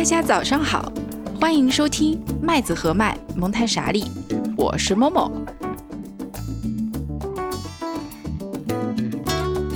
[0.00, 0.90] 大家早上好，
[1.38, 4.02] 欢迎收听麦子和麦蒙台傻利，
[4.56, 5.30] 我是某某。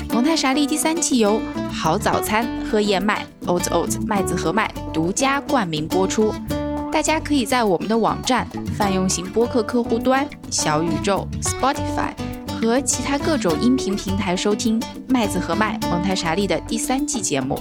[0.09, 1.39] 蒙台傻利第三季由
[1.71, 6.32] 好早餐喝燕麦 Oat Oat 麦子和麦独家冠名播出。
[6.91, 8.48] 大家可以在我们的网站、
[8.79, 12.14] 泛用型播客客户端、小宇宙、Spotify
[12.48, 17.61] 和其他各种音频平台收听麦子和麦蒙台傻利的第三季节目。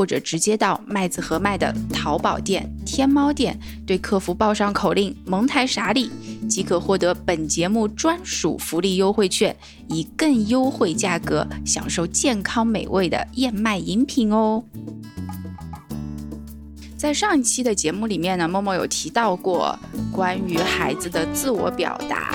[0.00, 3.54] 或者直接到麦子和麦的淘宝店、天猫店，
[3.86, 6.10] 对客服报上口令“蒙台傻里”，
[6.48, 9.54] 即可获得本节目专属福利优惠券，
[9.90, 14.64] 以更优惠价格享受健康美味的燕麦饮品哦。
[16.96, 19.78] 在上一期的节目里面呢，默默有提到过
[20.10, 22.34] 关于孩子的自我表达。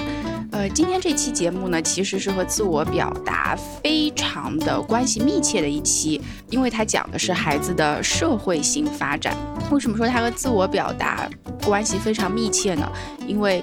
[0.56, 9.36] 呃，今天这期节目呢，其实是和自我表达非常的关系密切的一期，因为它讲的是孩子的社会性发展。
[9.70, 11.30] 为什么说它和自我表达
[11.66, 12.90] 关系非常密切呢？
[13.28, 13.62] 因为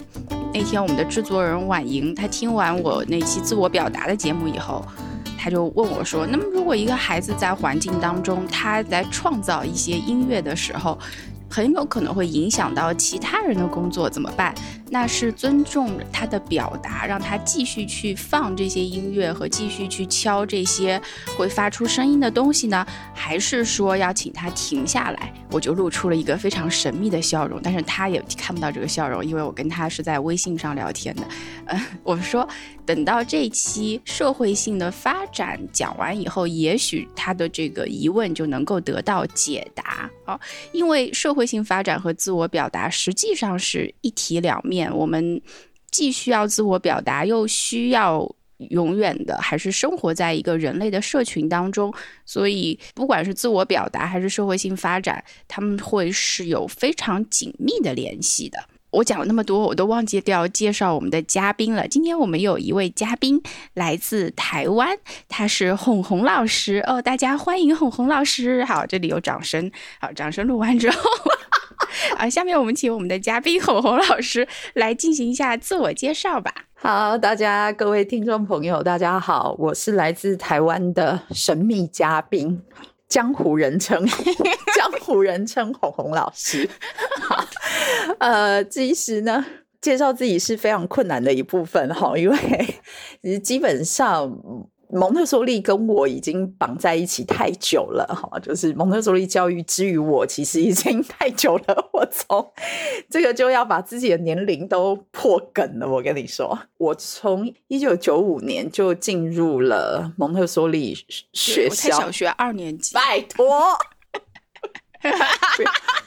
[0.53, 4.85] 那天我们的制作人婉莹，她听完我那期自我表达的节目以后，
[5.39, 10.99] 她就问我说：“那么，如果一个孩子在环境当中，他在创造一些音乐的时候，
[11.53, 14.55] 很有可能会影响到其他人的工作，怎么办？”
[14.89, 21.01] 那是尊重他的表达，让他继续去放这些音乐和继续去敲这些
[21.35, 22.87] 会发出声音的东西呢？
[23.15, 25.33] 还是说要请他停下来？
[25.51, 31.23] 我就露出了一个非常神秘的笑容，但是他也看不到这个笑容，因为我跟他是在微信上聊天的。
[31.67, 32.47] 嗯，我说
[32.85, 40.11] 等到这期社会性的发展讲完以后，也许他的这个疑问就能够得到解答。
[40.25, 40.41] 好，
[40.73, 44.95] 因为社会性发展和自我表达实际上是一体两面。
[44.95, 45.41] 我们
[45.91, 48.29] 既需要自我表达，又需要
[48.71, 51.93] 永远的还是生活在一个人类的社群当中，
[52.27, 58.59] 所以不管是自我表达还是社会性发展，他们会是有非常紧密的联系的。
[58.93, 61.89] 我讲了那么多，我都忘记掉介绍我们的嘉宾了。
[61.89, 63.43] 今天我们有一位嘉宾
[63.73, 64.99] 来自台湾，
[65.29, 68.63] 他是哄哄老师哦，大家欢迎哄哄老师。
[68.65, 69.73] 好，这里有掌声。
[69.99, 71.11] 好，掌声录完之后。
[72.19, 76.53] 啊，下面我们请我们的嘉宾哄哄老师来进行一下自我介绍吧。
[76.75, 82.61] 好，大家各位听众朋友，大家好，我是来自台湾的神秘嘉宾，
[83.13, 84.07] 江湖人称
[84.75, 86.67] 江湖人称红红老师。
[87.21, 87.45] 好，
[88.19, 89.45] 呃，其实呢，
[89.83, 94.33] 介绍自己是非常困难的一部分哈，因为基本上。
[94.95, 101.89] 蒙特梭利跟我已经绑在一起太久了，哈，就是蒙特梭利教育之于我，其实已经太久了。
[101.95, 102.53] 我从
[103.09, 105.89] 这个就要把自己的年龄都破梗了。
[105.89, 110.95] 我跟你说，我从一九九五年就进入了蒙特梭利
[111.33, 112.95] 学校，小学二年级。
[112.95, 113.75] 拜托，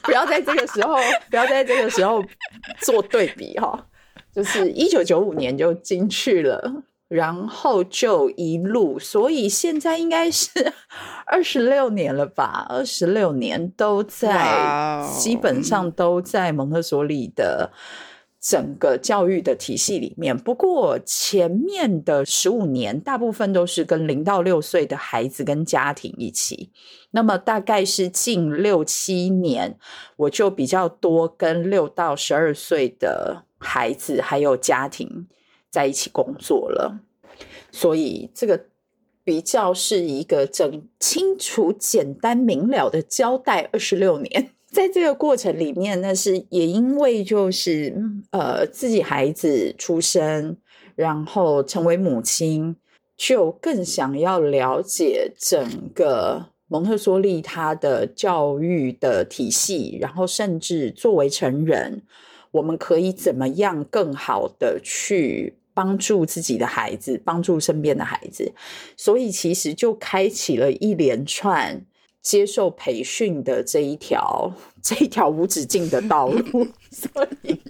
[0.02, 0.94] 不要在这个时候，
[1.28, 2.22] 不要在这个时候
[2.82, 3.88] 做对比哈。
[4.32, 6.84] 就是一九九五年就进去了。
[7.08, 10.50] 然后就一路，所以现在应该是
[11.26, 12.66] 二十六年了吧？
[12.68, 17.70] 二十六年都在，基本上都在蒙特梭利的
[18.40, 20.36] 整个教育的体系里面。
[20.36, 26.72] 不过前面的十五年，大部分都是跟零到六岁的孩子跟家庭一起。
[27.12, 29.78] 那么大概是近六七年，
[30.16, 35.28] 我就比较多跟六到十二岁的孩子还有家庭。
[35.76, 37.00] 在一起工作了，
[37.70, 38.64] 所以这个
[39.22, 43.68] 比较是一个整清楚、简单明了的交代。
[43.74, 47.94] 二十六年，在这个过程里面，那是也因为就是
[48.30, 50.56] 呃自己孩子出生，
[50.94, 52.74] 然后成为母亲，
[53.18, 62.00] 就更想要了解整个蒙特梭利他的教育的体系，然后甚至作为成人，
[62.52, 65.58] 我们可以怎么样更好的去。
[65.76, 68.50] 帮助自己的孩子，帮助身边的孩子，
[68.96, 71.84] 所以其实就开启了一连串
[72.22, 74.50] 接受培训的这一条
[74.82, 76.66] 这一条无止境的道路。
[76.90, 77.60] 所以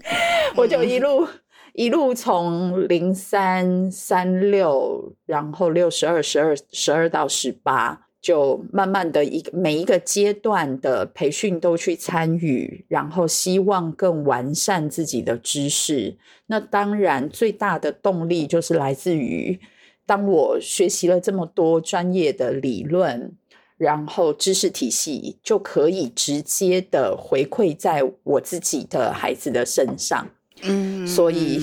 [0.55, 1.27] 我就一路
[1.73, 8.06] 一路从零三三六，然后六十二十二十二到十八。
[8.27, 16.17] 就慢慢的一个每一个阶段的培训都去参与，然后希望更完善自己的知识。
[16.49, 19.61] 那当然最大的动力就是来自于
[20.05, 23.33] 当我学习了这么多专业的理论，
[23.77, 30.29] 然后知识体系就可以直接的回馈在我自己的孩子的身上。
[30.63, 31.61] 嗯，所以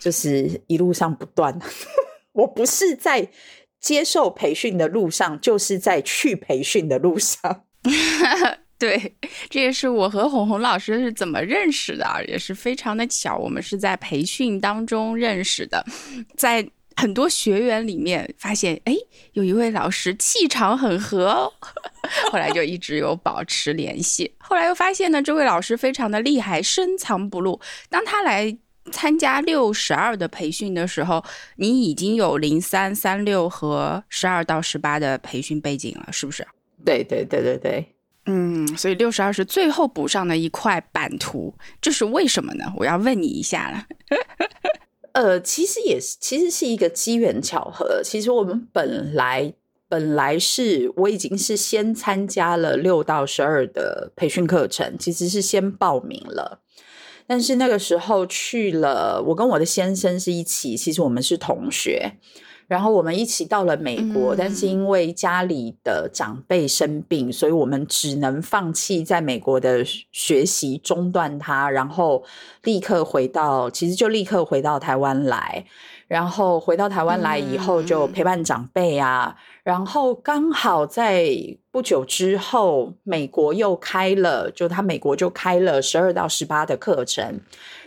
[0.00, 1.56] 就是一路上不断，
[2.34, 3.30] 我不是在
[3.80, 7.64] 接受培训的路上，就是在去培训的路上。
[8.78, 9.16] 对，
[9.50, 15.84] 这也是我和红红老师是怎么认识的，也是非常的巧，我们是在培训当中认识的，
[16.36, 16.64] 在
[16.94, 18.94] 很多学员里面发现，哎，
[19.32, 21.52] 有一位老师气场很合，
[22.30, 24.32] 后来就一直有保持联系。
[24.38, 27.60] 后来又发现呢，这位老师非常的厉害，深藏不露。
[27.90, 28.56] 当他来
[28.88, 31.22] 参加六十二的培训的时候，
[31.56, 36.46] 你已经有零三、三六和十二到十八的培训背景了，是不是？
[36.84, 37.94] 对对对对对。
[38.26, 42.70] 嗯，所以六十二是最后补上的一块版图，这是为什么呢？
[42.76, 43.86] 我要问你一下了。
[45.12, 48.02] 呃，其实也是，其实是一个机缘巧合。
[48.04, 49.52] 其实我们本来
[49.88, 56.60] 本来是我已经是先参加了六到十二的培训课程，其实是先报名了，
[57.28, 62.14] 但是那个时候去了，我跟我的先生是一起，其实我们是同学。
[62.66, 69.82] 然后我们一起到了美国，但是因为家里的长辈生病，所以我们只能放弃在美国的
[70.12, 72.22] 学习，中断它，然后
[72.64, 75.64] 立刻回到，其实就立刻回到台湾来。
[76.08, 79.36] 然后回到台湾来以后，就陪伴长辈啊。
[79.62, 81.28] 然后刚好在
[81.70, 87.38] 不久之后，美国又开了，就他美国就开了十二到十八的课程。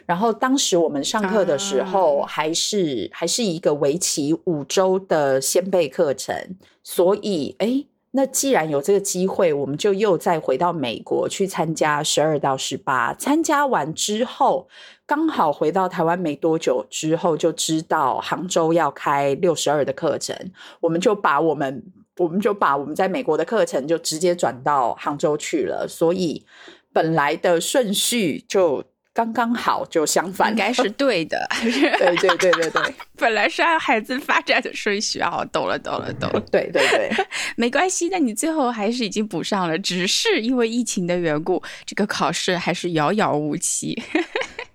[0.06, 6.35] 然后当时我们上课的时候，还是还是一个为期五周的先辈课程，
[6.83, 13.13] 所以哎，那既然有这个机会，我们就又再回到美国去参加十二到十八。
[13.13, 14.67] 参加完之后，
[15.11, 20.33] 刚好回到台湾没多久之后，就知道杭州要开六十二的课程，
[20.79, 21.83] 我们就把我们
[22.15, 26.45] 我们就把我们在美国的课程就直接转到杭州去了，所以
[26.93, 28.81] 本来的顺序就。
[29.13, 31.45] 刚刚好就相反，应该是对的。
[31.59, 36.39] 对对对对对，本来是按孩子发展的顺序啊，懂了懂了懂了。
[36.49, 37.11] 对对对，
[37.57, 44.01] 没关系，那你最后还是已经补上了，只是因为疫情的缘故，这个考试还是遥遥无期。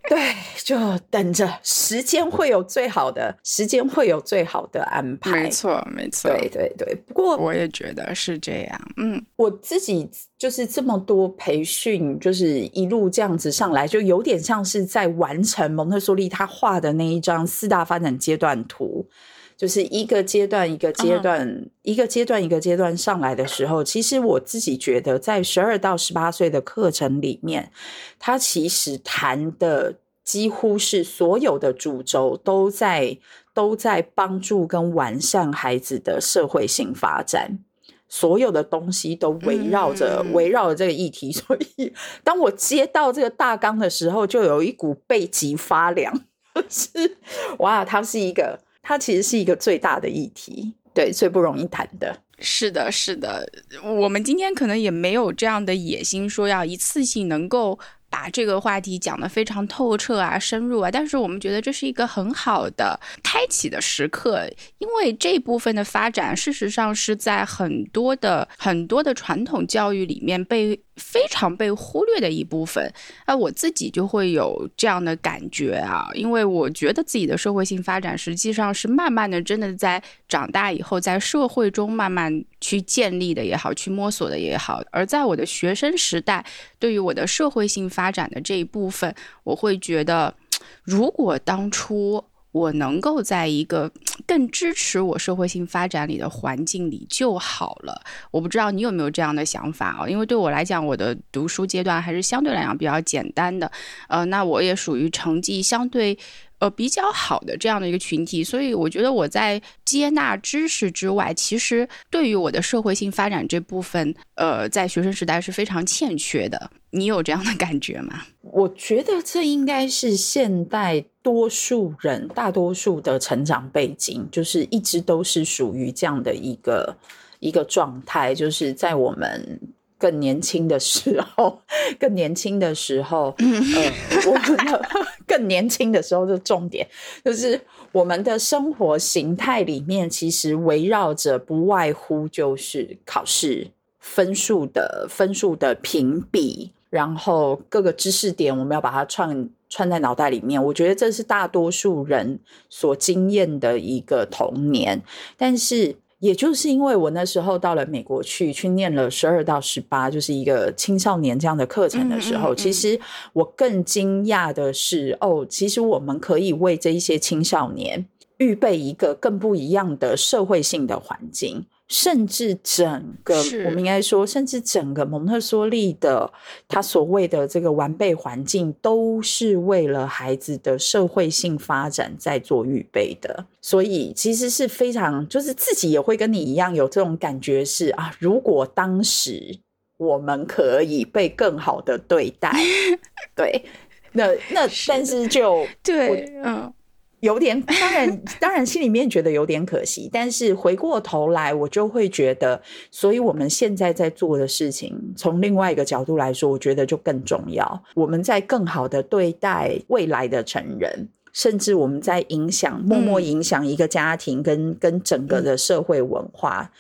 [0.08, 5.30] 对，就等着时间会有最好的时间，会有最好的安排。
[5.32, 6.30] 没错，没错。
[6.30, 8.80] 对对对，不过我也觉得是这样。
[8.96, 10.08] 嗯，我自己
[10.38, 19.08] 就是这么多培训，就是一路这样子上来，就有点像是在完成蒙特梭利他画的那一张四大发展阶段图，
[19.56, 27.70] 就是一个阶段一个阶段，一个阶段一个阶段上来的时候，其实我自己觉得，在十二到十八岁的课程里面，
[28.18, 29.94] 他其实谈的。
[30.26, 33.16] 几乎是所有的主轴都在
[33.54, 37.60] 都在帮助跟完善孩子的社会性发展，
[38.08, 41.30] 所有的东西都围绕着围绕着这个议题。
[41.30, 41.92] 所以，
[42.24, 46.12] 当我接到这个大纲的时候，就有一股背脊发凉。
[46.68, 47.18] 是
[47.58, 52.16] 哇，它是一个，它其实是一个最大的议题，对，最不容易谈的。
[52.38, 53.44] 是的，是的，
[53.82, 57.78] 我们今天可能也没有这样的野心，说要一次性能够。
[58.08, 70.80] 把这个话题讲得非常透彻啊，深入啊，但是我们觉得这是一个很好的开启的时刻，因为这部分的发展，事实上是在很多的很多的传统教育里面被。
[70.96, 72.92] 非常被忽略的一部分，
[73.24, 84.82] 啊，我自己就会有这样的感觉啊，因为我觉得自己的社会性发展实际上是慢慢的，真的在长大以后，在社会中慢慢去建立的也好，去摸索的也好。
[84.90, 86.44] 而在我的学生时代，
[86.78, 90.34] 对于我的社会性发展的这一部分，我会觉得，
[90.82, 92.24] 如果当初。
[92.56, 93.90] 我能够在一个
[94.26, 98.02] 更支持我社会性发展里的环境里就好了。
[98.30, 100.08] 我不知道你有没有这样的想法啊？
[100.08, 103.70] 因为对我来讲，我的读书阶段还是相对来讲比较简单的。
[104.08, 106.18] 呃，那我也属于成绩相对。
[106.58, 116.70] 呃，比较好的这样的一个群体，所以我觉得我在接纳知识之外，其实对于我的社会性发展这部分，呃，在学生时代是非常欠缺的。
[116.92, 118.22] 你有这样的感觉吗？
[118.40, 126.94] 我觉得这应该是现代多数人大多数的成长背景，就是一直都是属于这样的一个
[127.40, 129.58] 一个状态，就是在我们。
[129.98, 131.58] 更年轻的时候，
[131.98, 134.88] 更年轻的时候，呃，我们的
[135.26, 136.86] 更年轻的时候的重点
[137.24, 137.58] 就是
[137.92, 143.66] 我们的生活形态里面，其实围绕着不外乎就是考试
[143.98, 150.62] 分数的分数的评比，然后各个知识点我们要把它串串在脑袋里面。
[150.62, 155.02] 我觉得这是大多数人所经验的一个童年，
[155.36, 155.96] 但是。
[156.18, 162.98] 也就是因为我那时候到了美国去，去念了十二到十八，就是一个青少年这样的课程的时候，其实
[163.34, 168.06] 我更惊讶的是，哦，其实我们可以为这一些青少年
[168.38, 171.66] 预备一个更不一样的社会性的环境。
[171.88, 176.32] 甚至整个，我们应该说，甚至整个蒙特梭利的
[176.66, 183.46] 他所谓的这个完备环境，都是为了孩子的社会性发展在做预备的。
[183.62, 189.56] 所以其实是非常，就是自己也会跟你一样有这种感觉，是啊，如果当时
[189.96, 192.52] 我们可以被更好的对待，
[193.36, 193.64] 对，
[194.12, 196.72] 那那但是就对，嗯。
[197.20, 207.82] 有点，当然， 当然，心里面觉得有点可惜，但是回过头来，我就会觉得，所以我们现在在做的事情，从另外一个角度来说，我觉得就更重要。
[207.94, 216.70] 我们在更好的对待未来的成人，甚至我们在影响，默默影响一个家庭跟跟整个的社会文化。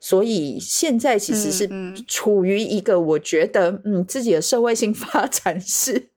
[0.00, 1.66] 所以现在其实是
[2.06, 6.08] 处于一个，我觉得，嗯，自己的社会性发展是。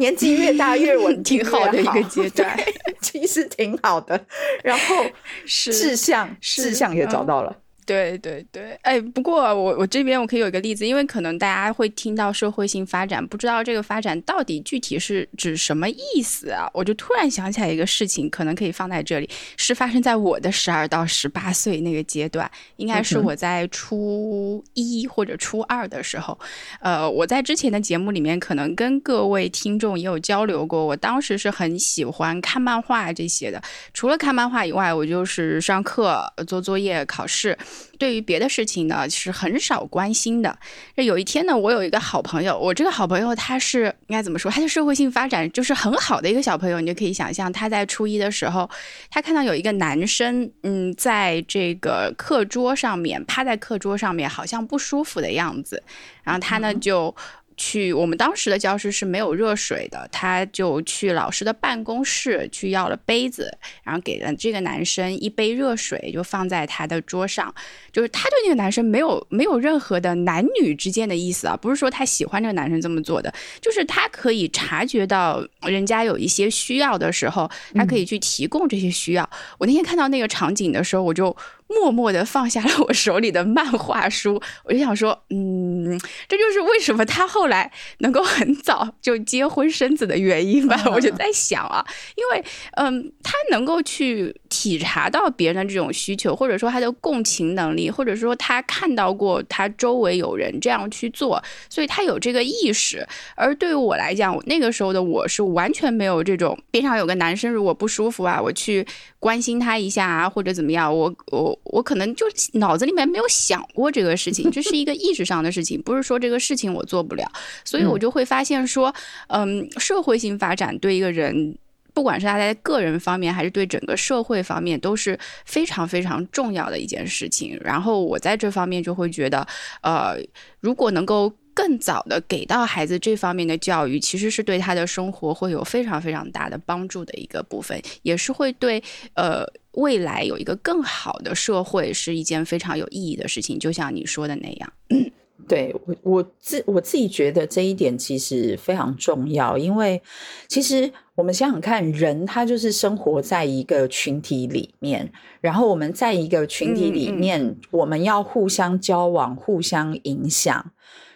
[0.00, 2.58] 年纪越大越稳 挺好的一个阶段，
[3.00, 4.18] 其实挺好的。
[4.64, 5.04] 然后
[5.46, 7.54] 志向，志向也找到了。
[7.90, 16.70] 对对对，哎，不过我我这边我可以有一个例子，因为可能大家会听到社会性发展，不知道这个发展到底具体是指什么意思啊？
[16.72, 26.38] 我就突然想起来一个事情，可能可以放在这里，是发生在我的十二到十八岁那个阶段，应该是我在初一或者初二的时候。
[26.80, 33.60] 呃，我在之前的节目里面可能跟各位听众也有交流过，我当时是很喜欢看漫画这些的。
[33.92, 37.58] 除了看漫画以外，我就是上课、做作业、考试。
[37.98, 40.58] 对于别的事情呢，是很少关心的。
[40.96, 44.50] 这有一天呢，我有一个好朋友，我这个好朋友他是应该怎么说？
[44.50, 46.80] 他的社会性发展就是很好的一个小朋友。
[46.80, 48.68] 你就可以想象，他在初一的时候，
[49.10, 55.82] 他看到有一个男生，嗯，在这个课桌上面趴在课桌上面，好像不舒服的样子，
[56.22, 57.14] 然后他呢就。
[57.62, 67.54] 去我们当时的教室是没有热水的，他就去老师的办公室去要了杯子，然后给了这个男生一杯热水，就放在他的桌上。
[67.92, 79.28] 就是他对那个男生没有没有任何的男女之间的意思啊，不是说他喜欢这个男生这么做的，就是他可以察觉到人家有一些需要的时候，他可以去提供这些需要。
[79.58, 81.36] 我那天看到那个场景的时候，我就。
[81.70, 85.98] 默默的放下了我手里的漫画书， 我就想说，嗯，
[86.28, 90.82] 这就是为什么他后来能够很早就结婚生子的原因吧。
[90.86, 91.86] 我就在想啊，
[92.16, 103.06] 因为，嗯，他能够去体察到别人的这种需求，或者说他的共情能力，或者说他看到过他周围有人这样去做，所以他有这个意识。
[103.36, 108.84] 而对于我来讲，那个时候的我是完全没有这种边上有个男生如果不舒服啊，我去
[109.20, 111.56] 关心他一下啊，或者怎么样，我我。
[111.72, 117.24] 我可能就脑子里面没有想过这个事情， 这是一个意识上的事情，不是说这个事情我做不了，
[117.64, 118.92] 所以我就会发现说，
[119.28, 121.56] 嗯，社会性发展对一个人，
[121.94, 127.56] 不管是他在个人方面，还是对整个社会方面，都是非常非常重要的一件事情。
[127.62, 129.46] 然后我在这方面就会觉得，
[129.82, 130.16] 呃，
[130.58, 131.32] 如果能够。
[131.60, 143.58] 更早的给到孩子这方面的教育，其实是对他的生活会有非常非常大的帮助的一个部分，也是会对呃未来有一个更好的社会是一件非常有意义的事情。
[143.58, 144.72] 就像你说的那样，
[145.46, 150.00] 对我我自我自己觉得这一点其实非常重要，因为
[150.48, 155.12] 其实我们想想看，人他就是生活在一个群体里面，
[155.42, 160.72] 然后我们在一个群体里面，我们要互相交往、互相影响。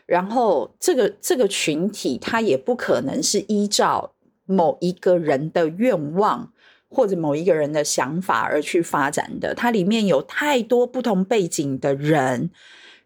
[0.06, 4.12] 然后，这个这个群体，它也不可能是依照
[4.44, 6.52] 某一个人的愿望
[6.90, 9.54] 或者某一个人的想法而去发展的。
[9.54, 12.50] 它里面有太多不同背景的人，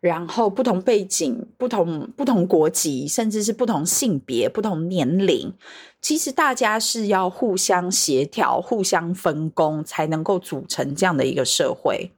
[0.00, 5.54] 然后不同背景、不同不同国籍，甚至是不同性别、不同年龄。
[6.02, 12.10] 其实大家是要互相协调、互相分工，才能够组成这样的一个社会。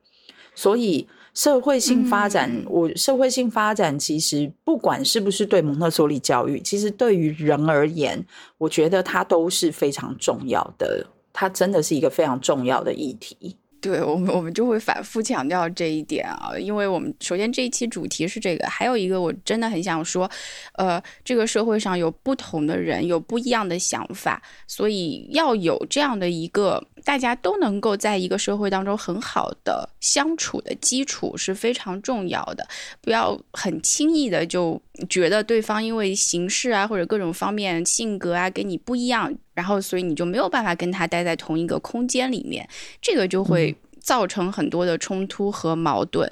[0.55, 1.07] 所以。
[1.35, 8.25] 社会性发展，我社会性发展其实不管是不是对蒙特梭利教育，其实对于人而言，
[8.59, 11.07] 我觉得它都是非常重要的。
[11.33, 13.57] 它真的是一个非常重要的议题。
[13.81, 20.31] 对我们，我们就会反复强调这一点啊，因为我们首先这一期主题是这个，还有一个我真的很想说，
[20.75, 32.67] 呃，这个社会上有不同的人，有不一样的想法，所以要有这样的一个大家都能够在一个社会当中很好的相处的基础是非常重要的，
[33.01, 39.35] 不要很轻易的就觉得对方因为形式啊或者各种方面性格啊跟你不一样。
[39.61, 42.67] 然后，所以你就没有办法跟他待在同一个空间里面，
[43.03, 46.27] 这个就会造成很多的冲突和矛盾。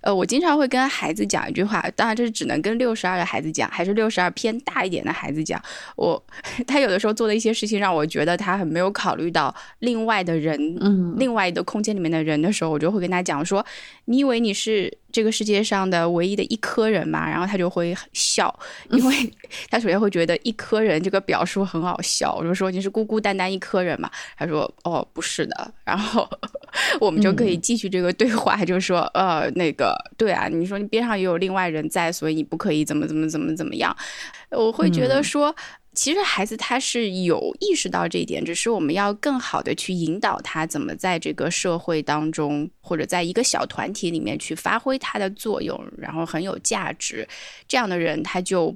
[0.00, 5.62] 呃，我经常会跟孩子讲一句话，当然这是只能跟六十二的孩子讲，还是六十二偏大一点的孩子讲。
[5.94, 6.22] 我
[6.66, 13.62] 他有的时候做的一些事情让我觉得他很没有考虑到另外的人，嗯，另外的空间里面的人的时候，我就会跟他讲说
[14.06, 18.54] ：“你以为你是？”这个世界上的唯一的一颗人嘛，然后他就会笑，
[18.90, 19.32] 因为
[19.70, 22.34] 他首先会觉得一颗人这个表述很好笑。
[22.34, 26.28] 我就说你是孤孤单单一颗人嘛，他说哦不是的，然后
[27.00, 33.96] 我们就可以继续这个对话，就说呃那个对啊，你说你边上也有另外人在，所以你不可以怎么怎么怎么怎么样。
[34.50, 35.54] 我会觉得说。
[35.92, 47.26] 其实孩子他是有意识到这一点，只是我们要更好的去引导他怎么在这个社会当中，或者在一个小团体里面去发挥他的作用，然后很有价值。
[47.66, 48.74] 这样的人他就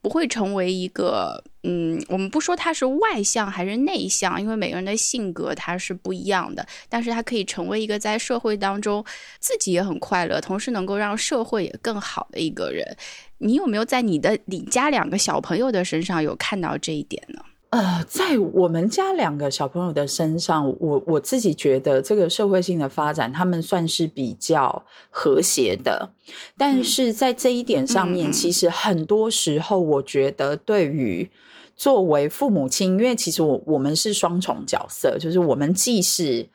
[0.00, 9.04] 不会成为一个，嗯，我们不说他是外向还是内向，因为每个人的性格他是不一样的，但是他可以成为一个在社会当中
[9.38, 12.96] 自己也很快乐，同时能够让社会也更好的一个人。
[13.38, 17.40] 你有没有在你的你家两个小朋友的身上有看到这一点呢？
[17.70, 26.10] 呃，在我们家两个小朋友的身上，我我自己觉得这个社会性的发展，他们算是比较和谐的。
[26.56, 31.30] 但是在这一点上面，其实很多时候，我觉得对于
[31.78, 36.46] 作为父母亲，因为其实我我们是双重角色，就是我们既是。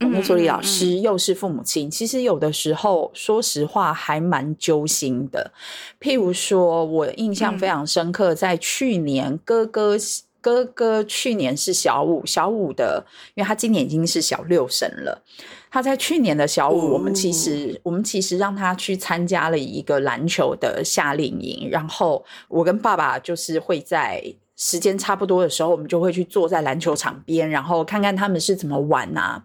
[0.00, 5.52] 木助理老师又是父母亲，其实有的时候，说实话还蛮揪心的。
[6.00, 9.96] 譬如说，我印象非常深刻，在去年，哥哥
[10.40, 15.22] 哥哥去年是小五，小五的，因为他今年已经是小六生了。
[15.70, 24.34] 他在去年的小五，我们其实我们其实让他去参加了一个篮球的夏令营，然后我跟爸爸就是会在。
[24.64, 29.44] 时间差不多的时候，我们就会去坐在篮球场边，然后看看他们是怎么玩啊。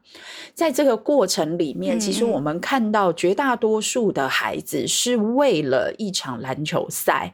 [0.54, 7.34] 在这个过程里面，其实我们看到绝大多数的孩子是为了一场篮球赛，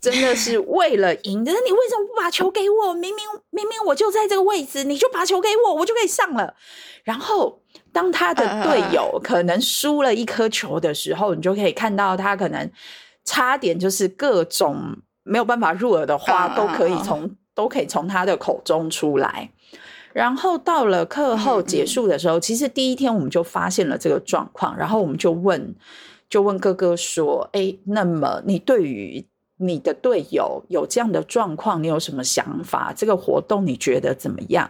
[0.00, 1.44] 真的是为了赢。
[1.44, 2.94] 可是你为什么不把球给我？
[2.94, 6.54] 明明明明我就在这个位置，你就把球给我，我就可以上了。
[7.04, 7.60] 然后
[7.92, 12.70] 当他的队友可能输了一颗球的时候，你就可以看到他可能
[13.26, 14.96] 差点就是各种。
[15.30, 19.48] 没有办法入耳的话，都可以从都可以从他的口中出来。
[20.12, 25.72] 然后到了课后结束的时候，其实第一天我们就发现了这个状况，然后我们就问，
[26.28, 29.24] 就问哥哥说：“哎，那么你对于？”
[29.62, 32.94] 你的队友有这样的状况，你有什么想法？
[32.96, 34.68] 这个活动你觉得怎么样？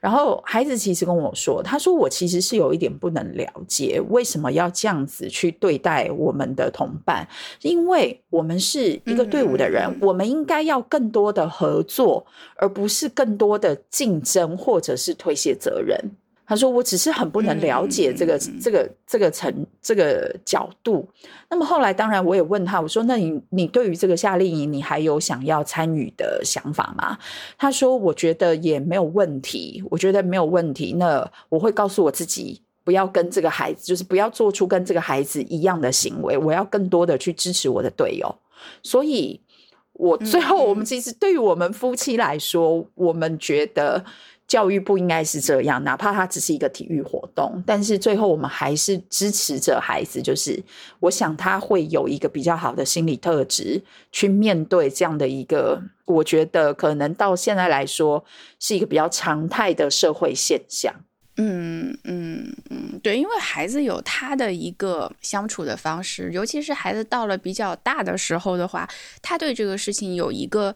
[0.00, 7.26] 然后孩子其实跟我说，他说我其实是有一点不能了解，为什么要这样子去对待我们的同伴？
[7.62, 15.98] 因为我们是一个队伍的人，我们应该要更多的合作，而不是更多的竞争或者是推卸责任。
[16.48, 21.06] 他说：“我只是很不能了解这个、这个、这个层、这个角度。
[21.50, 27.18] 那么后来，当然我也问他，我说：‘那你、你对于这个夏令营，你还有想要参与的想法吗？’
[27.58, 30.94] 他说：‘我觉得也没有问题，我觉得没有问题。
[30.94, 36.38] 那我会告诉我自己，不要跟这个孩子，就是不要做出跟这个孩子一样的行为。
[36.38, 38.34] 我要更多的去支持我的队友。
[38.82, 39.38] 所以，
[39.92, 44.02] 我最后我们其实对于我们夫妻来说，我们觉得。”
[44.48, 50.22] 教育不应该是这样，哪怕它只是一个体育活动，但是最后我们还是支持着孩子。
[50.22, 50.58] 就是
[51.00, 58.24] 我想他会有一个比较好的心理特质，去面对这样的一个，我觉得可能到现在来说
[58.58, 60.94] 是一个比较常态的社会现象。
[61.36, 68.88] 嗯嗯嗯，对，因为孩子有他的一个相处的方式，尤其是孩子到了比较大的时候的话，
[69.20, 70.74] 他对这个事情有一个。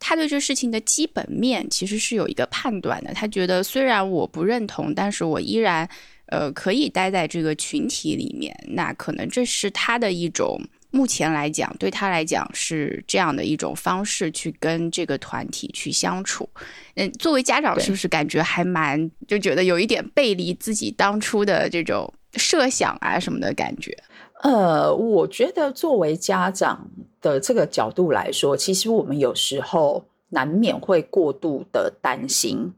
[0.00, 3.14] 他对这事情的基本面其实是有一个判断的。
[3.14, 5.88] 他觉得虽然我不认同，但是我依然，
[6.26, 8.52] 呃，可以待在这个群体里面。
[8.70, 10.60] 那可能这是他的一种，
[10.90, 16.48] 目前来讲，对他来讲是这样的一种方式去跟这个团体去相处。
[16.94, 23.96] 嗯，作为家长，是不是感觉还蛮就觉得有一点背离自己当初的这种设想啊什么的感觉？
[24.42, 32.72] 呃，我觉得作为家长的这个角度来说，其实我们有时候难免会过度的担心，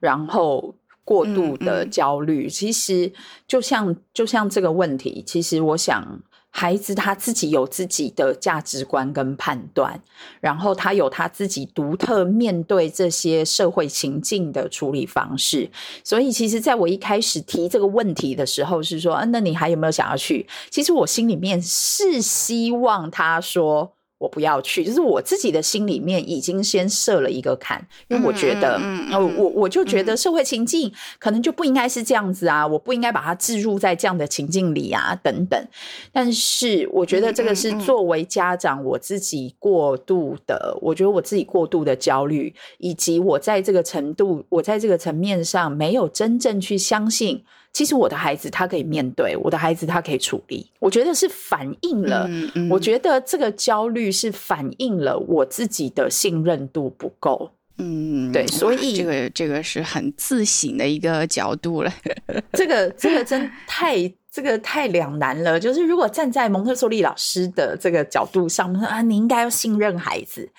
[0.00, 2.48] 然后过度的焦虑。
[2.48, 3.12] 其实
[3.46, 6.22] 就像就像这个问题，其实我想。
[6.56, 10.00] 孩子他自己有自己的价值观跟判断，
[10.40, 15.68] 然后他有他自己独特面对这些社会情境的处理方式。
[16.04, 20.46] 所以，其实在我一开始提这个问题的时候，是说，嗯，那你还有没有想要去？
[20.70, 23.94] 其实我心里面是希望他说。
[24.18, 35.68] 我不要去，就是我自己的心里面已经先设了一个坎，因为我觉得，呃，我我就觉得社会情境可能就不应该是这样子啊，我不应该把它置入在这样的情境里啊，等等。
[36.12, 47.44] 但是我觉得这个是作为家长我自己过度的，我觉得我自己过度的焦虑，以及我在这个程度，我在这个层面上没有真正去相信。
[47.74, 50.66] 其实我的孩子他可以面对，我的孩子他可以处理。
[50.78, 52.26] 我觉得是反映了，
[52.70, 57.50] 我觉得这个焦虑是反映了我自己的信任度不够。
[57.76, 61.92] 嗯，对，所以这个这个是很自省的一个角度了。
[62.54, 64.10] 这个这个真太。
[64.34, 70.50] 这个太两难了，就是如果站在蒙特梭利老师的这个角度上，啊，你应该要信任孩子。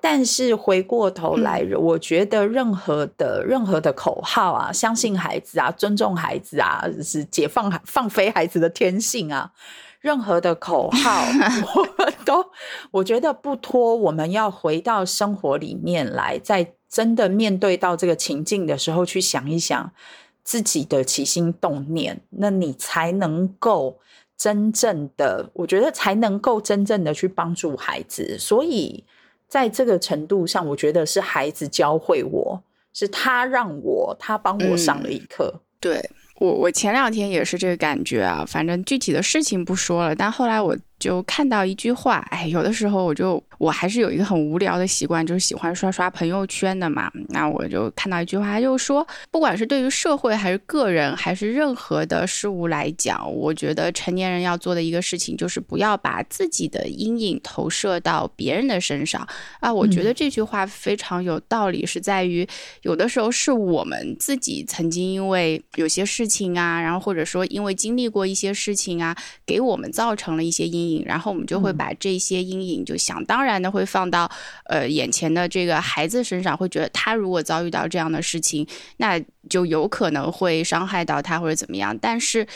[0.00, 9.52] 但是回过头来，我觉得任何的任何的口号啊，相信孩子啊，尊重孩子啊，是解放放飞孩子的天性啊，
[10.00, 11.24] 任何的口号，
[11.76, 12.44] 我都
[12.90, 19.92] 我觉得不脱，我们要回到生活里面来，在真的面对到这个情境的时候，去想一想。
[20.42, 23.98] 自己的起心动念，那你才能够
[24.36, 28.36] 真正的，我觉得才能够真正的去帮助孩子。
[28.38, 29.04] 所以
[29.48, 35.60] 在这个程度上，我觉得是孩子教会我，是他让我，他帮我上了一课。
[35.78, 36.00] 对
[36.40, 38.44] 我，我前两天也是这个感觉啊。
[38.46, 40.76] 反正具体的事情不说了，但后来我。
[41.00, 47.10] 就看到一句话，哎，有的时候我就我还是有一个很无聊的习惯，就是喜欢刷刷朋友圈的嘛。
[47.30, 59.26] 那我就看到一句话，就说，不管是对于社会还是个人，还是任何的事物来讲，我觉得成年人要做的一个事情，就是不要把自己的阴影投射到别人的身上
[59.60, 59.72] 啊。
[59.72, 62.46] 我觉得这句话非常有道理，是在于
[62.82, 70.89] 有的时候是我们自己曾经因为有些事情啊，然后或者说因为经历过一些事情啊，给我们造成了一些阴影。
[71.06, 74.30] 然后我们就会把这些阴影就想当然的会放到
[74.64, 81.96] 呃眼前的这个孩子身上，会觉得他如果遭遇到这样的事情，那就有可能会伤害到他或者怎么样。
[81.98, 82.46] 但是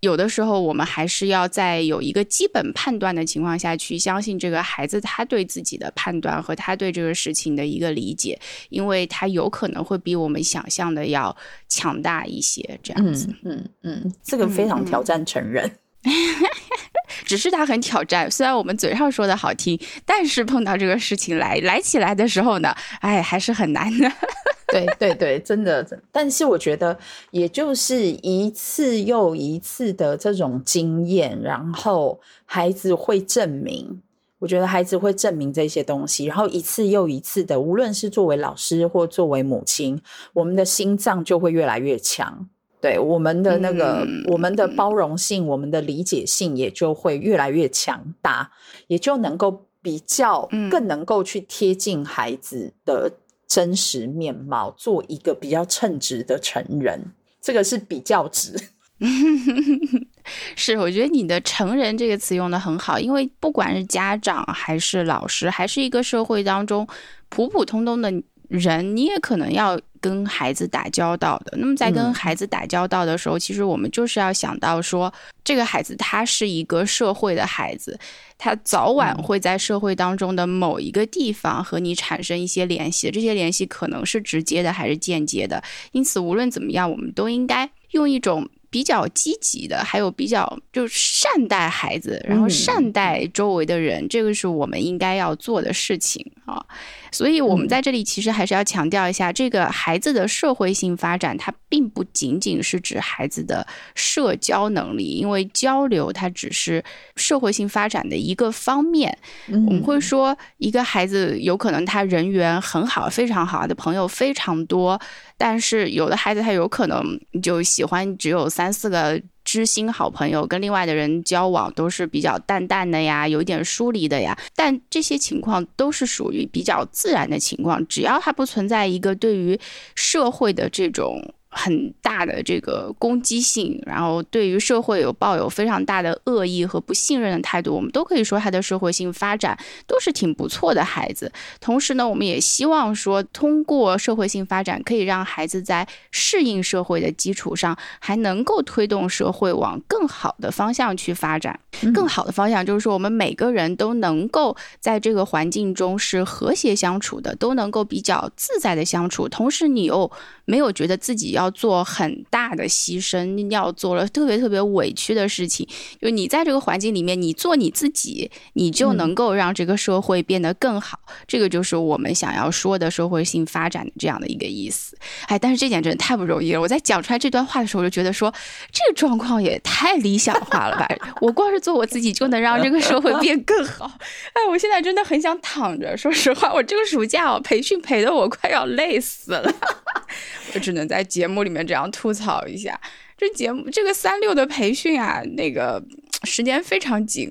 [0.00, 8.36] 有的时候我们还是要在有一个基本判断的情况下去相信这个孩子他对自己的判断和他对这个事情的一个理解，
[8.68, 11.36] 因为他有可能会比我们想象的要
[11.68, 12.80] 强大一些。
[12.82, 15.70] 这样子，嗯嗯，这个非常挑战成人。
[17.24, 24.10] 只是他很挑战，虽然我们嘴上说的好听，但是碰到这个事情来来起来的时候呢，哎，还是很难的。
[24.68, 25.86] 对对对，真的。
[26.10, 26.98] 但是我觉得，
[27.30, 34.00] 也就是一次又一次的这种经验，然后孩子会证明，
[34.38, 40.00] 我觉得孩子会证明这些东西，然后一次又一次的，无论是作为老师或作为母亲，
[40.32, 42.48] 我们的心脏就会越来越强。
[42.82, 48.50] 对我们的那个，我们的包容性，我们的理解性也就会越来越强大，
[48.88, 53.12] 也就能够比较更能够去贴近孩子的
[53.46, 57.12] 真实面貌，做一个比较称职的成人。
[57.40, 58.56] 这个是比较值。
[60.56, 66.86] 是，我觉得你的“成人”这个词用的很好，因为不管是家长还是老师，还是一个社会当中
[67.28, 68.12] 普普通通的
[68.52, 69.80] 人，你也可能要。
[70.02, 77.96] 跟孩子打交道的，那么在跟孩子打交道的时候，其实我们就是要想到说，这个孩子他是一个社会的孩子，
[78.36, 85.62] 他早晚会在社会当中的某一个地方和你产生一些联系，这些联系可能是直接的还是间接的，
[85.92, 88.50] 因此无论怎么样，我们都应该用一种。
[88.72, 96.66] 比较积极的，还有比较就是善待孩子，然后善待周围的人，这个是我们应该要做的事情啊。
[97.10, 106.82] 所以，我们在这里其实还是要强调一下，这个孩子的社会性发展，它并不仅仅是指孩子的社交能力，因为交流它只是
[107.16, 109.16] 社会性发展的一个方面。
[109.48, 114.98] 我们会说，一个孩子有可能他人缘很好，非常好，的朋友非常多。
[115.36, 117.04] 但是有的孩子他有可能
[117.42, 124.38] 就喜欢只有三四个知心好朋友，跟另外的人交往都是比较淡淡的呀，有一点疏离的呀。
[124.54, 129.58] 但这些情况都是属于比较自然的情况，只要它不存在一个对于
[129.94, 141.30] 社会的这种很大的这个攻击性，然后对于社会有抱有非常大的恶意和不信任的态度，我们都可以说他的社会性发展都是挺不错的孩子。
[141.60, 151.60] 同时呢，我们也希望说，通过社会性发展，可以让孩子在适应社会的基础上，还能够推动社会往更好的方向去发展。
[151.94, 159.28] 更好的方向就是说，我们每个人都能够在这个环境中是和谐相处的，都能够比较自在的相处。
[159.28, 160.10] 同时，你又
[160.44, 165.66] 没有觉得自己要做很大的牺牲，要做了特别特别委屈的事情。
[166.00, 170.98] 就你在这个环境里面，你做你自己，你就能够让这个社会变得更好。
[171.26, 174.96] 这个就是我们想要说的社会性发展的这样的一个意思。
[175.26, 176.60] 哎，但是这点真的太不容易了。
[176.60, 178.32] 我在讲出来这段话的时候，我就觉得说，
[178.70, 180.88] 这个状况也太理想化了吧？
[181.20, 183.90] 我光是做我自己就能让这个社会变更好。
[184.34, 185.94] 哎，我现在真的很想躺着。
[185.96, 189.54] 说实话，我这个暑假哦，培训培的我快要累死了。
[190.54, 192.78] 我只能在节目里面这样吐槽一下。
[193.16, 195.80] 这节目这个三六的培训啊，那个
[196.24, 197.30] 时间非常紧。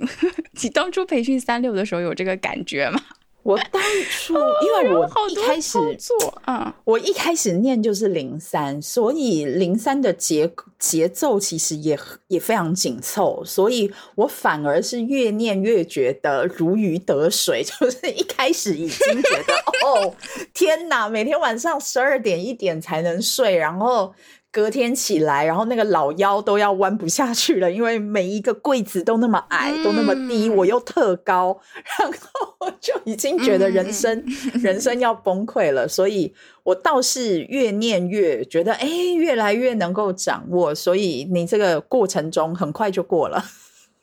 [0.62, 3.02] 你当初培训三六的时候有这个感觉吗？
[3.44, 19.54] 我当初因为我一开始做啊，我一开始念就是零三，所以零三的节节奏其实也也非常紧凑，所以我反而是越念越觉得如鱼得水， 就是一开始已经觉得
[19.86, 20.16] 哦
[20.54, 24.14] 天哪，每天晚上十二点一点才能睡，然后。
[24.52, 31.58] 隔天起来，然后那个老腰都要弯不下去了，因为每一个柜子都那么矮，都那么低，我又特高，
[31.98, 34.26] 然后我就已经觉得人生
[34.62, 35.88] 人生要崩溃了。
[35.88, 36.34] 所以
[36.64, 40.76] 我倒是越念越觉得，哎，越来越能够掌握。
[40.76, 43.46] 所以你这个过程中很快就过了。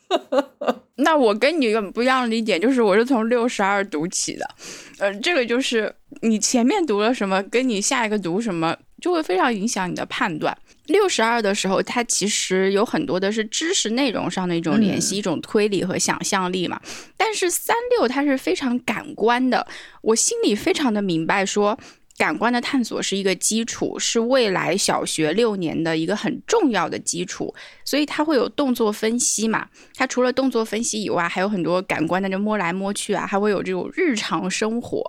[0.97, 4.49] 那我跟你不一样的一点就是，我是从六十二读起的，
[4.99, 8.75] 呃，这个就是你前面读了什么，跟你下一个读什么。
[9.01, 10.57] 就会非常影响你的判断。
[10.87, 16.81] 六十二的时候，它其实有很多的是知识内容上的一种联系、一种推理和想象力嘛。
[17.17, 19.67] 但是三六它是非常感官的，
[20.03, 21.79] 我心里非常的明白说。
[22.17, 27.55] 感官的探索是一个基础，是未来小学六年的一个很重要的基础，
[27.89, 29.67] 所以它会有动作分析嘛？
[29.97, 35.03] 它除了动作分析以外，还有很多感官的，就摸来摸去啊，还会有这种日常生活。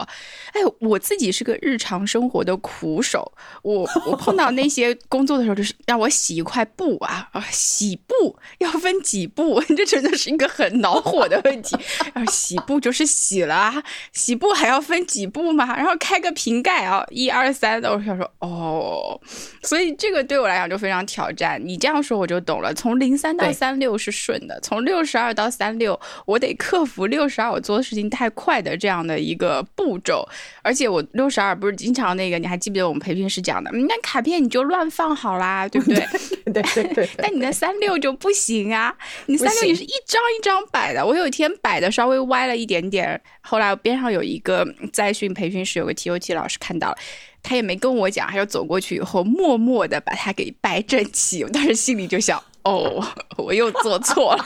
[0.54, 3.30] 哎，我自己是个日常生活的苦手，
[3.64, 11.76] 我我碰到那些工作的时候，就是让我洗一块布啊啊，洗布要分几步， 这真的是一个很恼火的问题。
[12.14, 13.74] 然后洗布就是洗了，
[14.14, 15.76] 洗布还要分几步吗？
[15.76, 17.06] 然后开个瓶盖啊。
[17.10, 19.20] 一二三的，我想说哦，
[19.64, 21.62] 所以这个对我来讲就非常挑战。
[21.62, 22.69] 你这样说我就懂了。
[22.74, 30.28] 从零三到三六是顺的，从六十二到三六，我得克服六十二我做的事情太快的这样的一个步骤。
[30.62, 33.72] 而且我六十二不是经常那个，你还记不记得我们培训师讲的？
[33.72, 36.06] 那卡片你就乱放好啦，对不对？
[36.54, 37.10] 对 对对。
[37.18, 38.96] 但你的三六就不行啊，
[39.28, 41.06] 你三六你是一张一张摆的。
[41.06, 46.98] 我有一天摆的稍微歪了一点点，后来边上有一个在训培训师有个 T O T 老师看到了。
[47.42, 51.42] 他也没跟我讲，他就走过去以后，默默的把它给摆整齐。
[51.42, 53.04] 我当时心里就想：哦，
[53.38, 54.46] 我又做错了。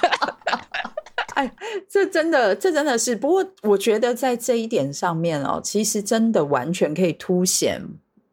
[1.36, 1.52] 哎，
[1.90, 3.16] 这真的，这真的是。
[3.16, 7.82] 不过，我觉得在这一点上面哦，其实真的完全可以凸显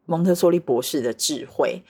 [0.05, 1.83] 蒙特梭利博士的智慧，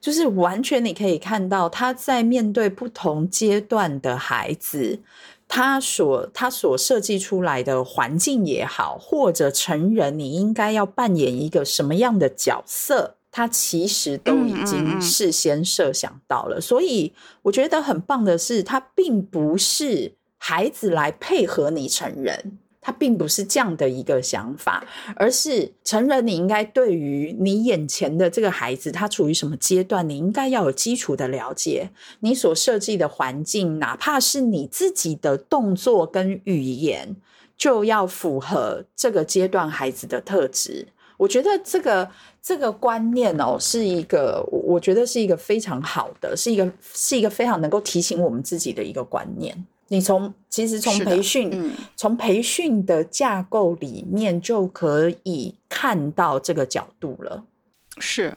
[0.00, 5.00] 就是完全你可以看到他在面对不同阶段的孩子。
[5.46, 16.60] 他所他所设计出来的环境也好，或者成人你应该要扮演一个什么样的角色，他其实都已经事先设想到了。
[16.60, 22.58] 所以我觉得很棒的是，他并不是孩子来配合你成人。
[22.86, 24.84] 他并不是这样的一个想法，
[25.16, 31.88] 而是成人你应该对于你眼前的这个孩子，他处于什么阶段，你应该要有基础的了解。
[32.20, 37.16] 你所设计的环境，哪怕是你自己的动作跟语言，
[37.56, 40.88] 就要符合这个阶段孩子的特质。
[41.16, 42.10] 我觉得这个
[42.44, 49.66] 这个观念哦，是一个我觉得是一个非常好的，是一个是一个非常能够提醒我们自己的一个观念。
[49.88, 57.42] 你从其实从培训，从培训的架构里面就可以看到这个角度了。
[57.98, 58.34] 是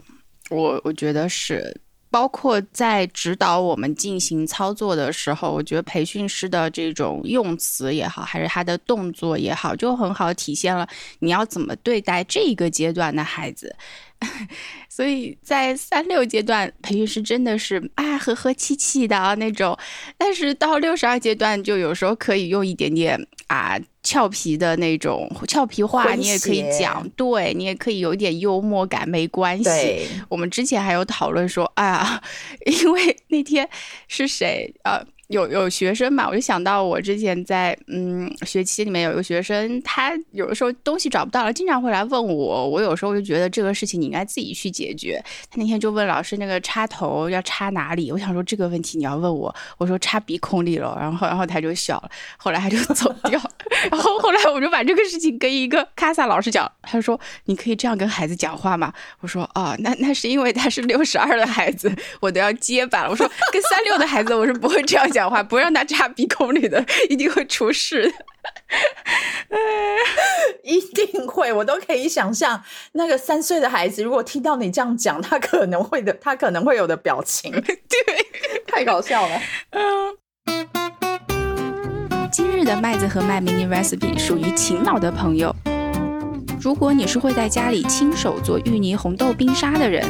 [0.50, 10.88] 我我觉得是，包括在指导我们进行操作的时候，我觉得培训师的这种用词也好，还是他的动作也好，就很好体现了
[11.20, 13.76] 你要怎么对待这个阶段的孩子。
[14.90, 19.78] 所以在三六阶段，培训师真的是啊和和气气的那种，
[20.18, 30.08] 但是到六十二阶段，就有时候可以用一点点啊俏皮的那种俏皮话，你也可以讲，对你也可以有一点幽默感，没关系。
[30.30, 32.22] 我们之前还有讨论说，哎呀，
[32.66, 33.68] 因为那天
[34.08, 35.04] 是谁啊？
[35.28, 42.70] 有有学生嘛，我就想到我之前在嗯学期里面有一个学生，他有的时候东西找不到了，经常会来问我。
[42.70, 45.22] 我有时候就觉得这个事情你应该自己去解决。
[45.52, 50.98] 他那天就问老师那个插头要插哪里，我想说这个问题你要问我，我说插鼻孔里了。
[50.98, 53.38] 然后然后他就笑了，后来他就走 掉。
[53.92, 58.94] 然后后来我就把这个事情跟一个卡萨老师讲，他说你可以这样跟孩子讲话吗？
[59.20, 63.10] 我说哦，那那是因为他是六十二的孩子，我都要接班了。
[63.10, 65.17] 我说跟三六的孩子我是不会这样讲。
[65.18, 68.14] 讲话不让他插鼻孔里的， 一定会出事。
[70.62, 77.52] 一定会，我都可以想象那个三岁的孩子，如果听到你这样讲，他可能会的，他可能会有的表情。
[77.66, 77.68] 对，
[78.68, 79.42] 太搞笑了。
[79.72, 80.16] 嗯。
[82.32, 85.52] 今日的麦子和麦 mini recipe 属于勤劳的朋友。
[86.62, 90.06] 如果你是会在家里亲手做芋泥红豆冰沙的人。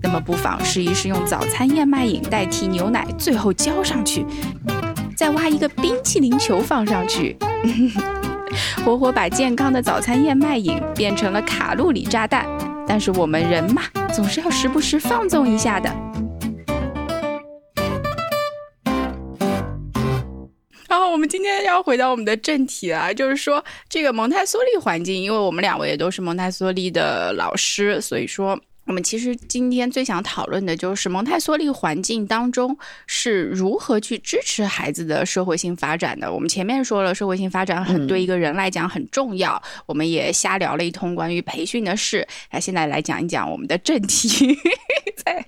[0.00, 4.24] 那么不妨试一试用早餐燕麦饮代替牛奶，最后浇上去，
[5.16, 7.36] 再挖一个冰淇淋球放上去，
[8.84, 12.46] 活活把健康的早餐燕麦饮变成了卡路里炸弹。
[12.86, 13.82] 但是我们人嘛，
[14.14, 15.92] 总是要时不时放纵一下的。
[20.88, 28.58] 然后我们今天要回到我们的正题啊，就是说这个蒙台梭利环境，因为我们两位也都是蒙台梭利的老师，所以说。
[28.88, 36.32] 我们其实今天最想讨论的就是蒙台梭利环境当中是如何去支持孩子的社会性发展的。
[36.32, 39.62] 我们前面说了，社会性发展很对一个人来讲很重要。
[39.84, 42.26] 我们也瞎聊了一通关于培训的事。
[42.50, 44.56] 那现在来讲一讲我们的正题，
[45.22, 45.46] 在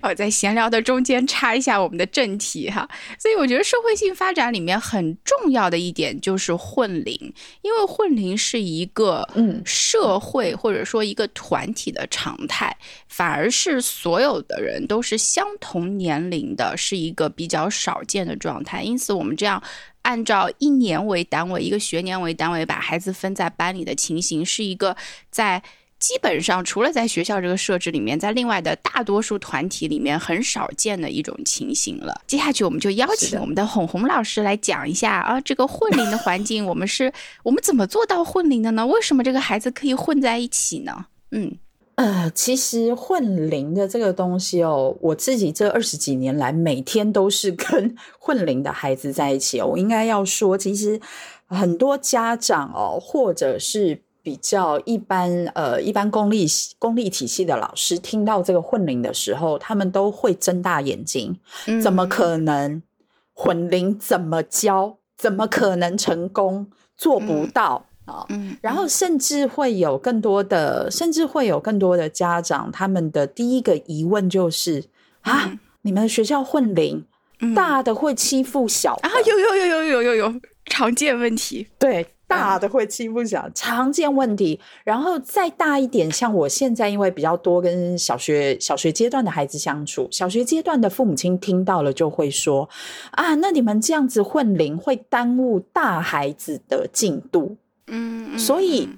[0.00, 2.88] 哦在闲聊的中间插一下我们的正题哈。
[3.18, 7.14] 所以我觉得社会性发展里面很重要的一点就是混龄，
[7.60, 12.69] 因为混龄是一个嗯社会或者说一个团体的常态。
[13.08, 18.82] 反而是所有的人都是相同年龄的，是一个比较少见的状态。
[18.82, 19.62] 因此，我们这样
[20.02, 24.96] 按照一年为单位、一个学年为单位把孩子分在班里的情形，是一个
[25.30, 25.62] 在
[25.98, 32.22] 基本上除了在学校这个设置里面，在另外的大多数团体里面很少见的一种情形了。
[32.26, 38.86] 接下去，我们就邀请我们的红红老师来讲一下啊，这个混龄的环境，我们是我们怎么做到混龄的呢？
[38.86, 41.04] 为什么这个孩子可以混在一起呢？
[41.32, 41.58] 嗯。
[42.00, 49.60] 呃，其实混龄的这个东西哦，我自己这二十几年来，每天都是跟 混龄的孩子在一起。
[49.60, 50.98] 我应该要说，其实
[51.46, 56.46] 很多家长哦，或者是比较一般呃一般公立
[56.78, 61.38] 公立体系的老师，听到这个混龄的时候，他们都会睁大眼睛。
[61.82, 62.82] 怎么可能
[63.34, 63.98] 混龄？
[63.98, 64.96] 怎么教？
[65.18, 66.68] 怎么可能成功？
[66.96, 67.84] 做不到。
[67.84, 67.89] 嗯，
[68.60, 74.84] 然后甚至会有更多的，甚至会有更多的家长，他们的第一个疑问就是
[75.22, 77.04] 啊，你们学校混龄，
[77.54, 79.10] 大的会欺负小啊？
[79.26, 80.34] 有有有有有有有
[80.66, 84.60] 常见问题，对，大的会欺负小，常见问题。
[84.84, 92.68] 然后再大一点，像我现在因为比较多跟小学小学阶段的孩子相处，小学阶段的父母亲听到了就会说
[93.12, 97.56] 啊，那你们这样子混龄会耽误大孩子的进度。
[97.90, 98.88] 嗯，所以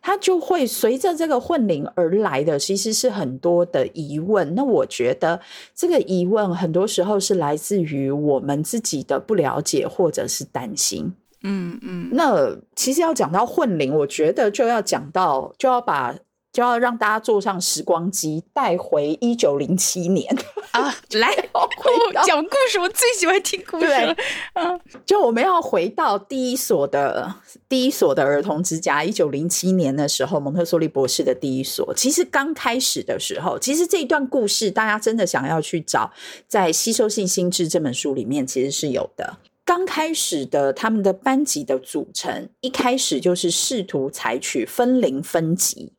[0.00, 4.54] 他就会随着这个混龄而来的，其实是很多的疑问。
[4.54, 5.40] 那我觉得
[5.74, 11.12] 这个疑问很多时候是来自于我们自己的不了解或者是担心。
[11.42, 16.14] 嗯嗯，那其实要讲到混龄，我觉得就要讲到就要把。
[16.54, 20.32] 就要让大家坐上时光机，带回一九零七年
[20.70, 20.94] 啊！
[21.10, 21.34] 来
[22.24, 24.16] 讲故事，我最喜欢听故事了。
[24.52, 27.34] 嗯，就我们要回到第一所的
[27.68, 31.92] 第一所的儿童之家，一九零七年的时候，蒙特梭利博士的第一所。
[31.96, 36.12] 其实刚开始的时候，其实这一段故事，大家真的想要去找，
[36.46, 39.38] 在《吸收性心智》这本书里面，其实是有的。
[39.64, 45.93] 刚开始的他们的班级的组成，一开始就是试图采取分龄分级。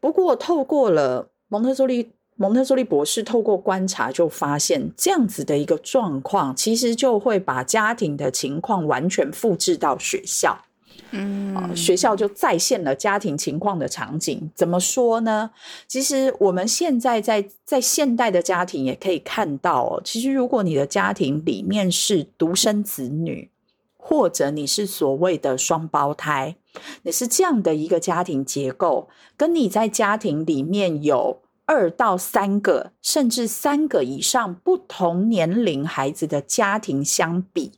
[0.00, 10.58] 不过，透过了蒙特梭利，蒙特梭利博士透过观察，就发现这样子的一个状况，其实就会把家庭的情况完全复制到学校。
[11.10, 14.50] 嗯，学校就再现了家庭情况的场景。
[14.54, 15.50] 怎么说呢？
[15.86, 23.50] 其实我们现在在在现代的家庭也可以看到哦，其实如果你的家庭里面是独生子女。
[24.08, 26.54] 或者你是所谓的双胞胎，
[27.02, 37.72] 你是这样的一个家庭结构，跟你在家庭里面有二到三个，甚至三个以上不同年龄孩子的家庭相比，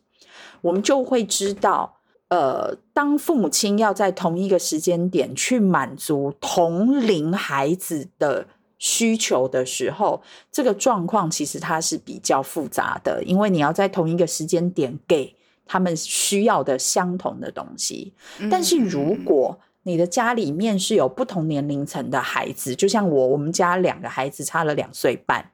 [0.60, 1.96] 我们就会知道，
[2.28, 8.46] 呃，当父母亲要在同一个时间点去满足同龄孩子的
[8.78, 10.22] 需求的时候，
[10.52, 15.34] 这个状况其实它是比较复杂的，因为你要在同一个时间点给
[15.68, 18.12] 他们需要的相同的东西。
[18.50, 25.50] 但是如果你的家里面是有不同年龄层的孩子，就像我，我们家两个孩子差了两岁半。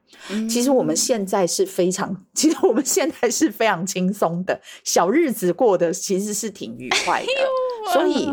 [0.49, 7.27] 其实我们现在是非常， 其实我们现在是非常轻松的，小日子过得其实是挺愉快的。
[7.93, 8.27] 所以，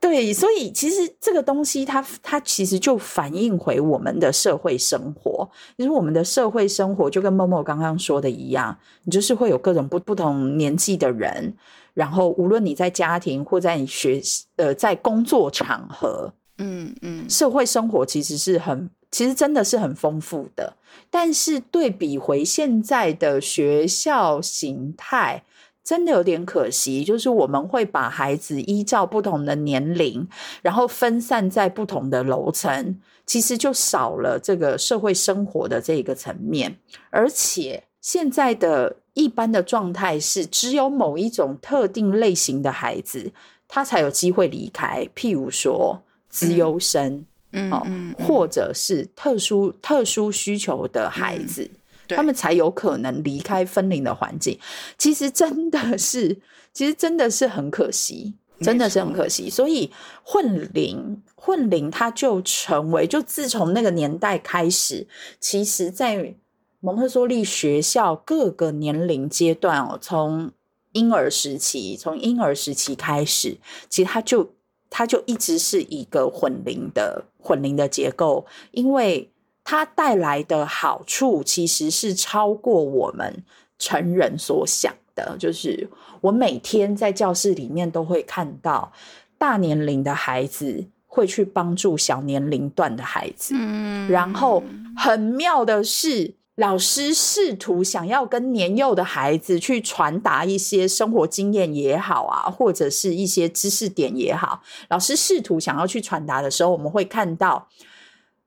[0.00, 5.48] 对，所以其实这个东西，它它其实就反映回我们的社会生活。
[5.76, 11.54] 其实我们的社会生活就跟默默刚刚说的一样，你就是会有各种不不同年纪的人。
[11.94, 20.74] 然后，无论你在家庭或在你学习，呃，在工作场合，嗯嗯，社会生活其实是很，其实真的是很丰富的。
[21.10, 25.42] 但是对比回现在的学校形态，
[25.82, 30.28] 真的有点可惜，就是我们会把孩子依照不同的年龄，
[30.62, 36.78] 然后分散在不同的楼层，其实就少了这个社会生活的这个层面，
[37.10, 37.84] 而且。
[38.02, 43.32] 现在的一般的状态是，只有某一种特定类型的孩子，
[43.66, 45.08] 他才有机会离开。
[45.16, 51.68] 譬如说，资优生，嗯，或者是特殊特殊需求的孩子，
[52.08, 54.58] 他们才有可能离开分龄的环境。
[54.96, 56.38] 其实真的是，
[56.72, 59.50] 其实真的是很可惜，真的是很可惜。
[59.50, 59.90] 所以
[60.22, 65.08] 混龄，混龄，它就成为，就自从那个年代开始，
[65.40, 66.36] 其实在。
[66.82, 70.50] 蒙特梭利学校各个年龄阶段哦，从
[70.92, 73.58] 婴儿时期，从婴儿时期开始，
[73.90, 74.54] 其实它就
[74.88, 79.30] 它就一直是一个混龄的混龄的结构，因为
[79.62, 83.44] 它带来的好处其实是超过我们
[83.78, 85.36] 成人所想的。
[85.38, 85.86] 就是
[86.22, 88.90] 我每天在教室里面都会看到
[89.36, 94.62] 大年龄的孩子会去帮助小年龄段的孩子，嗯，然后
[94.96, 96.39] 很妙的是。
[96.56, 107.68] 老师试图想要跟年幼的孩子去传达一些生活经验也好啊，或者是一些知识点也好，老师试图想要去传达的时候，我们会看到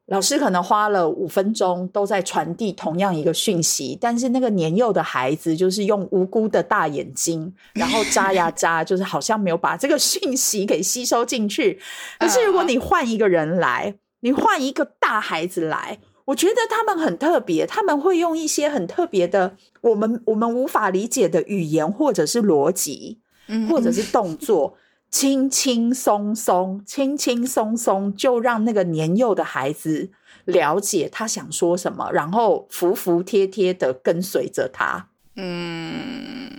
[0.06, 11.80] 老师可能花了五分钟都在传递同样一个讯息，但是那个年幼的孩子就是用无辜的大眼睛，然后眨呀眨，就是好像没有把这个讯息给吸收进去。
[12.20, 15.98] 可是如果你换一个人来，你换一个大孩子来。
[16.26, 23.20] 我觉得他们很特别，他们会用一些很特别的，我们我们无法理解的语言，或者是逻辑，
[23.70, 24.78] 或者是动作，
[25.12, 30.12] 轻轻松松、轻轻松松就让那个年幼的孩子
[30.46, 35.10] 了解他想说什么，然后服服帖帖的跟随着他。
[35.36, 36.52] 嗯，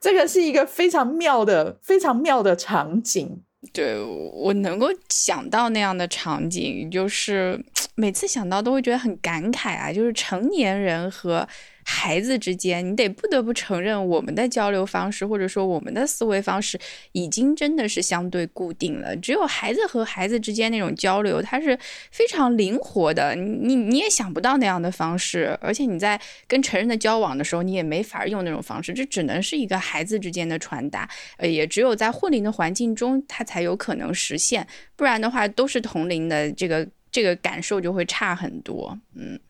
[0.00, 3.42] 这个是一个非常妙的、非常妙的场景。
[3.72, 7.60] 对我能够想到那样的场景，就是
[7.96, 9.92] 每次想到都会觉得很感慨啊！
[9.92, 11.48] 就是成年人和。
[11.88, 16.76] 孩子之间，你得不得不承认，我们的交流方式或者说我们的思维方式
[17.12, 19.14] 已经真的是相对固定了。
[19.18, 21.78] 只有孩子和孩子之间那种交流，它是
[22.10, 23.36] 非常灵活的。
[23.36, 28.92] 你你也想不到那样的方式，而且你在跟成人的交往的时候，你也没法用那种方式。
[28.92, 34.66] 这只能是一个孩子之间的传达，呃，也只有在混龄的环境中，它才有可能实现。
[34.96, 36.84] 不然的话，都是同龄的，这个
[37.16, 38.98] 这个感受就会差很多。
[39.14, 39.40] 嗯。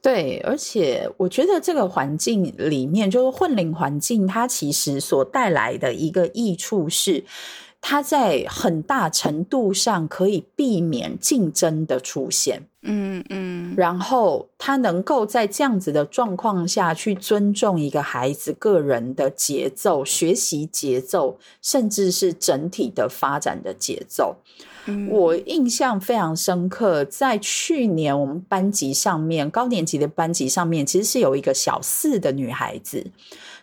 [0.00, 7.24] 对，而且我觉得这个环境里面，就是混龄环境，它其实所带来的一个益处是，
[7.80, 12.62] 它在很大程度上可以避免竞争的出现。
[12.82, 24.36] 嗯嗯，然后他能够在这样子的状况下去尊重一个孩子个人的节奏、学习节奏，甚至是整体的发展的节奏。
[25.08, 33.06] 我印象非常深刻，在去年我们班级上面，高年级的班级上面，其实是有一个小四的女孩子，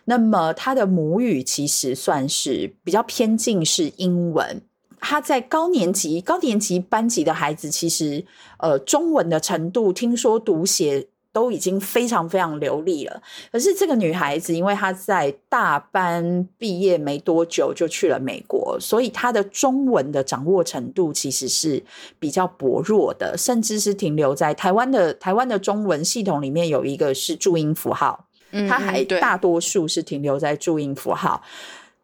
[0.04, 4.62] 那么她的母语其实算是比较偏近是英文。
[5.00, 8.24] 她在高年级高年级班级的孩子，其实
[8.58, 11.08] 呃中文的程度，听说读写。
[11.36, 13.22] 都已经非常非常流利了，
[13.52, 21.84] 可是这个女孩子，因为她在大班毕业没多久就去了美国，所以她的中文的掌握程度其实是
[22.18, 28.24] 比较薄弱的，甚至是停留在台湾的台湾的中文系统里面有一个是注音符号，
[28.66, 31.42] 她还大多数是停留在注音符号。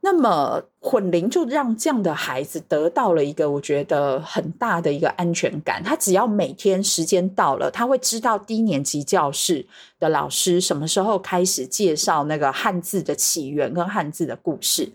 [0.04, 5.80] 那么混龄就让这样的孩子得到了一个我觉得很大的一个安全感。
[5.80, 9.64] 他只要每天时间到了，他会知道低年级教室
[10.00, 14.90] 的老师什么时候开始介绍那个汉字的起源跟汉字的故事。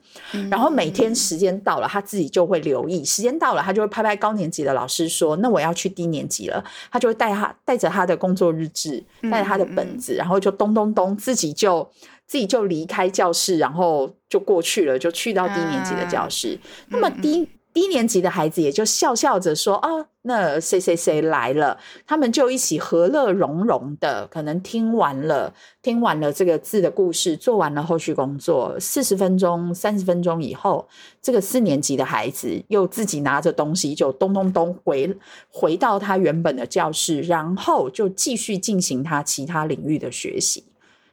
[0.51, 3.05] 然后每天时间到了，他自己就会留意。
[3.05, 9.01] 时间到了，他就会拍拍高年级的老师说：“那我要去低年级了。”他就会带他带着他的工作日志，
[9.31, 11.89] 带着他的本子，然后就咚咚咚，自己就。
[12.27, 16.59] 自己就离开教室，然后就过去了，就去到低年级的教室。
[16.89, 19.89] 那么低低年级的孩子也就笑笑着说：“啊，
[20.23, 25.53] 那谁谁谁来了。”他们就一起和乐融融的，可能听完了
[25.83, 28.75] 听完了这个字的故事，做完了后续工作。
[28.79, 30.87] 四十分钟、三十分钟以后，
[31.21, 35.15] 这个四年级的孩子又自己拿着东西，就咚咚咚回
[35.49, 40.63] 回到他原本的教室，然后就继续进行他其他领域的学习。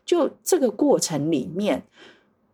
[0.04, 1.82] 就这个过程里面，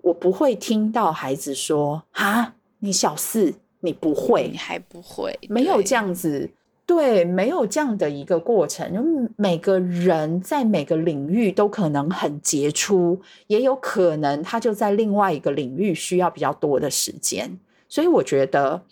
[0.03, 6.51] 我不会听到孩子说：“啊，你小四，你不会，你还不会。”没有这样子，
[6.87, 8.93] 对，没有这样的一个过程。
[8.93, 17.59] 因为每个人在每个领域都可能很杰出，也有可能他就在另外一个领域需要比较多的时间。
[17.89, 18.83] 所以我觉得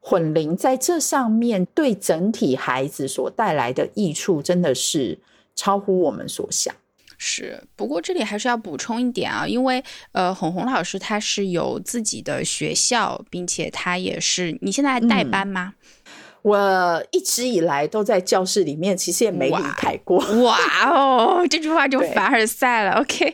[0.00, 5.18] 混龄在这上面对整体孩子所带来的益处，真的是
[5.54, 6.74] 超乎我们所想。
[7.24, 15.74] 是，不过这里还是要补充一点啊，因为呃，红红老师他是有自己的学校，并且他也是，你现在还带班吗？
[16.42, 20.18] 我一直以来都在教室里面，其实也没离开过。
[20.42, 20.58] 哇
[20.90, 22.98] 哦，这句话就 凡尔赛了。
[22.98, 23.32] OK，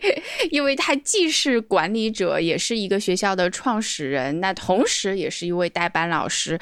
[0.50, 6.58] 因为他既是管理者，也是一个学校的创始人，那同时也是一位代班老师。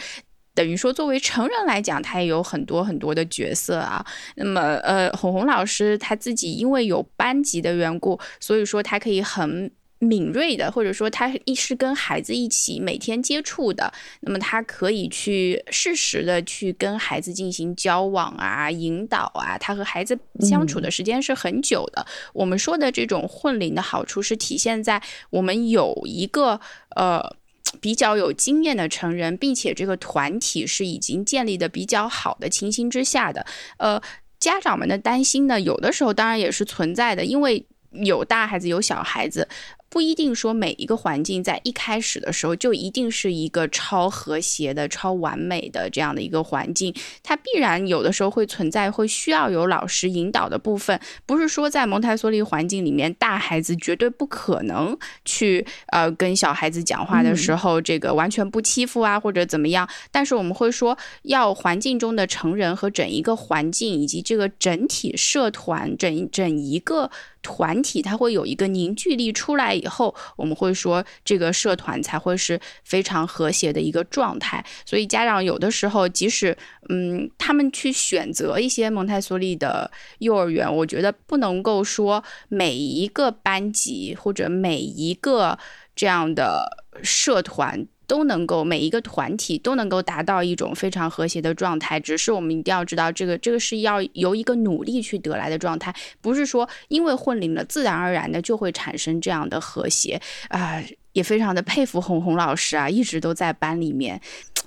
[0.57, 4.05] 等于说，作为成人来讲，他也有很多很多的角色啊。
[4.37, 19.59] 那么，呃，红红老师他自己因为有班级的缘故，所以说他可以很敏锐的，或者说他一是跟孩子一起每天接触的，那么他可以去适时的去跟孩子进行交往啊、引导啊。
[19.59, 22.07] 他和孩子相处的时间是很久的。
[22.33, 26.59] 我们说的这种混龄的好处是体现在我们有一个
[26.95, 27.37] 呃。
[27.81, 33.47] 比较有经验的成人，并且这个团体是已经建立的比较好的情形之下的，
[33.79, 34.01] 呃，
[34.39, 39.49] 家长们的担心呢，有的时候当然也是存在的，因为有大孩子有小孩子。
[39.89, 51.01] 不一定说每一个环境在一开始的时候就一定是一个超和谐的、超完美的这样的一个环境，它必然有的时候会存在会需要有老师引导的部分。
[51.25, 59.89] 不是说在蒙台梭利环境里面，大孩子绝对不可能去呃跟小孩子讲话的时候，这个完全不欺负啊或者怎么样。
[60.11, 67.11] 但是我们会说，要环境中的成人和整一个环境以及这个整体社团整整一个。
[67.43, 74.65] 团体它会有一个凝聚力出来以后，我们会说这个社团才会是非常和谐的一个状态。
[74.85, 76.57] 所以家长有的时候，即使
[76.89, 85.59] 嗯，他们去选择一些蒙台梭利的幼儿园，我觉得不能够说每一个班级或者每一个
[85.95, 87.87] 这样的社团。
[88.07, 100.83] 都能够每一个团体都能够达到一种非常和谐的状态，只是我们一定要知道，这个这个是要由一个努力去得来的状态，不是说因为混龄了，自然而然的就会产生这样的和谐啊！
[101.13, 104.21] 也非常的佩服红红老师啊，一直都在班里面，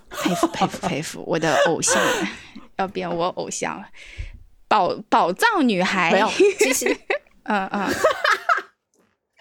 [0.09, 2.01] 佩服佩服佩服，我的偶像
[2.77, 3.87] 要变我偶像了，
[4.67, 6.27] 宝宝藏女孩，没有，
[6.57, 6.97] 其实，
[7.45, 7.87] 嗯嗯。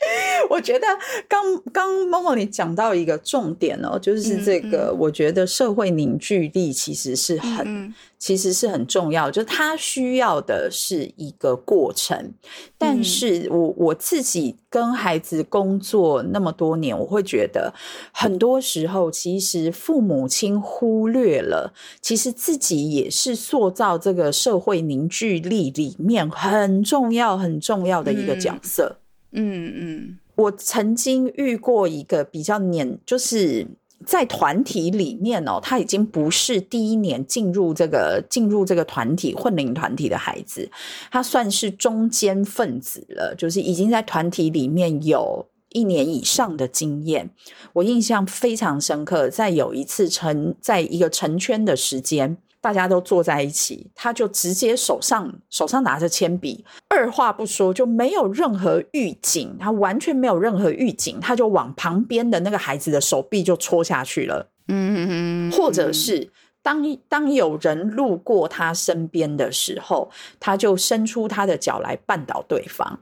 [0.48, 0.86] 我觉得
[1.28, 1.42] 刚
[1.72, 12.32] 刚默默你讲到一个重点哦，就是这个，我觉得社会凝聚力其实是很，其实是很重要，就它需要的是一个过程。
[12.78, 17.74] 但是我我自己跟孩子工作那么多年，我会觉得
[18.12, 28.98] 很多时候，其实父母亲忽略了，其实自己也是塑造这个社会凝聚力里面很重要、很重要的一个角色。
[29.32, 33.66] 嗯嗯，我曾经遇过一个比较年，就是
[34.06, 40.70] 在团体里面哦，他已经不是第一年进入这个进入这个团体混龄团体的孩子，
[41.10, 47.28] 他算是中间分子了，就是已经在团体里面有一年以上的经验。
[47.74, 52.38] 我印象非常深刻，在有一次成在一个成圈的时间。
[52.60, 64.48] 大家都坐在一起，他就直接手上手上拿着铅笔，二话不说就没有任何预警，他完全没有任何预警，他就往旁边的那个孩子的手臂就戳下去了。
[64.68, 66.30] 嗯，或者是
[66.62, 73.00] 当当有人路过他身边的时候，他就伸出他的脚来绊倒对方。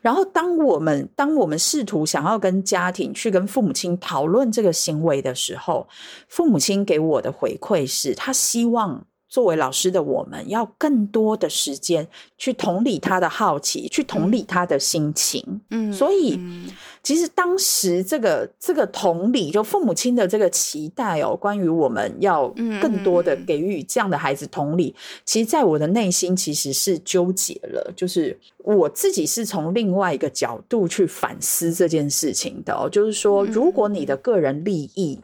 [0.00, 5.88] 然后，当我们当我们试图想要跟家庭去跟父母亲讨论这个行为的时候，
[6.28, 9.06] 父母亲给我的回馈是他希望。
[9.34, 12.06] 作为老师的我们，要更多的时间
[12.38, 15.60] 去同理他的好奇，去同理他的心情。
[15.70, 16.38] 嗯，所以
[17.02, 22.46] 其实当时这个这个同理，就父母亲的这个期待哦，关于我们要
[22.80, 27.92] 更多的给予这样的孩子同理，其实在我的内心其实是纠结了。
[27.96, 35.18] 就是我自己是从另外一个角度去反思这件事情的哦，就是说，如果你的个人利益。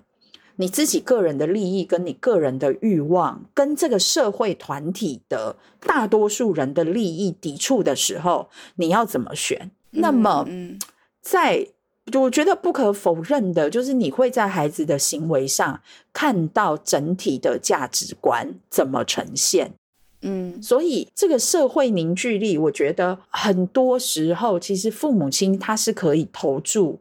[0.61, 9.70] 你自己个人的利益跟你个人的欲望，跟这个社会团体的大多数人的利益抵触的时候，你要怎么选？
[9.92, 10.46] 那么，
[11.22, 11.66] 在
[12.12, 15.80] 我觉得不可否认的，就是你会在孩子的行为上
[16.12, 19.72] 看到整体的价值观怎么呈现。
[20.20, 26.98] 嗯，所以这个社会凝聚力，我觉得很多时候其实父母亲他是可以投注。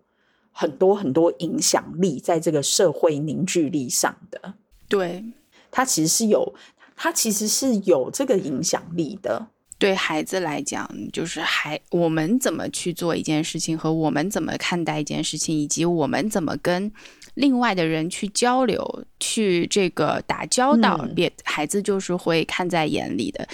[0.60, 4.56] 很多很多影响力在这个社会凝聚力上的，
[4.90, 5.24] 对，
[5.72, 6.54] 他其实是有，
[6.98, 9.48] 他其实是有这个影响力的。
[9.78, 16.92] 对孩子来讲，就是孩我们怎么去做一件事情，和我们怎么看待一件事情，以及我们怎么跟
[17.36, 23.48] 另外的人去交流、去这个打交道，别孩子就是会看在眼里的。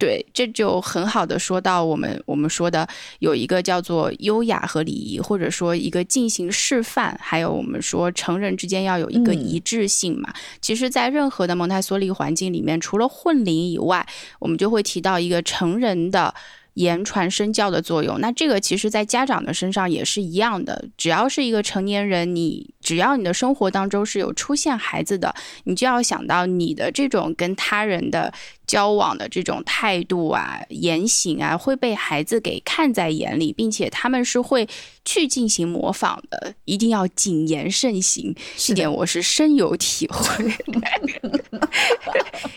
[0.00, 2.88] 对，这就很好的说到我们我们说的
[3.18, 10.32] 有一个叫做优雅和礼仪，或者说一个进行示范，还有我们说成人之间要有一个一致性嘛。
[10.62, 16.34] 其实，在任何的蒙台梭利环境里面，除了混龄以外，我们就会提到一个成人的。
[16.74, 20.88] 言传身教的作用，那这个其实，在家长的身上也是一样的。
[20.96, 25.34] 只要是一个成年人，你只要你的生活当中是有出现孩子的，
[25.64, 28.32] 你就要想到你的这种跟他人的
[28.70, 34.68] 交往的这种态度啊、言行啊，会被孩子给看在眼里，并且他们是会
[35.04, 36.54] 去进行模仿的。
[36.66, 40.44] 一定要谨言慎行，这点我是深有体会。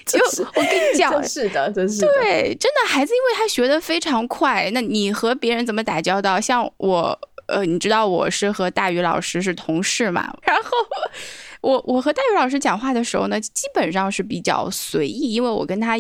[0.06, 0.20] 就
[0.54, 4.70] 我跟你讲，是的，真是对，真的孩子，因为他学的非常快。
[4.72, 6.40] 那你和别人怎么打交道？
[6.40, 10.32] 像我，呃，你知道我是和大宇老师是同事嘛？
[10.44, 10.70] 然后
[11.64, 15.96] 我我和戴宇老师讲话的时候呢，基本上是比较随意，因为我跟他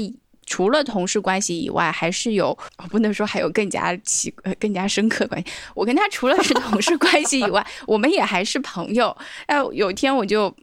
[0.45, 5.51] 除了同事关系以外，还是有，我不能说还有更加奇、更加深刻关系。
[5.73, 9.15] 我跟他除了是同事关系以外， 我们也还是朋友。
[9.47, 10.53] 哎，有一天我就。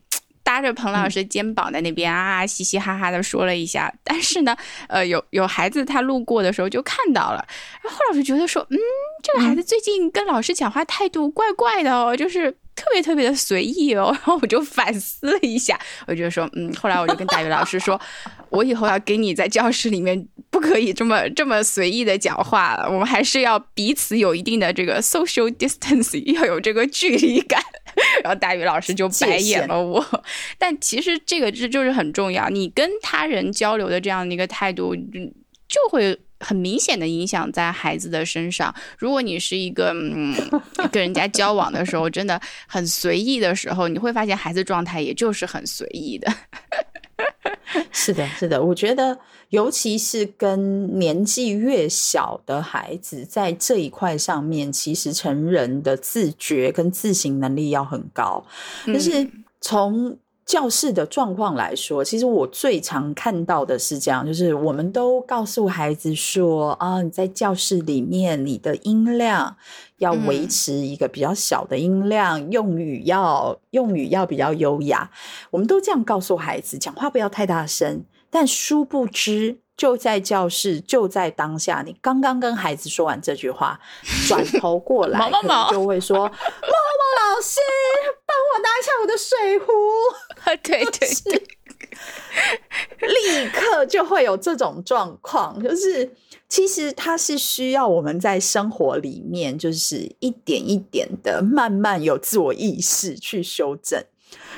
[0.43, 3.93] 搭着彭老师肩膀在那边啊，嘻嘻哈哈的说了一下。
[4.03, 4.57] 但是呢，
[4.89, 7.47] 呃，有有孩子他路过的时候就看到了。
[7.83, 8.77] 然后老师觉得说，嗯，
[9.23, 14.11] 这个孩子最近跟老师讲话态度怪怪的哦，就是特别特别的随意哦。
[14.17, 18.01] 然后我就反思了一下，我就说，嗯，后来我就跟大宇老师说，
[18.49, 27.63] 我以后要给你在教室里面不可以这么这么随意的讲话了，我们还是要彼此有一定的这个 social distance，要有这个距离感。
[28.25, 30.05] 然后大宇老师就白眼了我，
[30.57, 34.95] 但其实这个这就是很重要，你跟他人交流的这样的一个态度，
[35.69, 38.75] 就会很明显的影响在孩子的身上。
[38.99, 40.35] 如果你是一个嗯
[40.91, 46.33] 跟人家交往的时候真的很随意的时候，你会发现孩子状态也就是很随意的。
[47.93, 49.17] 是的，是的，我觉得，
[49.51, 58.45] 尤其是跟年纪越小的孩子，在这一块上面，其实成人的自觉跟自省能力要很高。
[58.87, 59.29] 但是
[59.61, 60.17] 从
[60.51, 69.57] 教室的状况来说，其实我最常看到的是这样，就是我们都告诉孩子说啊，你在教室里面，你的音量
[69.99, 75.09] 要维持一个比较小的音量，用语要用语要比较优雅。
[75.53, 78.03] 我们都这样告诉孩子，讲话不要太大声。
[78.29, 83.79] 但殊不知，就在教室，就在当下，你刚刚跟孩子说完这句话，
[84.27, 85.31] 转 头过来，
[85.71, 86.33] 就会说： “毛毛
[87.35, 87.61] 老师，
[88.27, 89.73] 帮我拿一下我的水壶。”
[90.63, 91.43] 对 对对，
[93.09, 96.15] 立刻就会有这种状况，就是
[96.49, 104.05] 其实它是需要我们在生活里面，就是一点一点的，慢慢有自我意识去修正。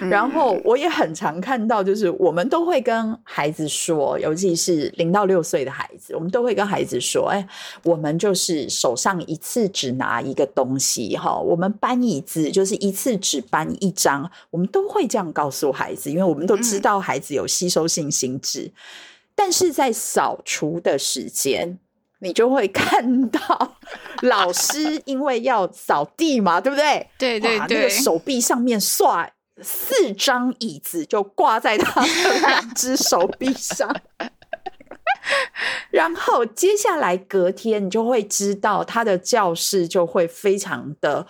[0.01, 7.47] 然后我也很常看到，就是我们都会跟孩子说，尤其是零到六岁的孩子，我们都会跟孩子说：“哎，
[7.85, 18.73] 我们就是手上一次只拿一个东西，哈，我们搬椅子就是一次只搬一张。”我们都会这样告诉孩子，因为我们都知道孩子有吸收性心智。
[19.35, 21.79] 但是在扫除的时间，
[22.21, 23.77] 你就会看到
[24.23, 27.09] 老师因为要扫地嘛，对不对？
[27.19, 29.31] 对对对，那个手臂上面刷。
[29.61, 33.95] 四张椅子就挂在他的两只手臂上，
[35.91, 41.27] 然后接下来隔天，你就会知道他的教室就会非常的，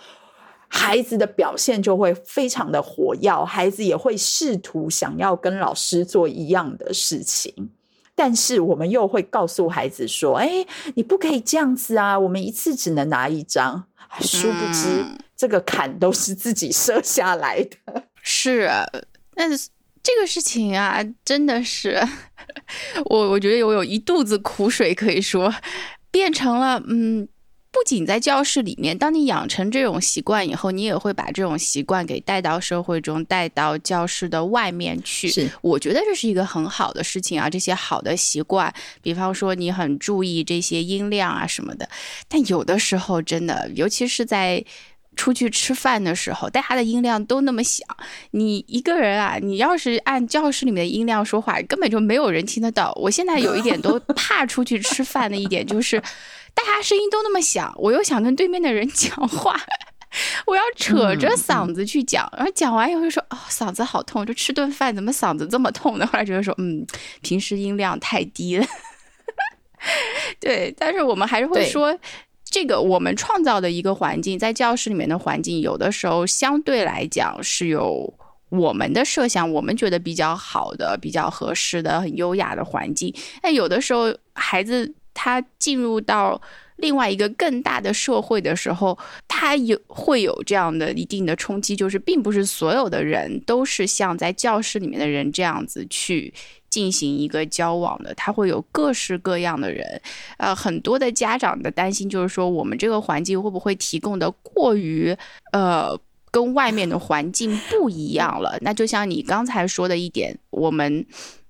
[0.67, 7.71] 孩子的表现就会非常的火药，孩子也会试图想要跟老师做一样的事情。
[8.15, 10.65] 但是我们又会告诉孩子说：“哎，
[10.95, 12.17] 你不可以这样子啊！
[12.17, 13.85] 我们一次只能拿一张。”
[14.21, 15.03] 殊不知，
[15.35, 18.03] 这个坎都是自己设下来的。
[18.23, 18.71] 是，
[19.35, 19.69] 但是
[20.01, 22.01] 这个事情啊，真的是
[23.05, 25.53] 我，我觉得我有一肚子苦水可以说，
[26.09, 27.27] 变成了嗯。
[27.75, 35.27] 不仅在教室里面，当你养成这种习惯以后，你也会把这种习惯给带到社会中，带到教室的外面去。
[35.27, 37.49] 是，我觉得这是一个很好的事情啊。
[37.49, 38.71] 这些好的习惯，
[39.01, 41.89] 比方说你很注意这些音量啊什么的。
[42.27, 44.63] 但有的时候真的，尤其是在
[45.15, 47.87] 出去吃饭的时候，大家的音量都那么响，
[48.31, 52.91] 你一个人啊，你要是按教室里面的音量说话，根本就没有人听得到。
[52.95, 56.01] 我现在有一点都怕出去吃饭的一点就是。
[56.55, 59.59] 大家声音都那么响，我又想跟对面的人讲话，
[60.45, 66.85] 我要扯着嗓子去讲，然后讲完以后就说：“哦，嗓子好痛，就吃顿饭怎么嗓子这么痛呢？”后来觉得说：“嗯，
[67.23, 68.65] 平时音量太低了。
[70.39, 71.97] ”对，但是我们还是会说，
[72.53, 78.13] 这个我们创造的一个环境，在教室里面的环境，有的时候相对来讲是有
[78.49, 83.11] 我们的设想，我们觉得比较好的、比较合适的、很优雅的环境。
[83.41, 84.93] 但有的时候孩子。
[85.15, 86.41] 他进入到
[86.77, 88.97] 另外一个更大的社会的时候，
[89.27, 96.33] 他有会有这样的一定的冲击，就是并不是所有的人都是像在教室里面的人这样子去
[96.73, 99.85] 进行一个交往的，他会有各式各样的人。
[100.37, 105.15] 呃，很多的家长的担心就是说，我们这个环境会不会提供的过于
[105.51, 105.95] 呃
[106.31, 108.57] 跟外面的环境不一样了？
[108.61, 111.05] 那就像你刚才说的一点，我们。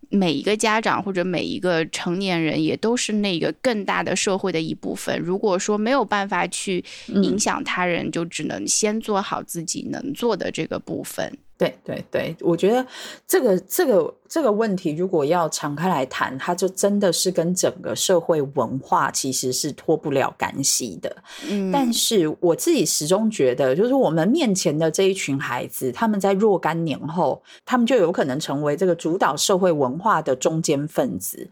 [0.09, 5.19] 每一个家长或者每一个成年人也都是那个更大的社会的一部分。
[5.19, 11.35] 如果说没有办法去影响他人，就只能先做好自己能做的这个部分。
[11.63, 12.85] 对对对，我觉得
[13.25, 21.15] 这个这个这个问题，如果要敞开来谈，它就真的是跟整个社会文化其实是脱不了干系的。
[21.49, 31.47] 嗯，但是我自己始终觉得，就是我们面前的这一群孩子，他们在若干年后，他们就有可能成为这个主导社会文化的中间分子。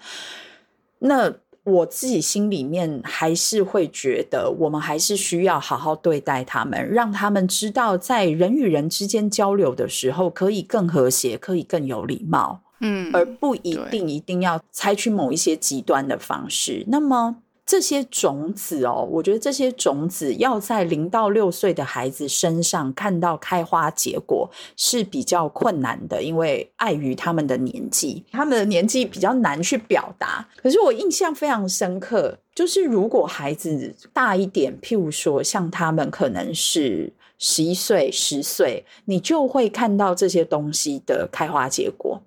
[0.99, 1.34] 那。
[1.64, 16.84] 我自己心里面还是会觉得，我们还是需要好好对待他们，让他们知道，在人与人之间交流的时候，可以更和谐，可以更有礼貌，嗯，而不一定一定要采取某一些极端的方式。
[16.88, 17.38] 那么。
[17.72, 30.46] 这些种子哦，我觉得这些种子要在零到六岁的孩子身上看到开花结果是比较困难的，因为碍于他们的年纪，他们的年纪比较难去表达。
[30.62, 37.14] 可是我印象非常深刻，就是如果孩子大一点，譬如说像他们可能是。
[37.44, 42.22] 十一岁、十岁，你就会看到这些东西的开花结果。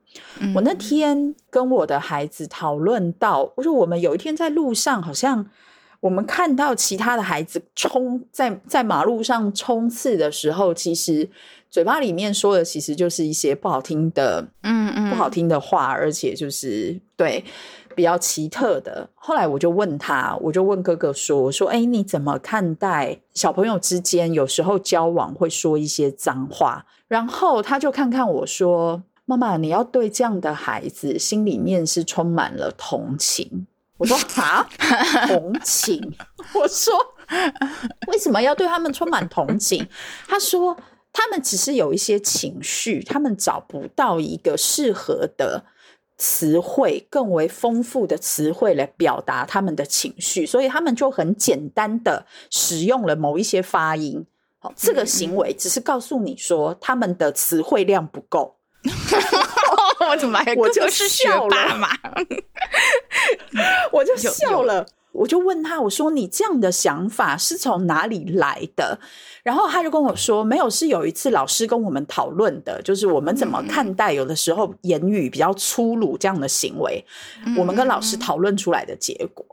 [0.56, 5.48] 我那天跟我的孩子讨论到，我说我们有一天在路上，好像
[6.00, 11.30] 我们看到其他的孩子冲在在马路上冲刺的时候，其实
[11.70, 17.44] 嘴巴里面说的其实就是一些不好听的，嗯嗯，不好听的话，而且就是对。
[17.94, 33.66] 比较奇特的，后来我就问他，我就问哥哥说：“我说，哎，你怎么看待小朋友之间有时候交往会说一些脏话？”然后他就看看我说：“妈妈，你要对这样的孩子心里面是充满了同情。”
[33.98, 34.68] 我说：“啊，
[35.28, 36.14] 同情？”
[36.54, 36.92] 我说
[38.08, 39.86] ：“为什么要对他们充满同情？”
[40.26, 40.76] 他说
[41.12, 45.64] ：“他们只是有一些情绪，他们找不到一个适合的。”
[46.16, 54.24] 词汇更为丰富的词汇来表达他们的情绪，所以他们就很简单的使用了某一些发音。
[54.58, 58.56] 好，这个行为只是告诉你说他们的词汇量不够。
[60.08, 61.88] 我怎么还我就是笑了嘛？
[63.92, 64.86] 我就笑了。
[65.14, 68.98] 我就问他，我说你这样的想法是从哪里来的？
[69.44, 77.04] 然后他就跟我说，没有，是有一次老师跟我们讨论的，就是我们怎么看待有的时候言语比较粗鲁这样的行为，
[77.56, 79.46] 我们跟老师讨论出来的结果。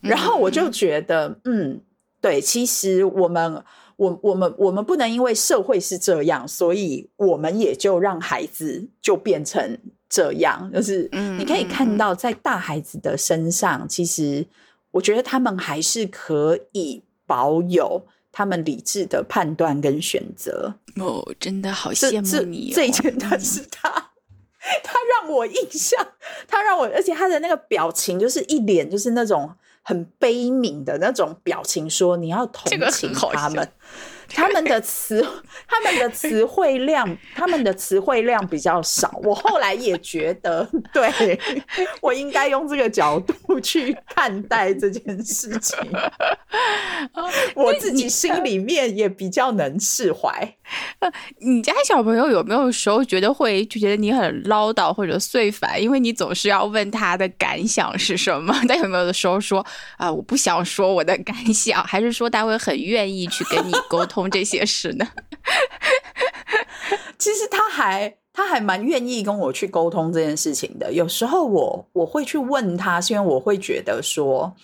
[0.00, 1.80] 然后我就觉得，嗯，
[2.20, 3.64] 对，其实我们，
[3.96, 9.76] 我，我们，我们不能因为社会是这样，所以我们也就让孩子就变成
[10.08, 10.70] 这样。
[10.72, 14.46] 就是你可以看到，在大孩子的身上，其实。
[14.90, 20.74] 我觉得他们还是可以保有他们理智的判断跟选择。
[20.96, 22.72] 哦，真的好羡慕你！
[22.72, 23.90] 这一件他是他，
[24.82, 26.06] 他让我印象，
[26.46, 33.68] 他让我，而且他的那个表情就是一脸就是那种很悲悯的那种表情，说你要同情他们。
[34.28, 35.26] 他们的词，
[35.66, 39.18] 他们的词汇量，他们的词汇量比较少。
[39.22, 41.38] 我后来也觉得， 对
[42.00, 45.76] 我应该用这个角度去看待这件事情。
[47.54, 50.30] 我自己心里面也比较能释怀。
[50.98, 55.80] 呃，你家小朋友有没有时候觉得会就觉得你很唠叨或者碎烦？
[55.82, 58.54] 因为你总是要问他的感想是什么。
[58.68, 59.64] 他有没有的时候说
[59.96, 64.17] 啊，我不想说我的感想，还是说他会很愿意去跟你沟通？
[64.20, 65.06] 通这些事呢？
[67.18, 70.92] 其实他还他还蛮愿意跟我去沟通这件事情的。
[70.92, 74.54] 有时候我我会去问他，是因为我会觉得说，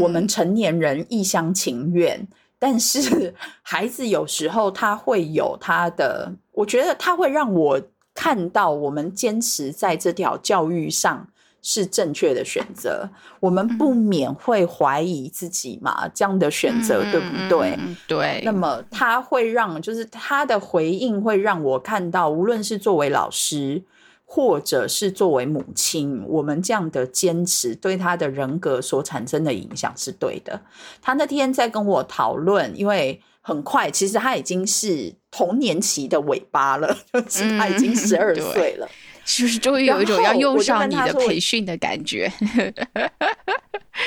[0.00, 2.26] 我们成年人一厢情愿，
[2.58, 7.80] 但是 孩子有时候他会有他的，我觉得他会让我
[8.14, 11.28] 看到我们坚持在这条教育上。
[11.70, 13.06] 是正确的选择，
[13.40, 16.08] 我们不免会怀疑自己嘛？
[16.14, 17.78] 这样的选择对不对？
[18.06, 18.40] 对。
[18.42, 23.82] 那么他会让，就是他的回应会让我看到，无论是作为老师，
[24.24, 30.62] 或者是作为母亲，我们这样的坚持对他的人格所产生的影响是对的。
[31.02, 38.88] 他那天在跟我讨论，因为很快，其实他已经是童年期的尾巴了， 就是他已经十二岁了。
[38.88, 42.32] 是不是终于有一种要用上你的培训的感觉？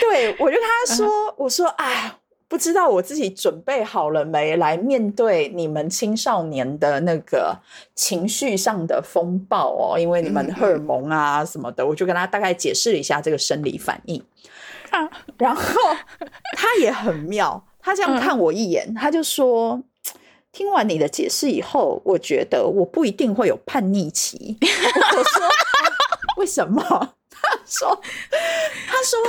[0.01, 1.07] 对，我就跟他说
[1.38, 2.11] ：“我说，哎，
[2.47, 7.59] 不知道我自己准备好了没，来面对你们青少年的那个
[7.93, 14.22] 情绪上的风暴哦，因为你们荷尔蒙啊什么的。”我就跟他大概解释了一下这个生理反应。
[15.38, 15.63] 然后
[16.57, 19.82] 他也很妙，他这样看我一眼，他就说。
[20.52, 24.58] 听完你的解释以后，我觉得我不一定会有叛逆期。
[24.62, 25.49] 我说
[26.38, 27.14] 为什么？
[27.42, 28.02] 他说
[28.88, 29.20] 他说，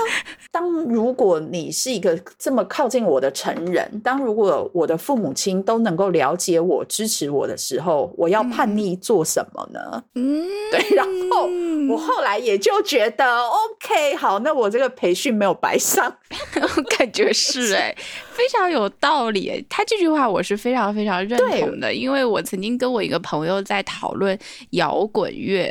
[0.50, 10.04] 当如果你是一个这么靠近我的成人，当如果我的父母亲都能够了解我、支持我的时候，我要叛逆做什么呢？
[10.14, 10.96] 嗯，对。
[10.96, 11.48] 然后
[11.88, 16.14] 我后来也就觉得，OK，好，那我这个培训没有白上，
[16.98, 17.94] 感觉是哎。
[18.32, 24.36] 非常有道理，他这句话我是非常非常认同的，因为我曾经跟我一个朋友在讨论
[24.70, 25.70] 摇滚乐，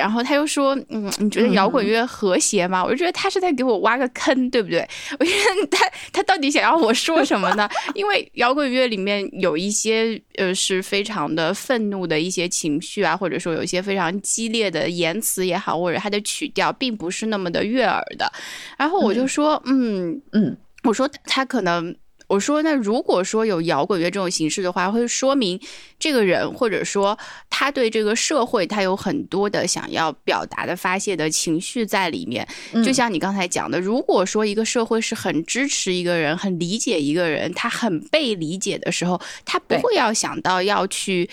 [0.00, 4.80] 然后他又说：“嗯，你觉得摇滚乐和谐吗？”我就觉得他是在给我挖个坑，对不对？
[5.20, 7.68] 我觉得他他到底想要我说什么呢？
[7.94, 18.30] 因为摇滚乐里面有一些呃是非常的愤怒的一些情绪啊，或者说有一些非常激烈的言辞也好，或者它的曲调并不是那么的悦耳的。
[18.78, 21.94] 然后我就说：“嗯嗯。”我说他可能，
[22.30, 25.60] 我说那如果说有摇滚乐这种形式的话，会说明
[25.98, 27.18] 这个人或者说
[27.50, 32.46] 他对这个社会他有很多的想要表达的发泄的情绪在里面。
[32.84, 41.28] 就像你刚才讲的，如果说一个社会是很支持一个人、很理解一个人，他很被理解的时候，他不会要想到要去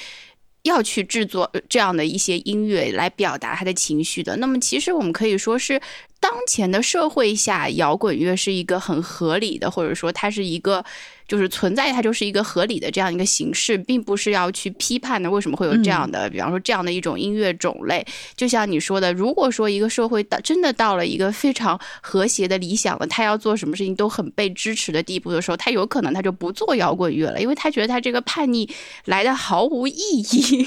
[0.64, 4.36] 要去制作这样的一些音乐来表达他的情绪的。
[4.38, 5.80] 那么其实我们可以说是。
[6.20, 10.84] 当前的社会下，摇滚乐是一个很合理的，或者说它是一个。
[11.28, 15.30] 就是存在，它就是一个合理的这样一个形式，并不是要去批判的。
[15.30, 18.02] 为什么会有这样的，比方说这样的一种音乐种类？
[18.38, 29.94] 就像你说的，如果说一个社会到真的到了一个非常和谐的理想了，他要做什么事情都很被支持的地步的时候，他有可能他就不做摇滚乐了，因为他觉得他这个叛逆来的毫无意
[30.32, 30.66] 义，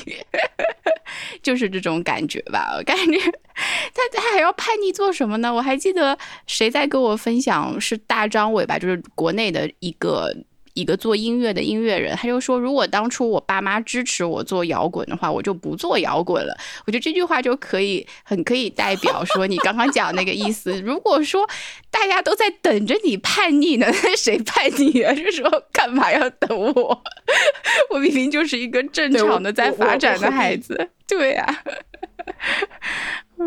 [1.43, 2.75] 就是这种感觉吧？
[2.77, 3.19] 我感觉
[3.97, 5.53] 他他还要叛逆做什么呢？
[5.53, 6.17] 我还记得
[6.47, 10.35] 谁在跟我分享是大张伟吧，就是国内的一个。
[10.75, 20.81] 一个做音乐的音乐人，他就说：“如果当初我爸妈支持我做摇滚的话，我就不做摇滚了。”我觉得这句话就可以很可以代表说你刚刚讲那个意思。
[20.81, 21.47] 如果说
[21.91, 25.13] 大家都在等着你叛逆呢，那谁叛逆啊？
[25.13, 27.03] 这时候干嘛要等我？
[27.91, 30.91] 我明明就是一个正常的在发展的孩子。
[31.07, 31.65] 对呀，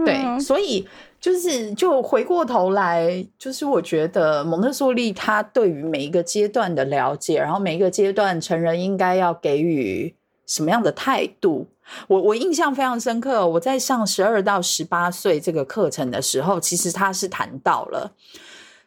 [0.06, 0.86] 对，所以。
[1.24, 10.14] 就是就回过头来，就是我觉得蒙特梭利他对于每一个阶段的了解，然后每一个阶段成人应该要给予
[10.46, 11.66] 什么样的态度，
[12.10, 13.48] 我我印象非常深刻。
[13.48, 18.12] 我在上十二到十八岁这个课程的时候，其实他是谈到了。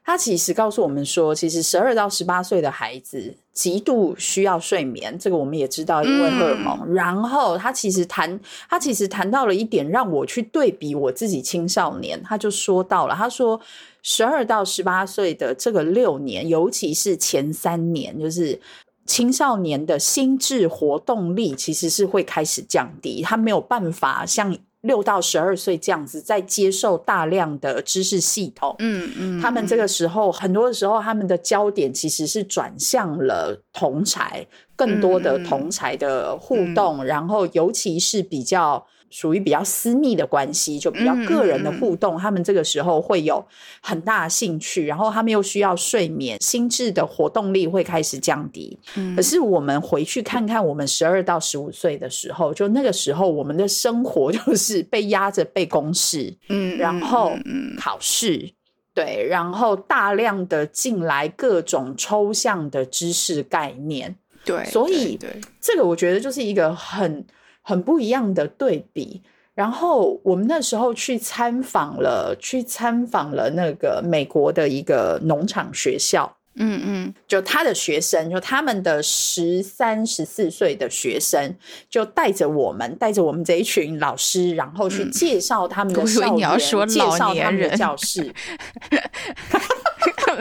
[0.04, 6.92] 他其实告诉我们说，其实十二到十八岁的孩子极度需要睡眠，这个我们也知道，因为荷尔蒙。
[6.92, 8.38] 然后他其实谈，
[8.68, 12.22] 他其实谈到了一点，让我去对比我自己青少年。
[12.22, 13.58] 他就说到了，他说
[14.02, 18.60] 十二到十八岁的这个六年，尤其是前三年，就是
[19.06, 24.54] 青少年的心智活动力其实是会开始降低，他没有办法像。
[24.86, 38.86] 六到十二岁这样子，在接受大量的知识系统，嗯嗯，他们这个时候很多的时候，他们的焦点其实是转向了同才，更多的同才的互动，然后尤其是比较。
[39.10, 43.44] 属于比较私密的关系，就比较个人的互动，他们这个时候会有
[43.80, 48.78] 很大兴趣，然后他们又需要睡眠，心智的活动力会开始降低。
[49.14, 57.32] 可是我们回去看看，我们十二到十五岁的时候，就那个时候，我们的生活就是被压着背公式，嗯，然后
[57.78, 58.50] 考试，
[58.92, 65.30] 对，然后大量的进来各种抽象的知识概念，对，所以对
[65.60, 67.24] 这个我觉得就是一个很。
[67.66, 69.20] 很不一样的对比。
[69.54, 76.36] 然后我们那时候去参访了，去参访了那个美国的一个农场学校。
[76.58, 81.54] 嗯嗯，就他的学生，就他们的十三、十四岁的学生，
[81.90, 86.58] 就带着我们，带着我们这一群老师，然后去介绍他们的校园，
[86.88, 88.32] 介绍他们的 教室。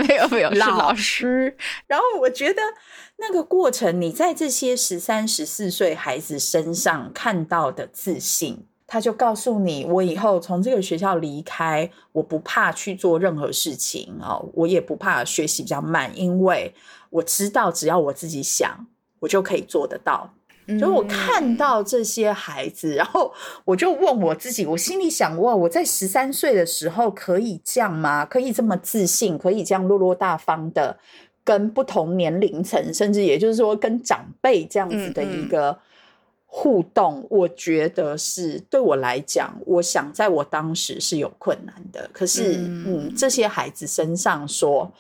[0.08, 1.56] 没有没有，是老师。
[1.88, 2.62] 然后我觉得
[3.18, 16.74] 那个过程，你在这些十三、十四岁孩子身上看到的自信，他就告诉你：我以后从这个学校离开，我不怕去做任何事情啊，我也不怕学习比较慢，因为
[17.10, 18.86] 我知道只要我自己想，
[19.20, 20.32] 我就可以做得到。
[20.80, 23.32] 所以我看到这些孩子，然后
[23.64, 28.26] 我就问我自己，我心里想：哇，我在十三岁的时候可以这样吗？
[28.26, 30.98] 可以这么自信，可以这样落落大方的
[31.46, 35.80] 跟不同年龄层，甚至也就是说跟长辈这样子的一个
[36.46, 37.26] 互动？
[37.30, 42.10] 我觉得是对我来讲，我想在我当时是有困难的。
[42.12, 44.92] 可是，嗯，这些孩子身上所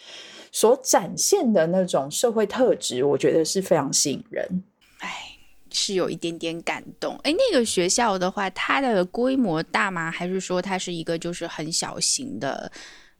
[0.51, 4.63] 所展现的那种社会特质，我觉得是非常吸引人。
[4.99, 5.31] 哎。
[5.77, 7.19] 是有一点点感动。
[7.23, 10.09] 哎，那个学校的话，它的规模大吗？
[10.09, 12.71] 还是说它是一个就是很小型的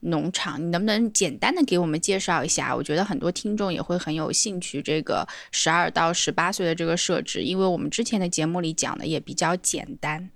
[0.01, 0.59] 农场？
[0.61, 2.75] 你能不能简单的给我们介绍一下？
[2.75, 10.29] 我觉得很多听众也会很有兴趣这个十二到十八岁的这个设置，因为我们之前的节目里讲的也比较简单。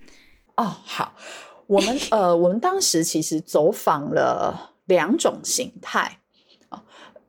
[0.56, 1.14] 哦，好，
[1.68, 6.20] 我们呃，我们当时其实走访了两种形态。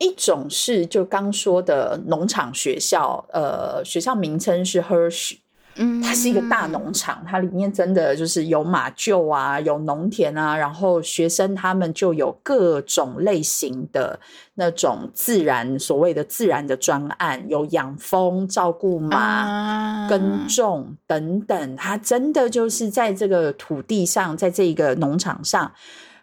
[0.02, 5.39] 一种是就刚说的农场学校，呃，学校名称是 Hershey，
[5.76, 14.18] 嗯，它是一个大农场，它里面真的就是有马厩啊，有农田啊，然后学生他们就有各种类型的
[14.54, 25.72] 那种自然所谓的自然的专案，有养蜂、照顾马、耕种等等，它真的就是在这个土地上，在这个农场上，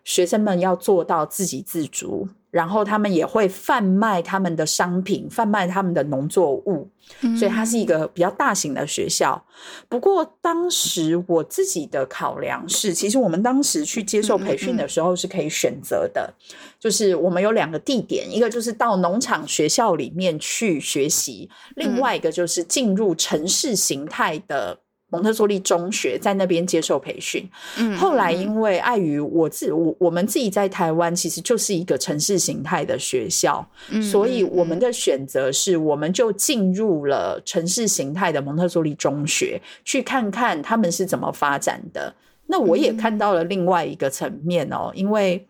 [0.03, 2.27] 学生们要做到自给自足。
[2.49, 6.89] 然后他们也会贩卖他们的商品，贩卖他们的农作物，
[7.37, 9.43] 所以它是一个比较大型的学校。
[9.89, 16.33] 不过当时我自己的考量是，其实我们当时去接受培训的时候是可以选择的，
[16.79, 24.79] 就是我们有两个地点，一个就是到农场学校里面去学习，另外一个就是进入城市形态的。
[25.09, 27.49] 蒙特梭利中学在那边接受培训，
[27.97, 33.65] 后来因为碍于我自我我们自己在台湾其实就是一个城市形态的学校，
[34.11, 42.13] 所以我们的选择是我们就进入了城市形态的蒙特梭利中学，去看看他们是怎么发展的。
[42.47, 45.47] 那我也看到了另外一个层面哦，因为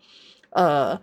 [0.50, 0.96] 呃，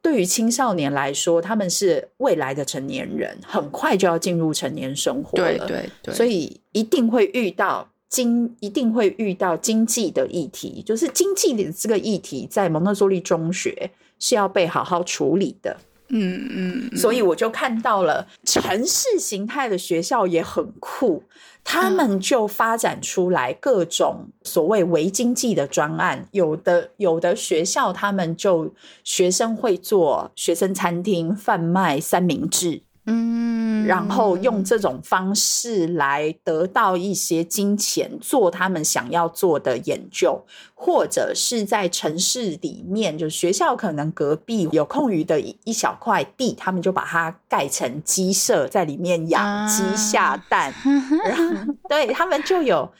[0.00, 7.86] 对于青少年来说，他们是未来的成年人，很快就要进入成年生活了，对对，所以一定会遇到。
[8.08, 15.76] 经一定会遇到经济的议题，就是经济的这个议题，在蒙特梭利中学是要被好好处理的。
[16.10, 21.22] 嗯嗯，所以我就看到了城市形态的学校也很酷，
[21.62, 26.26] 他们就发展出来各种所谓微经济的专案。
[26.32, 28.72] 有的有的学校，他们就
[29.04, 32.80] 学生会做学生餐厅，贩卖三明治。
[33.10, 40.44] 嗯，然后用这种方式来得到一些金钱，做他们想要做的研究，
[40.74, 50.74] 或者是在城市里面，就学校可能隔壁有空余的一一小块地，他们就把它盖成鸡舍，在里面养鸡下蛋，
[51.24, 52.92] 然后对他们就有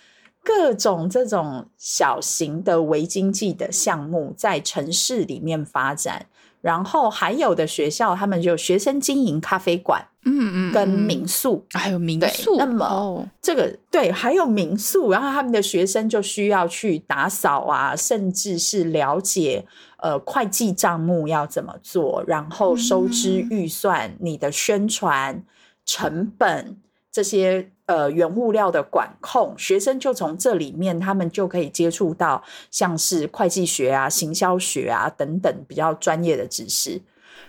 [0.42, 6.26] 各种这种小型的微经济的项目在城市里面发展。
[6.60, 12.56] 然后还有的学校，他们就学生经营咖啡馆，嗯嗯，跟民宿，还有民宿。
[12.58, 19.64] 那么这个对，还有民宿，然后他们的学生就需要去打扫啊，甚至是了解
[19.98, 25.44] 呃会计账目要怎么做，然后收支预算、你的宣传
[25.84, 26.76] 成本。
[27.10, 37.00] 这些呃原物料的管控，学生就从这里面，他们就可以接触到像是会计学啊、行销学啊等等比较专业的知识。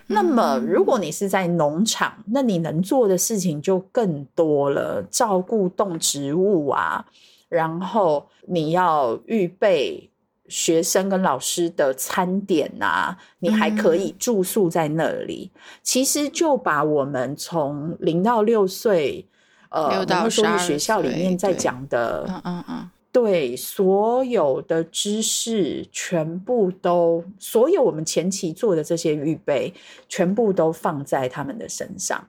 [0.06, 7.04] 那么，如果你是在农场，那你能做的事情就更多了，照顾动植物啊，
[7.48, 10.10] 然后你要预备
[10.48, 15.52] 学生跟老师的餐点啊，你还可以住宿在那里。
[15.82, 19.28] 其实就把我们从零到六岁，
[19.70, 29.72] 呃，六到说12学校里面在讲的，嗯嗯嗯，对所有的知识，全部都，所有我们前期做的这些预备，
[30.08, 32.24] 全部都放在他们的身上。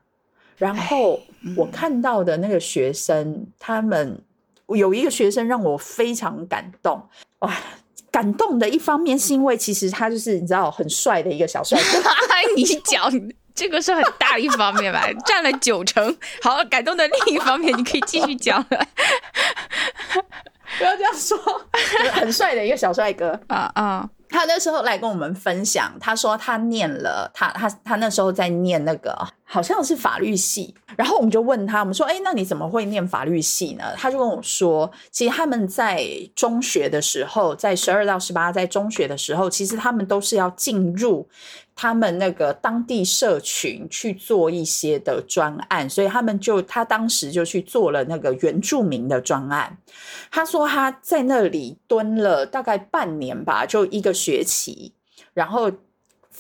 [0.58, 1.20] 然后
[1.58, 4.22] 我看到的那个学生，他们
[4.68, 7.02] 有一个学生让我非常感动，
[7.40, 7.54] 哇！
[8.12, 12.10] 感动的一方面是因为其实他就是你知道很帅的一个小帅哥，
[12.58, 13.10] 你讲
[13.54, 16.18] 这个是很大的一方面吧， 占了九成。
[16.42, 18.88] 好，感动的另一方面，你可以继续讲了。
[20.78, 21.38] 不要这样说，
[21.98, 23.38] 就是很帅的一个小帅哥。
[23.48, 33.84] 啊啊，他那时候来跟我们分享，他说他念了，他他他那时候在念那个好像是法律系，然后我们就问他，我们说，哎，那你怎么会念法律系呢？
[33.98, 41.28] 他就跟我说，其实他们在中学的时候，在十二到十八，在中学的时候，其实他们都是要进入
[41.76, 49.78] 他们那个当地社群去做一些的专案，所以他们就他当时就去做了那个原住民的专案。
[50.32, 54.94] 他说他在那里蹲了大概半年吧，就一个学期，
[55.34, 55.70] 然后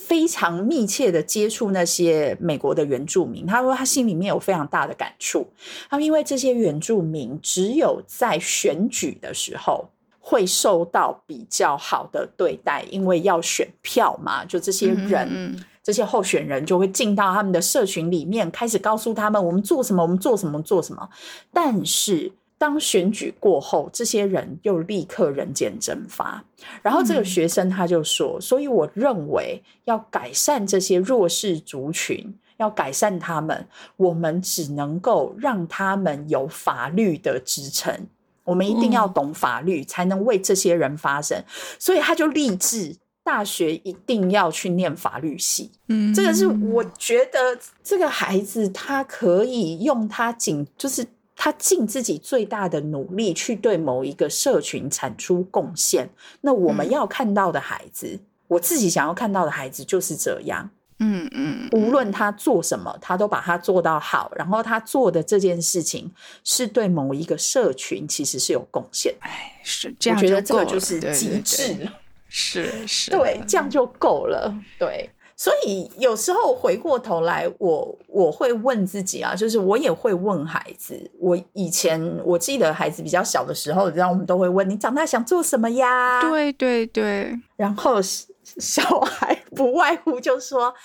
[0.07, 3.45] 非常密切的接触那些美国的原住民。
[3.45, 5.47] 他说他心里面有非常大的感触，
[5.89, 9.89] 他因为这些原住民只有在选举的时候。
[10.23, 21.09] 会受到比较好的对待，因为要选票嘛，就这些人，嗯嗯这些候选人就会进到他们的社群里面，开始告诉他们我们做什么，我们做什么，做什么。
[21.51, 22.31] 但是
[22.61, 26.43] 当选举过后，这些人又立刻人间蒸发。
[26.83, 38.07] 然后这个学生他就说：“所以我认为要改善这些弱势族群，要改善他们，我们只能够让他们有法律的支撑。
[38.43, 41.43] 我们一定要懂法律，才能为这些人发声。
[41.79, 51.05] 所以他就立志。”大学一定要去念法律系，嗯，这个是我觉得这个孩子他可以用他仅，就是
[51.43, 56.07] 他尽自己最大的努力去对某一个社群产出贡献。
[56.41, 60.69] 那我们要看到的孩子，我自己想要看到的孩子就是这样。
[60.99, 66.11] 嗯嗯，无论他做什么，他都把他做到好，然后他做的这件事情
[66.43, 69.11] 是对某一个社群其实是有贡献。
[69.21, 71.89] 哎，是这样，我觉得这个就是对对极对致。
[72.29, 74.55] 是是，对，这样就够了。
[74.77, 75.09] 对，
[75.41, 81.09] 所以有时候回过头来，我我会问自己啊，就是我也会问孩子。
[81.19, 90.75] 我以前我记得孩子比较小的时候，然后我们都会问你长大想做什么呀？，对对对，然后小孩不外乎就说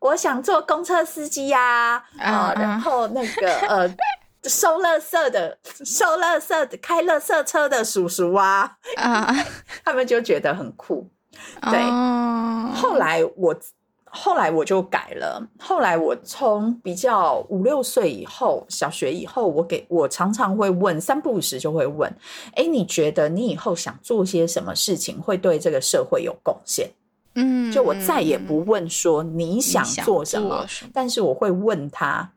[0.00, 3.94] 我想做公车司机呀、啊，然后那个 呃。
[4.44, 9.32] 收垃圾的、收垃圾的、开垃圾车的叔叔啊，啊，
[9.84, 11.08] 他们就觉得很酷。
[11.70, 13.54] 对哦后来我
[14.14, 15.42] 后来我就改了。
[15.58, 22.14] 后来我从比较五六岁以后，小学以后，我给我常常会问，三不五时就会问：
[22.54, 26.90] 哎，你觉得你以后想做些什么事情会对这个社会有贡献？
[27.34, 32.32] 嗯，就我再也不问说你想想做什么，什么但是我会问他。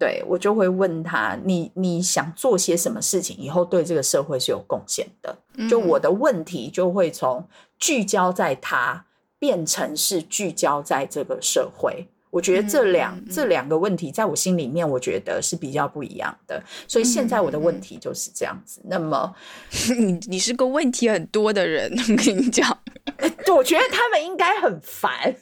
[0.00, 5.36] 对我就会问他，你你想做些什么事情，以后对这个社会是有贡献的。
[5.54, 7.44] 嗯就我的问题就会从
[7.80, 9.04] 聚焦在他，
[9.38, 12.06] 变成是聚焦在这个社会。
[12.30, 16.62] 我觉得这两、嗯嗯这两个问题，在我心里面，我觉得是比较不一样的。
[16.86, 18.82] 所以现在我的嗯问题就是这样子。
[18.84, 19.34] 那么，
[19.98, 22.78] 你你是个问题很多的人，我跟你讲，
[23.56, 25.36] 我觉得他们应该很烦，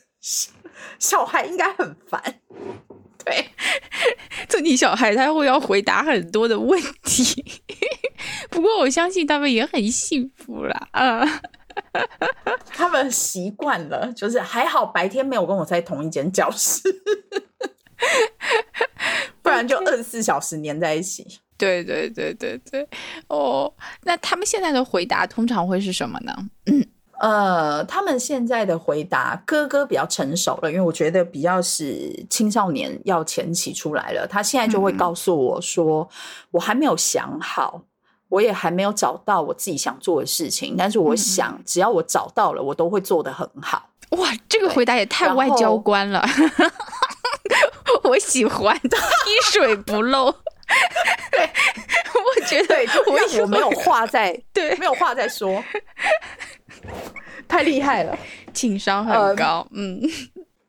[1.01, 2.41] 小孩应该很烦。
[3.25, 3.49] 对，
[4.49, 7.45] 做你小孩他会要回答很多的问题，
[8.49, 11.43] 不过我相信他们也很幸福啦，啊，
[12.73, 16.81] 他们习惯了，就是还好白天没有跟我在同一间教室，
[19.43, 21.41] 不然就二十四小时黏在一起。
[21.59, 22.87] 对对对对对，
[23.29, 23.73] 哦，
[24.03, 26.35] 那他们现在的回答通常会是什么呢？
[27.19, 34.27] 呃，他们现在的回答，哥哥比较成熟了，因为我觉得比较是青少年要前期出来了。
[34.27, 36.07] 他现在就会告诉我说，
[36.51, 37.83] 我还没有想好，
[38.29, 43.91] 我也还没有找到我自己想做的事情，但是我想，只要我找到了，我都会做得很好。
[44.11, 46.25] 哇，这个回答也太外交官了，
[48.05, 48.97] 我喜欢滴
[49.51, 50.33] 水不漏。
[51.31, 51.49] 对，
[52.15, 52.77] 我觉得
[53.07, 55.63] 我让我没有话在，对没有话在说，
[57.47, 58.19] 太厉害了。
[58.53, 60.01] 情商很高，嗯，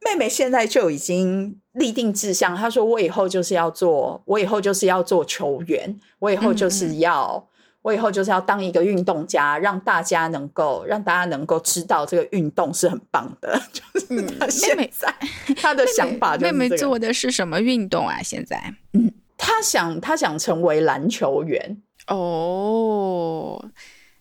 [0.05, 7.47] 妹妹现在就已经立定志向，他说：“我以后就是要做，我以后就是要做球员，我以后就是要，
[7.81, 13.61] 我以后就是要当一个运动家，让大家能够让大家能够知道这个运动是很棒的。
[13.71, 15.13] ”就是他现在
[15.55, 18.21] 他的想法就是妹妹做的是什么运动啊？
[18.21, 23.69] 现在，嗯，他想他想成为篮球员哦。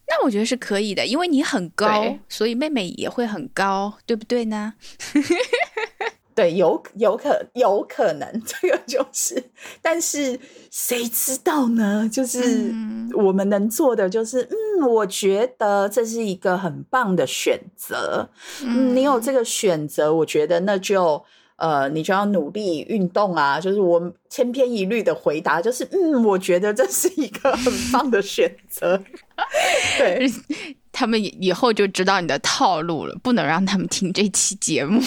[0.09, 4.75] 那我觉得是可以的，因为你很高，所以妹妹也会很高，对不对呢？
[6.37, 9.43] 对，有有可有可能， 这个就是，
[9.83, 10.39] 但是
[10.71, 12.09] 谁知道呢？
[12.13, 12.73] 就是
[13.15, 18.29] 我们能做的就是，嗯，我觉得这是一个很棒的选择。
[18.63, 21.25] 嗯，你有这个选择，我觉得那就。
[21.59, 23.59] 呃，你就要努力运动啊！
[23.59, 29.03] 就是我千篇一律的回答，就是嗯，我觉得这是一个很棒的选择。
[29.97, 30.31] 对
[30.93, 35.01] 他们以后就知道你的套路了，不能让他们听这期节目。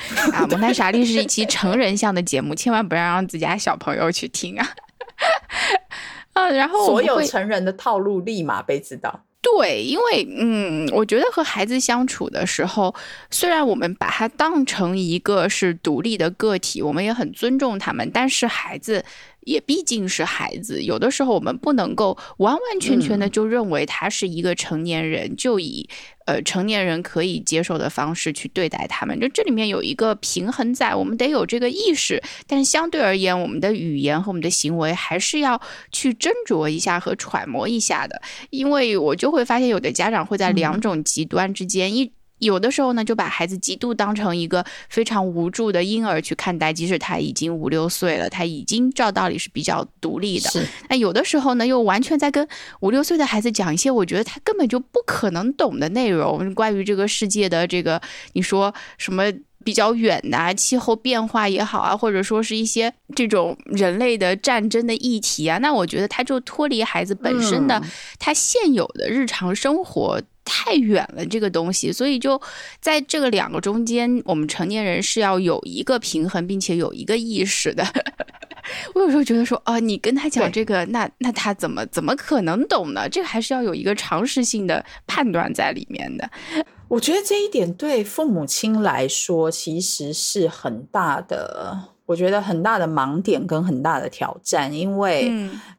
[0.32, 4.68] 啊，蒙太莎莉是一期成人向的节目，千万不要让自家小朋友去听啊！
[6.34, 9.24] 啊，然后所有成人的套路立马被知道。
[9.40, 12.94] 对，因为嗯，我觉得和孩子相处的时候，
[13.30, 19.04] 虽然我们把他当成一个是独立的个体，我们也很尊重他们，但是孩子。
[19.44, 25.88] 也毕竟是孩子，有的时候我们不能够完完全全的就认为他是一个成年人，就以
[26.32, 29.18] 呃成年人可以接受的方式去对待他们。
[29.20, 32.22] 就这里面有一个平衡在，我们得有这个意识。
[32.46, 35.60] 但是相对而言，我们的语言和我们的行为还是要
[35.90, 38.20] 去斟酌一下和揣摩一下的。
[38.50, 42.10] 因为我就会发现，有的家长会在两种极端之间一。
[42.42, 50.50] 有的时候呢，就把孩子极度当成一个非常无助的婴儿去看待，即使他已经五六岁了，他已经照道理是比较独立的。
[50.88, 52.46] 那有的时候呢，又完全在跟
[52.80, 58.02] 五六岁的孩子讲一些我觉得他根本就不可能懂的内容，关于这个世界的这个，
[58.32, 59.32] 你说什么
[59.64, 67.80] 比较远的气候变化也好啊，或者说是一些这种人类的战争的议题啊，那我觉得他就脱离孩子本身的
[68.18, 70.20] 他现有的日常生活。
[70.44, 72.40] 太远了，这个东西，所以就
[72.80, 77.84] 在这个两个中间，我们成年人是要有一个平衡，并且有一个意识的。
[78.94, 83.08] 我有时候觉得说，啊，你跟他讲这个，那那他怎么怎么可能懂呢？
[83.08, 86.30] 这个还是要有一个常识性的判断在里面的。
[86.88, 91.91] 我觉得这一点对父母亲来说，其实是很大的。
[92.04, 95.32] 我觉得很大的盲点跟很大的挑战，因为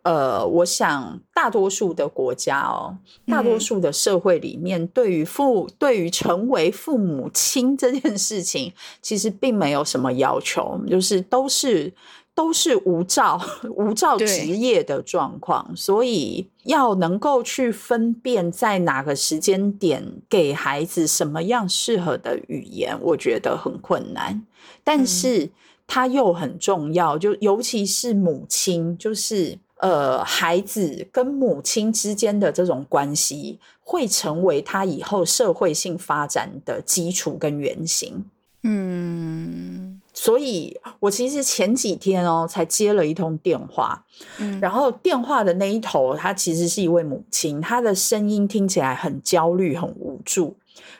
[0.03, 2.97] 呃，我想大多数的国家哦，
[3.27, 11.93] 大多数的社会里面，对于父对于成为父母亲这件事情，其实并没有什么要求，就是都是
[12.33, 13.39] 都是无照
[13.75, 24.41] 无照职业的状况，所以要能够去分辨在哪个时间点给孩子什么样适合的语言，我觉得很困难，
[24.85, 25.51] 但是。
[25.87, 38.25] 他又很重要，就尤其是母亲，就是呃，孩子跟母亲之间的这种关系，会成为他以后社会性发展的基础跟原型。
[38.65, 44.05] 嗯，所以我其实前几天哦，才接了一通电话，
[44.37, 50.55] 嗯，然后电话的那一头，他其实是一位母亲，她的声音听起来很焦虑、很无助。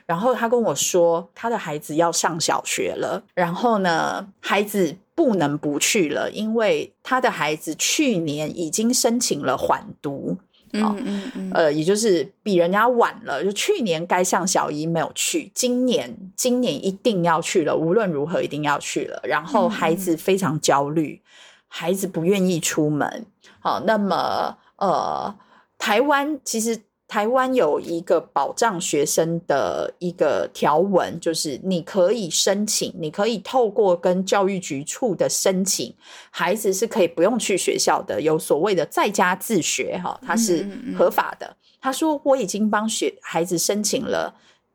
[0.06, 10.38] 然后他跟我说，他的孩子要上小学了，然后呢，孩子不能不去了，因为他的孩子去年已经申请了缓读，
[10.74, 19.22] 嗯嗯嗯，呃，也就是比人家晚了，就去年该上小一没有去，今年今年一定要去了，无论如何一定要去了。
[19.24, 21.22] 然后孩子非常焦虑，
[21.68, 23.26] 孩子不愿意出门。
[23.60, 25.36] 好，那么呃，
[25.78, 26.82] 台湾其实。
[27.14, 35.94] 台湾有一个保障学生的一个条文，就是你可以申请，你可以透过跟教育局处的申请，
[36.32, 40.68] 孩子是可以不用去学校的，有所谓的在家自学，哈，它是
[40.98, 41.56] 合法的。
[41.80, 44.34] 他说我已经帮学孩子申请了。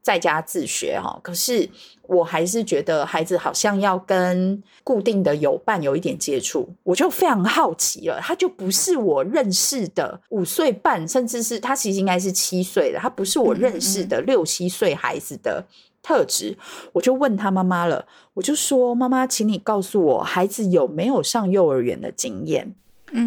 [0.09, 1.69] 在家自学哈，可是
[2.05, 8.19] 我还是觉得孩子好像要跟固定的友伴有一点接触，我就非常好奇了。
[8.23, 15.63] 他就不是我认识的五岁半，甚至是他其实应该是七岁的，他不是我认识的六七岁孩子的
[16.03, 16.57] 特质。
[16.95, 22.75] 我就问他妈妈了，我就说：“妈妈，请你告诉我，孩子有没有上幼儿园的经验？”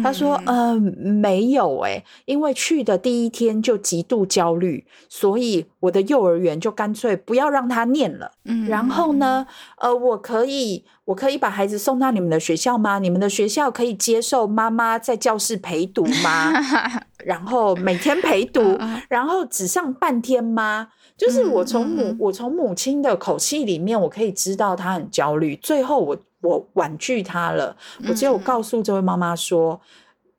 [0.02, 8.32] 他说：“呃，没有哎，因为去的第一天就极度焦虑，所以我的幼儿园就干脆不要让他念了。
[8.44, 9.46] 嗯，然后呢，
[9.78, 12.98] 呃，我可以，我可以把孩子送到你们的学校吗？
[12.98, 16.52] 你们的学校可以接受妈妈在教室陪读吗？
[17.24, 18.78] 然后每天陪读，
[19.08, 20.88] 然后只上半天吗？
[21.16, 25.56] 就是我从母，我从母亲的口气里面，我可以知道他很焦虑。
[25.56, 27.76] 最后我。”我婉拒他了，
[28.08, 29.80] 我只有告诉这位妈妈说：“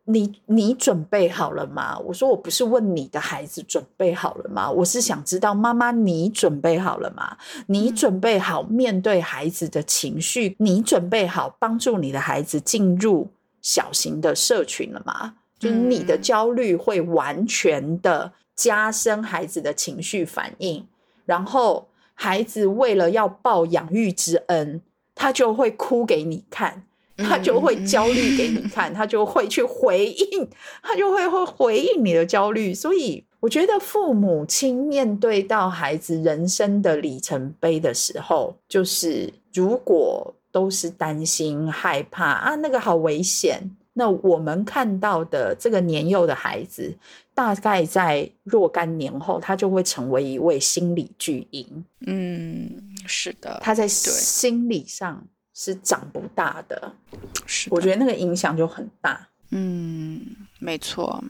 [0.05, 4.69] 你你准备好了吗？”我说：“我不是问你的孩子准备好了吗？
[4.69, 7.37] 我是想知道妈妈你准备好了吗？
[7.67, 10.55] 你准备好面对孩子的情绪？
[10.59, 13.29] 你准备好帮助你的孩子进入
[13.61, 15.35] 小型的社群了吗？
[15.57, 20.85] 就是你的焦虑会完全的加深孩子的情绪反应，
[21.25, 24.81] 然后孩子为了要报养育之恩。”
[25.15, 26.83] 他就会哭给你看，
[27.17, 30.47] 他就会焦虑给你看，他就会去回应，
[30.81, 32.73] 他就会会回应你的焦虑。
[32.73, 43.69] 所以，我觉得父母亲面对到孩子人生的里程碑的时候，就是如果都是担心、害怕啊，那个好危险。
[43.93, 46.95] 那我们看到的这个年幼的孩子，
[47.33, 51.85] 大概在若干年后，他就会成为一位心理巨婴。
[52.07, 52.69] 嗯，
[53.05, 56.91] 是的，他在心理上是长不大的。
[57.45, 59.27] 是，我觉得那个影响就很大。
[59.51, 60.19] 嗯，
[60.59, 61.23] 没错。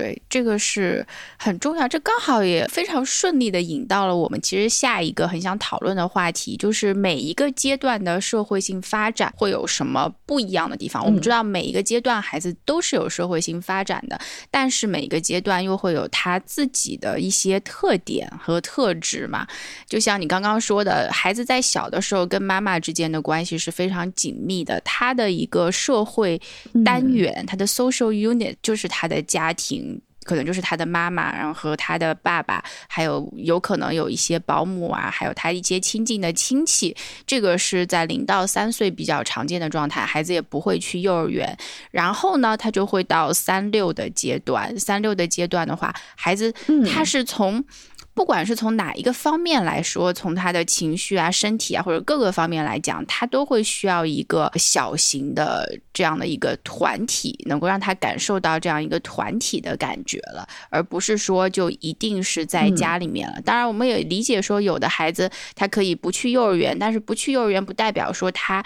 [0.00, 1.06] 对，这个是
[1.36, 11.04] 很重要，这刚好也非常顺利的引到了我们其实下一个很想讨论的话题，就是每一个阶段的社会性发展会有什么不一样的地方。
[11.04, 14.18] 我们知道每一个阶段孩子都是有社会性发展的，
[14.50, 19.46] 但是每一个阶段又会有他自己的一些特点和特质嘛。
[19.86, 26.40] 就像你刚刚说的，孩子在小的时候跟妈妈之间的关系是非常紧密的，他的一个社会
[26.86, 29.89] 单元，他的 social unit 就是他的家庭。
[30.30, 36.96] 可能就是他的妈妈，然后和他的爸爸，还有有可能有一些保姆啊，还有他一些亲近的亲戚。
[37.26, 41.58] 这个是在零到三岁比较常见的状态，孩子也不会去幼儿园。
[41.90, 44.78] 然后呢，他就会到三六的阶段。
[44.78, 46.54] 三六的阶段的话，孩子
[46.88, 47.64] 他是从。
[48.12, 63.40] 不管是从哪一个方面来说，从他的情绪啊、身体啊，或者各个方面来讲，他都会需要一个小型的这样的一个团体，能够让他感受到这样一个团体的感觉了，而不是说就一定是在家里面了。
[63.42, 68.62] 当然，我们也理解说，有的孩子他可以不去幼儿园，但是不去幼儿园不代表说他。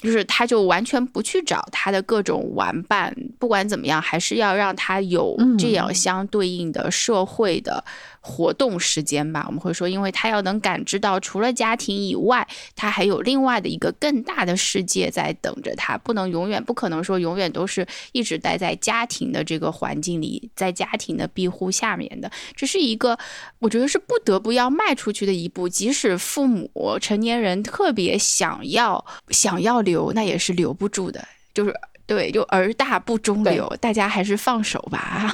[0.00, 3.12] 就是他，就完全不去找他的各种玩伴。
[3.36, 7.84] 不管怎么样，还是要让他有这样相对应的社会的
[8.28, 9.44] 活动时间吧。
[9.46, 12.46] 我们会说，因为他要能感知到，除了家庭以外，
[12.76, 15.96] 他还有另外的一个更大的世界在等着他。
[15.96, 22.30] 不能永远，不可能说永远都是一直待在家庭的这个环境里，在家庭的庇护下面的。
[22.54, 23.18] 这是一个，
[23.58, 25.66] 我觉得是不得不要迈出去的一步。
[25.66, 29.78] 即使父母、成年人特别想要，想要。
[29.88, 31.72] 留那也是留不住的，就是
[32.04, 35.30] 对，就儿大不中留，大家还是放手吧，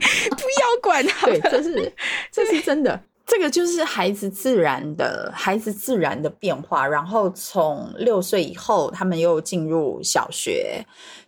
[0.30, 1.26] 不要管他。
[1.26, 1.92] 对，这是
[2.32, 6.86] 这是真的，这个就是孩子自然的孩子自然的变化。
[6.86, 10.84] 然后从六岁以后，他们又进入小学，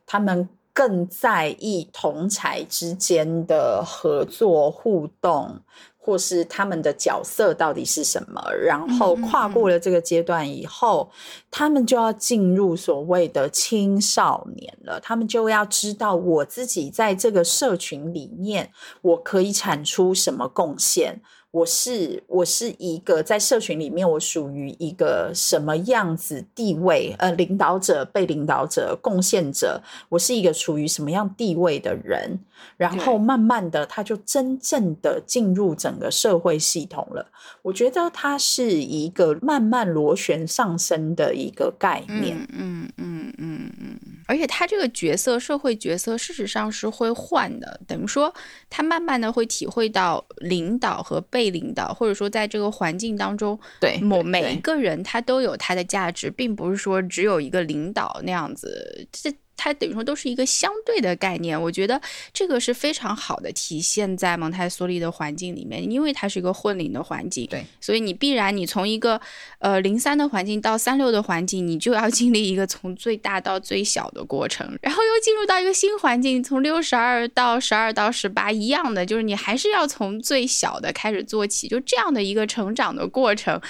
[0.06, 5.60] 他们更在意同才之间的合作互动。
[6.04, 8.42] 或是他们的角色到底是什么？
[8.60, 11.08] 然后跨过了这个阶段以后，
[11.48, 14.98] 他们就要进入所谓的青少年了。
[14.98, 21.20] 他们就要知道，我自己在这个社群里面，我可以产出什么贡献。
[21.52, 27.14] 我是我是一个在社群里面，我属于一个什么样子地位？
[27.18, 32.40] 呃，领导者、被领导者、贡献者，我是一个处于什么样地位的人？
[32.76, 37.30] 然后慢慢的，他就真正的进入整个社会系统了。
[37.62, 42.36] 我觉得它是一个慢慢螺旋上升的一个概念。
[42.52, 43.98] 嗯嗯嗯嗯。
[44.26, 47.80] 而且他这个角色，社会角色，事实上是会换的。
[47.86, 48.32] 等于说，
[48.70, 59.06] 他慢慢的会体会到领导和被领导，或者说在这个环境当中，对某每一个人他都有他的价值，并不是说只有一个领导那样子。
[59.10, 59.32] 这。
[59.56, 62.00] 它等于说都是一个相对的概念，我觉得
[62.32, 69.20] 这个是非常好的体现在蒙台梭利的环境里面，因为它是一个混龄的环境，对，所以你必然你从一个
[69.58, 83.60] 呃零三的环境到三六的环境，你就要经历一个从最大到最小的过程，然后又进入到一个新环境，从六十二到十二到十八一样的，就是你还是要从最小的开始做起，就这样的一个成长的过程，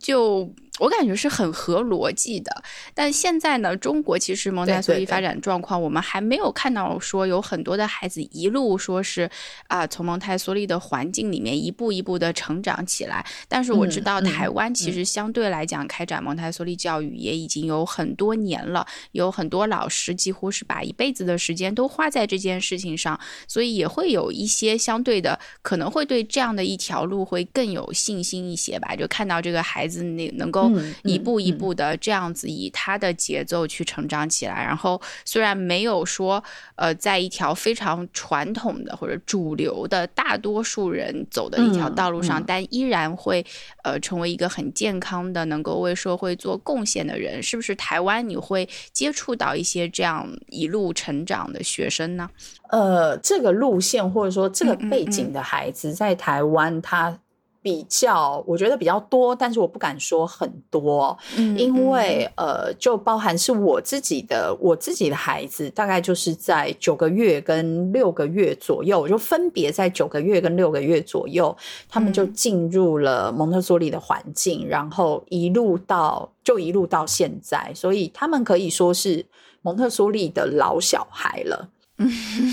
[0.00, 0.50] 就。
[0.82, 2.50] 我感觉是很合逻辑的，
[2.92, 9.30] 但现在呢，中国其实蒙台梭利发展状况，我们还没有看到说有很多的孩子一路说是
[9.68, 13.24] 啊，从蒙台梭利的环境里面一步一步的成长起来。
[13.48, 30.71] 但是我知道台湾其实相对来讲开展蒙台梭利教育也已经有很多年了，有很多老师几乎是把一辈子的时间都花在这件事情上，所以也会有一些相对的可能会对这样的一条路会更有信心一些吧，就看到这个孩子那能够。
[31.04, 36.42] 一步一步的这样子以他的节奏去成长起来，然后虽然没有说
[36.76, 43.44] 呃在一条非常传统的或者主流的大多数人走的一条道路上，但依然会
[43.82, 47.74] 呃成为一个很健康的能够为社会做贡献的人，是不是？
[47.76, 52.28] 台湾你会接触到一些这样一路成长的学生呢？
[52.68, 57.18] 呃，这个路线或者说这个背景的孩子在台湾他。
[57.62, 61.16] 比较，我觉得比较多，但是我不敢说很多，
[61.56, 71.56] 因为呃，就包含是我自己的，我自己的孩子，大概就是在九个月跟六个月左右，就分别在九个月跟六个月左右，
[71.88, 79.24] 他们就进入了蒙特梭利的环境，然后一路到就一路到现在，所以他们可以说是
[79.62, 81.68] 蒙特梭利的老小孩了。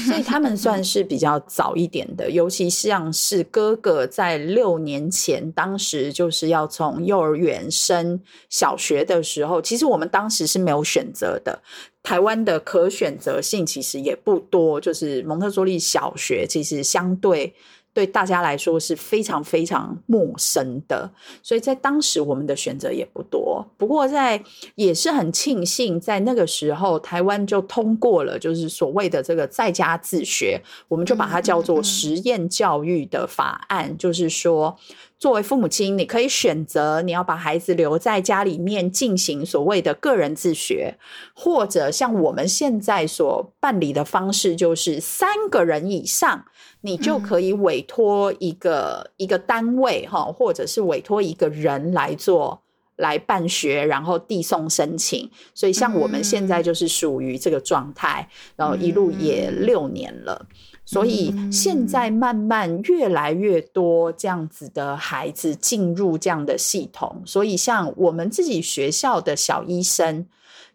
[0.06, 8.20] 所以他们算是比较早一点的，尤其像是哥哥在六年前，当时就是要从幼儿园升
[8.50, 11.62] 小学的时候，其实我们当时是没有选择的，
[12.04, 17.54] 台湾的可选择性其实也不多，就是蒙特梭利小学其实相对。
[18.00, 21.12] 对大家来说是非常非常陌生的，
[21.44, 23.66] 所以在当时我们的选择也不多。
[23.78, 24.42] 不过在
[24.76, 33.98] 也是很庆幸，在那个时候台湾就通过了，就是所谓的这个在家自学，我们就把它叫做实验教育的法案。
[33.98, 34.78] 就是说，
[35.18, 40.96] 作为父母亲，你可以选择你要把孩子留在家里面进行所谓的个人自学，
[41.34, 46.46] 或者像我们现在所办理的方式，就是三个人以上。
[46.82, 52.62] 你就可以委托一个一个单位哈，或者是委托一个人来做
[52.96, 55.30] 来办学，然后递送申请。
[55.54, 60.48] 所以像我们现在就是属于这个状态，然后一路也六年了。
[60.86, 67.22] 所以现在慢慢越来越多这样子的孩子进入这样的系统。
[67.26, 70.26] 所以像我们自己学校的小医生，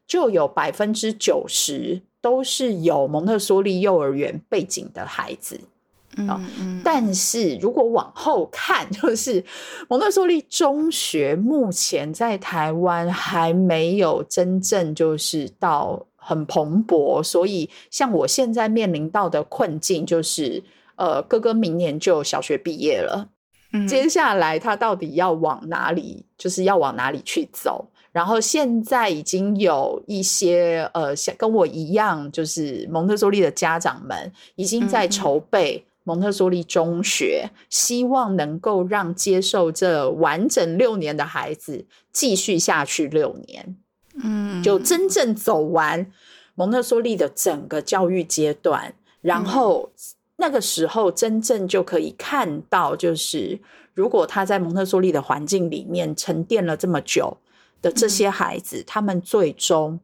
[0.06, 5.60] 就有百分之九十都是有蒙特梭利幼儿园背景的孩子。
[6.16, 9.44] 嗯，但是如果往后看， 就是
[9.88, 20.62] 蒙特梭利中学目前在台湾还没有真正就是到很蓬勃，所以像我现在面临到的困境就是，
[20.96, 23.28] 呃，哥哥明年就小学毕业了，
[23.88, 27.88] 接下来他到底要往哪里，就是要往哪里去走？
[28.12, 35.84] 然后现在已经有一些呃，像跟我一样，就是蒙特梭利的家长们已经在筹备。
[36.05, 43.76] 蒙特梭利中学希望能够让接受这完整六年的孩子继续下去六年，
[44.22, 46.12] 嗯，就真正走完
[46.55, 49.90] 蒙特梭利的整个教育阶段，然后
[50.36, 53.59] 那个时候真正就可以看到，就是
[53.94, 57.39] 如果他在蒙特梭利的环境里面沉淀了这么久
[57.82, 59.98] 的这些孩子，他们最终。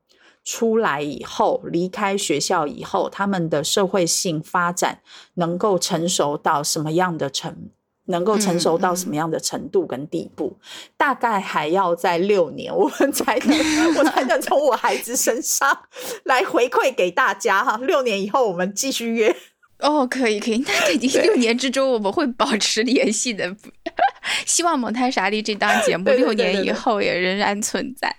[0.45, 5.01] 出来以后，离开学校以后，他们的社会性发展
[5.35, 7.69] 能够成熟到什么样的程，
[8.07, 10.57] 能够成熟到什么样的程度跟地步，
[10.97, 15.79] 大概还要在六年，我们才能，我才能从我孩子身上
[16.25, 17.77] 来回馈给大家哈。
[17.77, 19.37] 六年以后，我们继续约
[19.81, 23.55] 哦，可以可以，那肯定六年之中我们会保持联系的。
[24.47, 28.15] 希望《蒙太莎利》这档节目六年以后也仍然存在。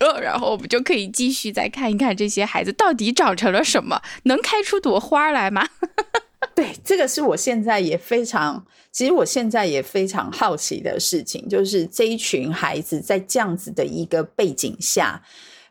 [0.00, 5.68] 呃，然后我们就可以继续再看一看这些孩子到底长成了什么，能开出朵花来吗？
[6.54, 15.22] 对，这个是我现在也非常，其实我现在也非常好奇的事情，就是这一群孩子在这样子的一个背景下，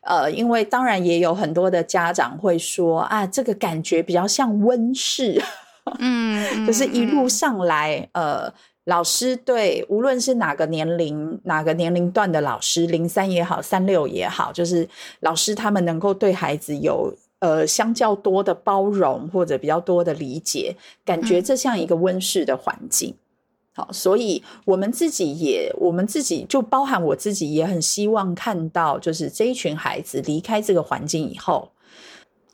[0.02, 5.42] 呃，因为当然也有很多的家长会说啊，这个感觉比较像温室，
[5.98, 8.52] 嗯， 就是一路上来，呃。
[8.84, 14.88] 老师对，无论是哪个年龄、哪个年龄段的老师，零三也好，三六也好，就是
[15.20, 20.74] 老师他们能够对孩子有呃相较多的包容或者比较多的理解，
[21.04, 23.14] 感觉这像一个温室的环境。
[23.72, 31.70] 好，所以我们自己也，我们自己就包含我自己也很希望看到，就是这一群孩子离开这个环境以后，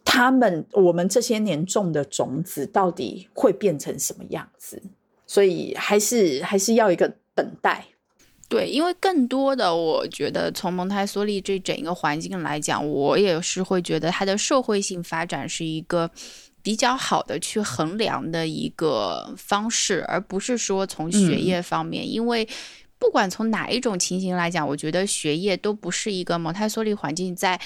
[0.05, 4.83] 他们我们这些年种的种子到底会变成什么样子。
[5.27, 7.85] 所以还是还是要一个等待。
[8.49, 16.09] 对，因为更多的，我觉得从蒙台梭利这整一个环境来讲，我也是会觉得它的社会性发展是一个
[16.63, 22.49] 比较好的去衡量的一个方式，而不是说从学业方面，因为
[22.99, 27.61] 不管从哪一种情形来讲，我觉得学业都不是一个蒙台梭利环境在。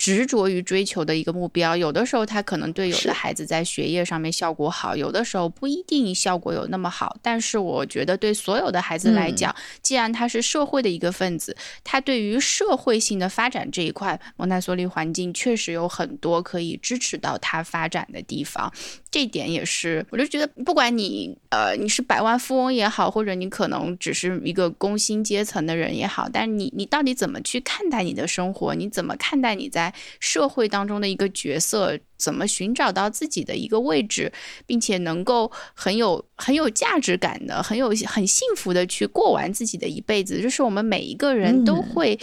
[0.00, 7.18] 执着于追求的一个目标，有的时候他可能对有的孩子在学业上面效果好，有的时候不一定效果有那么好。
[7.20, 11.54] 但是我觉得对所有的孩子来讲，既然他是社会的一个分子，
[11.84, 18.72] 他对于社会性的发展这一块，蒙台梭利环境确实有很多可以支持到他发展的地方。
[19.10, 28.74] 这点也是，我就觉得，不管你呃你是百万富翁也好，或者你可能只是一个工薪阶层的人也好，但是你你到底怎么去看待你的生活？
[28.74, 31.98] 你怎么看待你在社会当中的一个角色？
[32.20, 34.30] 怎么寻找到自己的一个位置，
[34.66, 42.18] 并且能够很有很有价值感的、很有很幸福的去过完自己的一辈子，这是我们每一个人都会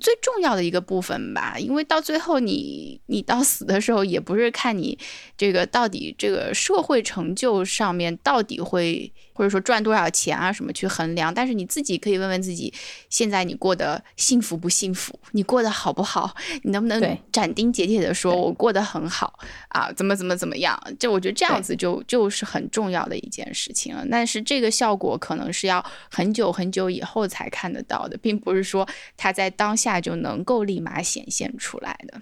[0.00, 1.56] 最重要的一个部分吧。
[1.58, 4.98] 因为到最后，你你到死的时候，也不是看你
[5.36, 9.12] 这个到底这个社会成就上面到底会。
[9.38, 12.74] 或者说赚多少钱啊什么去衡量，但是你自己可以问问自己，
[13.08, 15.16] 现在你过得幸福不幸福？
[15.30, 16.34] 你过得好不好？
[16.64, 19.38] 你能不能斩钉截铁的说，我过得很好
[19.68, 19.92] 啊？
[19.92, 20.76] 怎么怎么怎么样？
[20.98, 24.04] 就我觉得这样子就就是很重要的一件事情了。
[24.10, 28.84] 但是这个效果可能是要很久很久以后才看得到的，并不是说
[29.16, 32.20] 他在当下就能够立马显现出来的。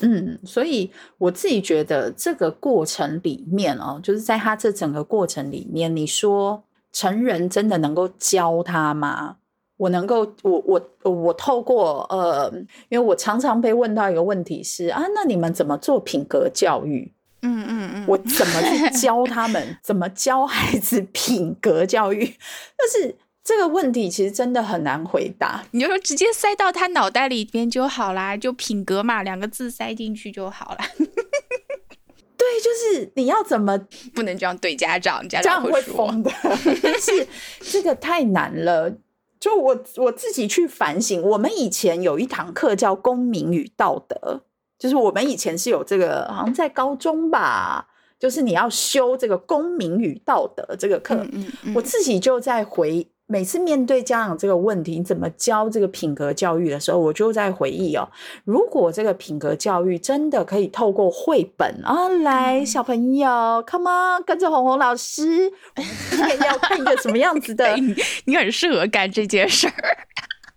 [0.00, 9.36] 嗯，所以我自己觉得这个过程里面哦，就是在他这整个过程里面，你说成人真的能够教他吗？
[9.76, 12.52] 我能够，我我我透过呃，
[12.88, 17.12] 因为我常常被问到一个问题是啊，那你们怎么做品格教育？
[17.42, 19.64] 嗯嗯嗯，我怎么去教他们？
[19.80, 22.24] 怎么教孩子品格教育？
[22.76, 23.16] 但是。
[23.48, 30.78] 这个问题其实真的很难回答，你就说直接塞到他脑袋里边就好啦，就品格嘛，两个字塞进去就好了。
[32.36, 33.78] 对，就是你要怎么
[34.14, 36.30] 不能这样对家长，家长会疯的。
[36.82, 37.26] 但是
[37.62, 38.94] 这个太难了，
[39.40, 41.22] 就我我自己去反省。
[41.22, 44.42] 我们以前有一堂课叫《公民与道德》，
[44.78, 47.88] 就是我们以前是有这个，好像在高中吧，
[48.18, 51.26] 就是你要修这个《公民与道德》这个课。
[51.74, 53.08] 我自己就在回。
[53.30, 58.08] 每次面对家长这个问题，你怎么教这个品格教育的时候，我就在回忆哦，
[58.44, 67.68] 如果这个品格教育真的可以透过绘本啊，来小朋友，come on，跟着红红老师，我们今天要看一个什么样子的？
[67.76, 67.94] 你
[68.24, 69.74] 你很适合干这件事儿，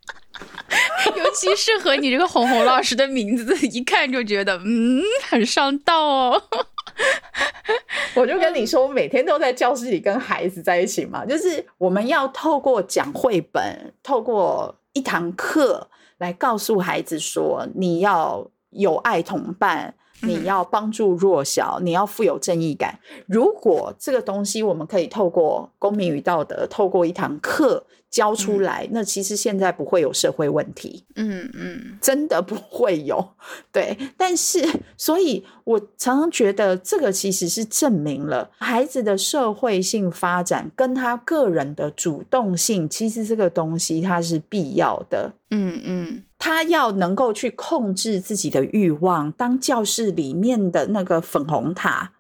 [1.17, 6.41] 尤其适合你这个红红老师的名字，一看就觉得嗯，很上道哦。
[8.15, 15.87] 我就跟你说，我每天都在教室里跟孩子在一起嘛，就是我们要透过讲绘本，透过一堂课
[16.17, 19.93] 来告诉孩子说，你要有爱同伴。
[20.23, 22.99] 你要帮助弱小，你要富有正义感。
[23.25, 31.03] 如果这个东西我们可以透过公民与道德，透过一堂课教出来，那其实现在不会有社会问题。
[31.15, 33.25] 嗯嗯，真的不会有。
[33.71, 34.59] 对，但是，
[34.97, 45.31] 所以我常常觉得这个其实是证明了孩子的社会性发展跟他个人的主动性，其实这个东西它是必要的。
[45.49, 46.23] 嗯嗯。
[46.37, 49.31] 他要能够去控制自己的欲望。
[49.33, 52.11] 当教室里面的那个粉红塔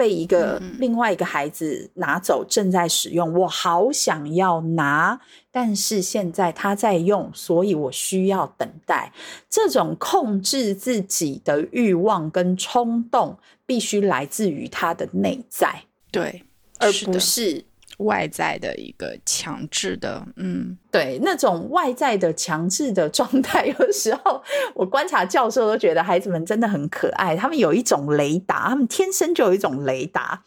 [0.00, 5.20] 被一个另外一个孩子拿走，正在使用，我好想要拿，
[5.52, 9.12] 但是现在他在用，所以我需要等待。
[9.50, 13.36] 这种控制自己的欲望跟冲动，
[13.66, 16.44] 必须来自于他的内在，对，
[16.78, 17.62] 而不是。
[18.00, 24.42] 外在的一个强制的，嗯，对，那种外在的强制的状态，有时候
[24.74, 27.36] 我观察教授都觉得孩子们真的很可爱。
[27.36, 30.42] 他们有一种雷达，他们天生就有一种雷达，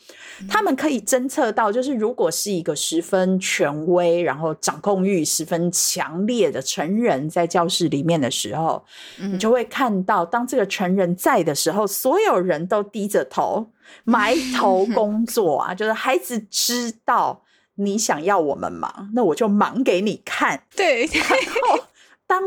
[0.49, 8.83] 他们可以侦测到，就是如果是一个十分权威，然后掌控欲十分强烈的成人在教室里面的时候，
[9.19, 13.67] 你就会看到，当这个成人在的时候，所有人都低着头。
[14.03, 17.43] 埋头工作啊， 就是孩子知道
[17.75, 20.63] 你想要我们忙，那我就忙给你看。
[20.75, 21.23] 对，然
[21.63, 21.85] 后
[22.27, 22.41] 当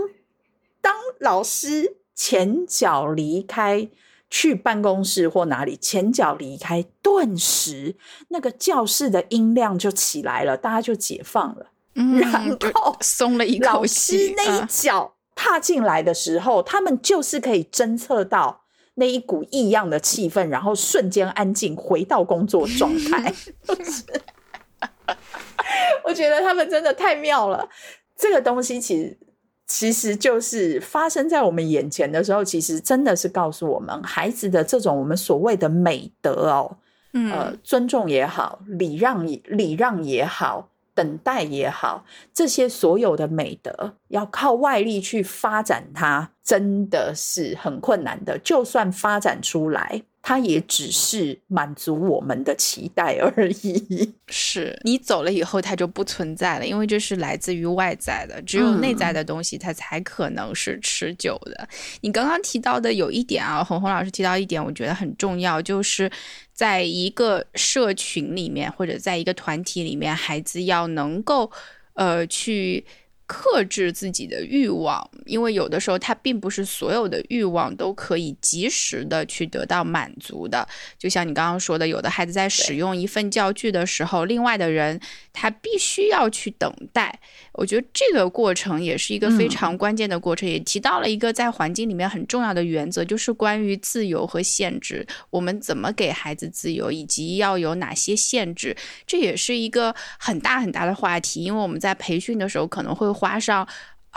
[0.80, 3.88] 当老师前脚离开
[4.30, 7.96] 去办公室或哪里，前脚离开，顿时
[8.28, 12.32] 那个教室的音量就起来了，大家就解放了，然
[12.74, 14.34] 后松了一口气。
[14.34, 18.65] 老师那一脚踏进来的时候，他们就是可以侦测到。
[18.97, 23.32] 那一股异样的气氛，然后瞬间安静，回到工作状态。
[26.05, 27.68] 我觉得他们真的太妙了。
[28.16, 29.18] 这个东西其实
[29.66, 36.78] 其实就是发生在我们眼前的时候，其实真的是告诉我们，孩子的这种我们所谓的美德哦，
[37.12, 40.70] 呃，尊重也好，礼让礼让也好。
[40.97, 42.05] 等待也好，
[42.35, 48.36] 这些所有的美德要靠外力去发展，它真的是很困难的。
[48.39, 50.02] 就算发展出来。
[50.28, 54.12] 它也只是满足我们的期待而已。
[54.27, 61.69] 是你走了以后，它就不存在了，因为这是来自于外在的，只有内在的东西，它才可能是持久的。
[62.01, 66.11] 你刚刚提到的有一点啊，红红老师提到一点，我觉得很重要，就是
[66.53, 71.48] 在一个社群里面或者在一个团体里面，孩子要能够
[71.94, 72.85] 呃去。
[73.27, 80.66] 克制自己的欲望，因为有的时候他并不是所有的欲望都可以及时的去得到满足的。
[80.98, 85.01] 就像你刚刚说的，有的孩子在使用一份教具的时候，另外的人
[85.32, 87.19] 他必须要去等待。
[87.53, 95.07] 我觉得这个过程也是一个非常关键的过程，也提到了一个在环境里面很重要的原则，就是关于自由和限制。
[95.31, 98.77] 我们怎么给孩子自由，以及要有哪些限制，
[99.07, 101.43] 这也是一个很大很大的话题。
[101.43, 103.66] 因为我们在培训的时候可能会花上。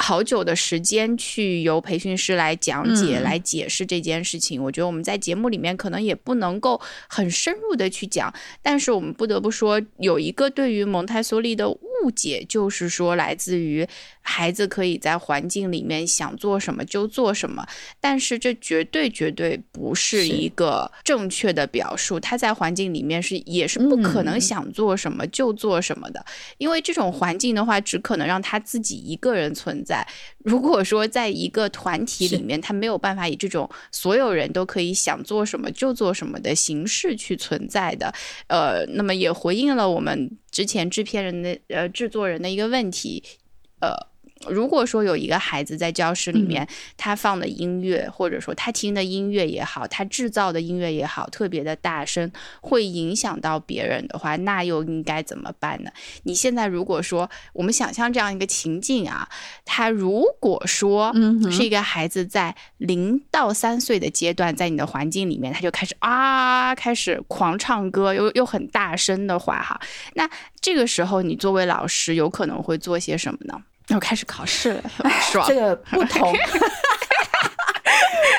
[0.02, 11.70] 好久的时间去由培训师来讲解、来解释这件事情，我觉得我们在节目里面可能也不能够很深入的去讲，但是我们不得不说，有一个对于蒙台梭利的
[12.04, 13.88] 误解，就是说来自于。
[14.22, 17.66] 孩子可以在环境里面想做什么就做什么，
[18.00, 22.20] 但是这绝对绝对不是一个正确的表述。
[22.20, 26.24] 他在环境里面是也是不可能想做什么就做什么的，
[26.60, 30.08] 因为这种环境的话，只可能让他自己一个人存在。
[30.44, 38.14] 如果说在一个团体里面，他没有办法以这种所有人都可以想做什么就做什么的形式去存在的，
[38.46, 43.24] 呃，那么也回应了我们之前制片人的呃制作人的一个问题，
[43.80, 44.09] 呃。
[44.48, 55.92] 如果说有一个孩子在教室里面，他放的音乐，或者说他听的音乐也好，他制造的音乐也好，特别的大声，会影响到别人的话，那又应该怎么办呢？
[56.24, 59.28] 你现在如果说我们想象这样一个情境啊，
[59.66, 61.14] 他如果说
[61.52, 69.80] 是一个孩子在零到三岁的阶段，在你的环境里面，他就开始啊，开始狂唱歌，又又很大声的话，哈，
[70.14, 70.30] 那
[70.62, 73.62] 这个时候你作为老师，有可能会做些什么呢？
[73.90, 74.84] 要开始考试了，
[75.32, 75.48] 爽！
[75.48, 76.34] 这个不同。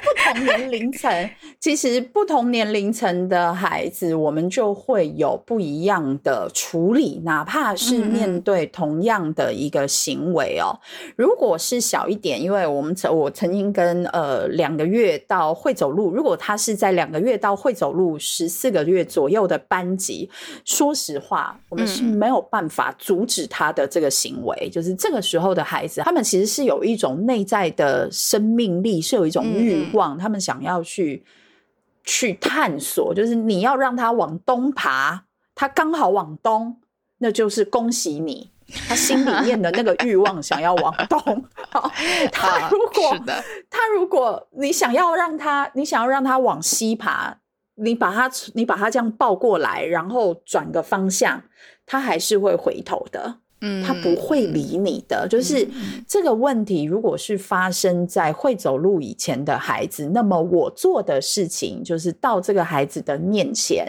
[0.02, 1.30] 不同年龄层，
[1.60, 10.72] 其实不同年龄层的孩子，我们就会有不一样的处理，哪怕是面对同样的一个行为哦。
[11.16, 20.30] 如果是小一点，因为我们曾我曾经跟呃两个月到会走路，如果他是在两个月到会走路十四个月左右的班级，
[20.64, 24.70] 说实话，我们是没有办法阻止他的这个行为。
[24.72, 30.16] 就是这个时候的孩子，他们其实是有一种内在的生命力，是有一种欲望。
[30.16, 31.22] 他们想要去
[32.04, 35.24] 去探索，就是你要让他往东爬，
[35.54, 36.80] 他刚好往东，
[37.18, 38.50] 那就是恭喜你。
[38.88, 41.44] 他心里面的那个欲望想要往东。
[42.30, 43.18] 他如果
[43.68, 47.38] 他如果你想要让他，你想要让他往西爬，
[47.74, 51.42] 你把他你把他这样抱过来，然后转个方向，
[51.84, 53.38] 他还是会回头的。
[53.60, 55.26] 嗯，他不会理你的。
[55.28, 55.66] 就是
[56.06, 63.86] 这个问题，如果是发生在会走路以前的孩子，那么我做的事情就是到这个孩子的面前，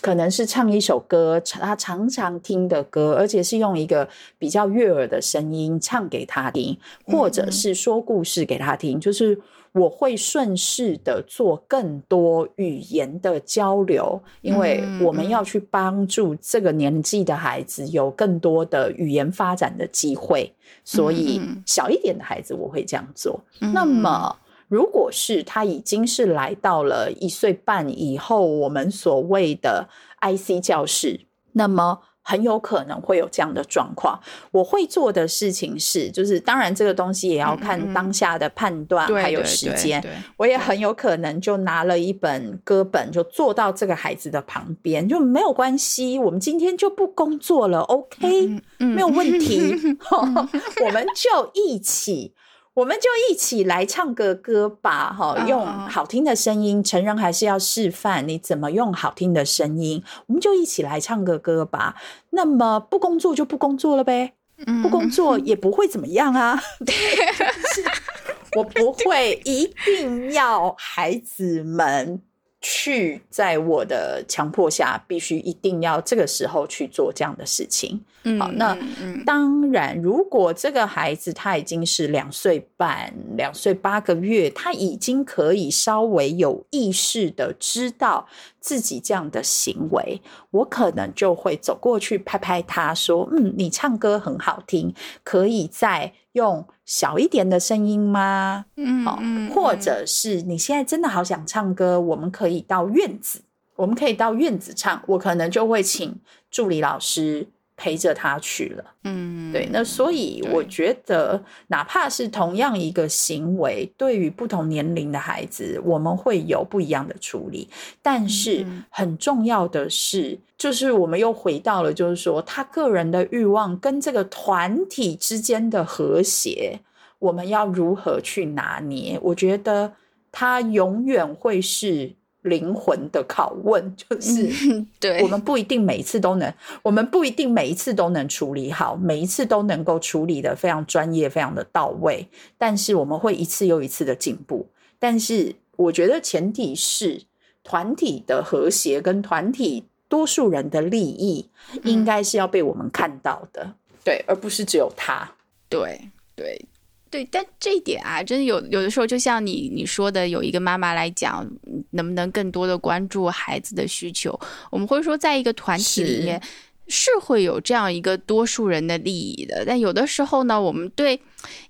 [0.00, 4.08] 可能是唱一首歌，他常常听的歌，而且是用一个
[4.38, 9.38] 比较悦耳的声音唱给他听，或者是说故事给他听，就是。
[9.78, 20.52] 我会顺势的做更多语言的交流，因为我们要去帮助这个年纪的孩子有更多的语言发展的机会，
[20.84, 23.40] 所以小一点的孩子我会这样做。
[23.60, 24.36] 那么，
[24.66, 29.88] 如果是他已经是来到了一岁半以后，我们所谓的
[30.20, 31.20] IC 教室，
[31.52, 32.00] 那么。
[32.28, 34.20] 很有可能会有这样的状况。
[34.50, 40.04] 我会做的事情是，就是当然这个东西也要看当下的判断还有时间。
[40.36, 46.18] 我也很有可能就拿了一本歌本，就坐到这个孩子的旁边，就没有关系。
[46.18, 49.74] 我们今天就不工作了，OK，没有问题。
[50.12, 52.34] 我们就一起。
[52.78, 56.82] 我们就一起来唱个歌吧，哈，用好听的声音。
[56.82, 60.00] 成人还是要示范你怎么用好听的声音。
[60.26, 61.96] 我们就一起来唱个歌吧。
[62.30, 64.34] 那么不工作就不工作了呗，
[64.80, 66.62] 不工作也不会怎么样啊。
[68.56, 72.22] 我不会一定要孩子们
[72.60, 78.04] 去在我的强迫下，必须一定要这个时候去做这样的事情。
[78.38, 78.76] 好，那
[79.24, 88.26] 当然，如果这个孩子他已经是两岁半、两岁八个月，他已经可以稍微有意识的知道
[88.60, 90.20] 自己这样的行为，
[90.50, 99.20] 我可能就会走过去拍拍他说：“嗯，你唱歌很好听，可以再用小一点的声音吗？”嗯，好，
[99.54, 103.42] 或者是你现在真的好想唱歌，我们可以到院子，
[103.76, 106.18] 我们可以到院子唱，我可能就会请
[106.50, 107.48] 助理老师。
[107.80, 117.68] 陪着他去了，嗯，对，那所以我觉得，哪怕是同样一个行为，对于不同年龄的孩子，我们会有不一样的处理。
[118.02, 126.80] 但是很重要的是，就是我们又回到了，就是说他个人的欲望跟这个团体之间的和谐，
[127.20, 129.16] 我们要如何去拿捏？
[129.22, 129.92] 我觉得
[130.32, 132.17] 他永远会是。
[132.42, 136.52] 灵魂的拷问 就是，对我们不一定每一次都能，
[136.82, 142.28] 我们不一定每一次都能处理好，每一次都能够处理的非常专业、非常的到位。
[142.56, 144.68] 但是我们会一次又一次的进步。
[144.98, 147.22] 但是我觉得前提是
[147.64, 151.48] 团体的和谐跟团体多数人的利益，
[151.82, 153.74] 应该是要被我们看到的，
[154.04, 155.30] 对，而不是只有他。
[155.68, 156.00] 对
[156.34, 156.64] 对。
[157.10, 161.48] 对，但这一点啊，真的有有的时候，就像你你说的，有一个妈妈来讲，
[161.90, 164.38] 能不能更多的关注孩子的需求？
[164.70, 166.40] 我们会说，在一个团体里面
[166.86, 171.20] 是会有这样一个多数人的利益的，但有的时候呢，我们对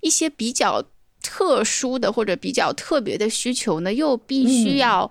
[0.01, 0.83] 一些比较
[1.21, 5.09] 特殊的或者比较特别的需求呢，又必须要。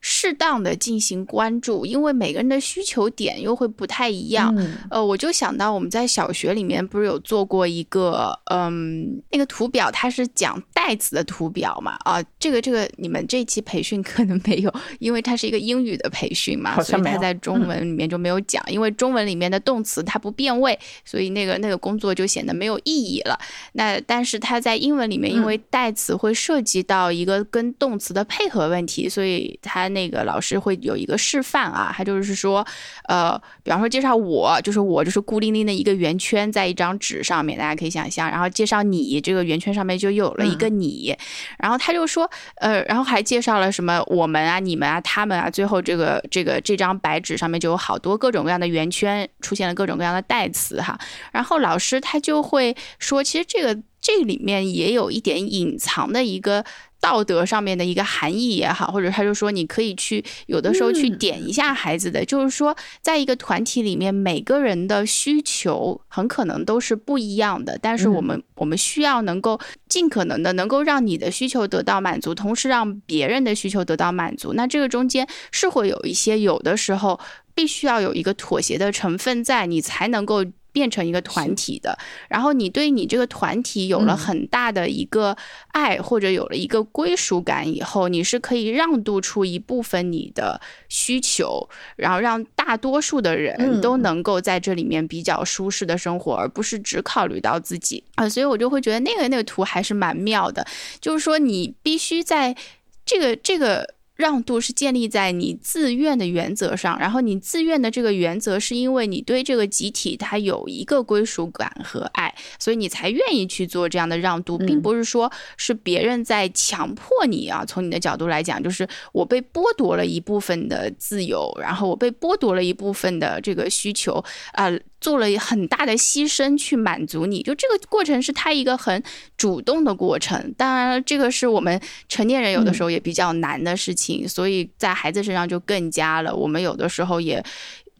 [0.00, 4.54] 适当的进行关注，因为每个人的需求点又会不太一样。
[4.90, 11.96] 呃，我就想到我们在小学里面不是有做过一个，嗯，那个图表，它是讲代词的图表嘛？
[12.04, 18.62] 啊，这个这个你们这期培训可能没有，因为它是一个英语的培训嘛，所以它在中文里面就没有讲。
[18.68, 23.36] 因为中文里面的动词它不变位，所以那个那个工作就显得没有意义了。
[23.72, 29.87] 那但是它在英文里面，因为代词会涉及到一个跟动词的配合问题，所以它。
[29.88, 32.66] 那个老师会有一个示范啊，他就是说，
[33.08, 41.16] 呃，比方说介绍我，就是我就是孤零零的一个圆圈在一张纸上面，大家可以想象，然后介绍你，这个圆圈上面就有了一个你，
[41.58, 50.98] 然后他就说，呃，然后还介绍了什么我们啊、你们啊、他们啊，最后这个这个这张白纸上面就有好多各种各样的圆圈，出现了各种各样的代词哈，
[51.32, 56.64] 然后老师他就会说，其实这个这里面也有一点隐藏的一个。
[57.00, 69.58] 道德上面的一个含义也好，或者他就说你可以去有的时候去点一下孩子的，就是说在一个团体里面，每个人的需求很可能都是不一样的，但是我们我们需要能够
[69.88, 74.52] 尽可能的能够让你的需求得到满足，同时让别人的需求得到满足。
[74.54, 77.20] 那这个中间是会有一些有的时候
[77.54, 80.44] 必须要有一个妥协的成分在，你才能够。
[80.72, 85.36] 变成一个团体的，然后你对你这个团体有了很大的一个
[85.72, 98.28] 爱，或者有了一个归属感以后，你是可以让渡出一部分你的需求，然后让大多数的人都能够在这里面比较舒适的生活，而不是只考虑到自己啊。
[98.28, 100.66] 所以我就会觉得那个那个图还是蛮妙的，
[101.00, 102.56] 就是说你必须在
[103.04, 103.97] 这个这个。
[104.18, 117.64] 让渡是建立在你自愿的原则上，然后你自愿的这个原则是因为你对这个集体它有一个归属感和爱，所以你才愿意去做这样的让渡，并不是说是别人在强迫你啊。
[117.64, 124.22] 从你的角度来讲，就是我被剥夺了一部分的自由，然后我被剥夺了一部分的这个需求
[124.52, 124.68] 啊。
[125.00, 129.00] 做了很大的牺牲去满足你，就这个过程是他一个很
[129.36, 130.52] 主动的过程。
[130.56, 136.34] 当然，这个是我们成年人有的时候也比较难的事情，所以在孩子身上就更加了。
[136.34, 137.40] 我们有的时候也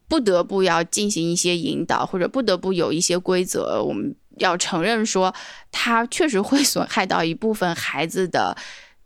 [0.08, 3.80] 不得不要进行一些引导，或者不得不有一些规则。
[3.80, 5.32] 我们要承认说，
[5.70, 8.56] 他确实会损害到一部分孩子的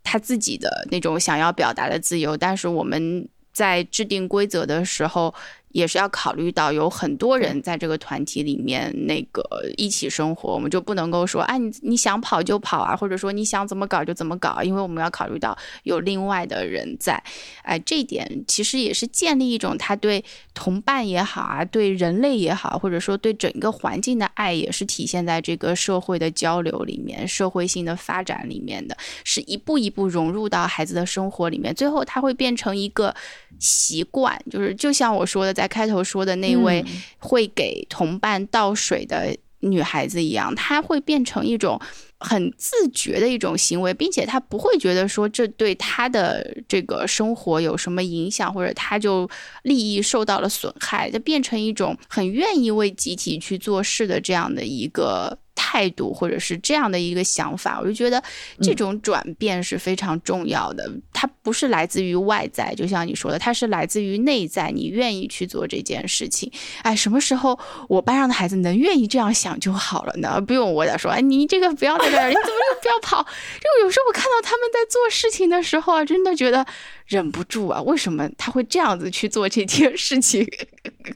[0.03, 2.35] 他自己的那种想要表达的自由。
[2.35, 5.31] 但是我们在制定规则的时候。
[5.73, 9.43] 也是要考虑到有很多人在这个团体里面那个
[9.75, 17.21] 一起生活，我们就不能够说，哎，你你想跑就跑啊，或者说你想怎么搞就怎么搞，因为我们要考虑到有另外的人在，
[17.63, 20.23] 哎，这一点其实也是建立一种他对
[20.53, 33.11] 同伴也好啊，对人类也好，或者说对整个环境的爱，也是体现在这个社会的交流里面，社会性的发展里面的，是一步一步融入到孩子的生活里面，最后他会变成一个
[33.57, 35.62] 习惯，就是就像我说的在。
[35.63, 36.83] 在开头说的那位
[37.19, 41.79] 会给同伴倒水的女孩子一样，她会变成一种
[42.19, 49.29] 很自觉的一种行为，并且她不会觉得说这对她的这个生活有什么影响，或者她就
[49.61, 55.39] 利益受到了损害，就变成一种很愿意为集体去做事的这样的一个。
[55.73, 58.21] 态度或者是这样的一个想法，我就觉得
[58.61, 60.87] 这种转变是非常重要的。
[61.11, 64.69] 它不是来自于外在，就像你说的，它是来自于内在。
[64.69, 66.51] 你愿意去做这件事情，
[66.83, 67.57] 哎，什么时候
[67.89, 70.39] 我班上的孩子能愿意这样想就好了呢？
[70.39, 73.23] 不用我再说，哎，你这个不要在这儿，你怎么又不要跑？
[73.59, 76.63] 就有时候我看到他们在做事情的时候啊，真的觉得
[77.07, 80.45] 忍不住啊，为什么他会这样子去做这件事情？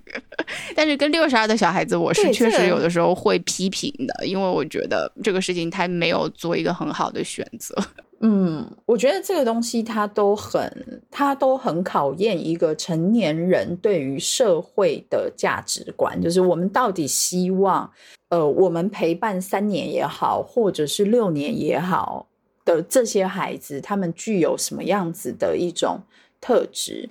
[0.76, 7.76] 但是跟六十二的小孩子，我是确实有的时候会批评的，因为我觉得这个事情他没有做一个很好的选择。
[8.20, 17.88] 嗯，我觉得这个东西它都很，它都很考验一个成年人对于社会的价值观，就是我们到底希望，
[18.30, 22.28] 呃，我们陪伴三年也好，或者是六年也好
[22.68, 26.02] 的这些孩子，他们具有什么样子的一种
[26.42, 27.10] 特质。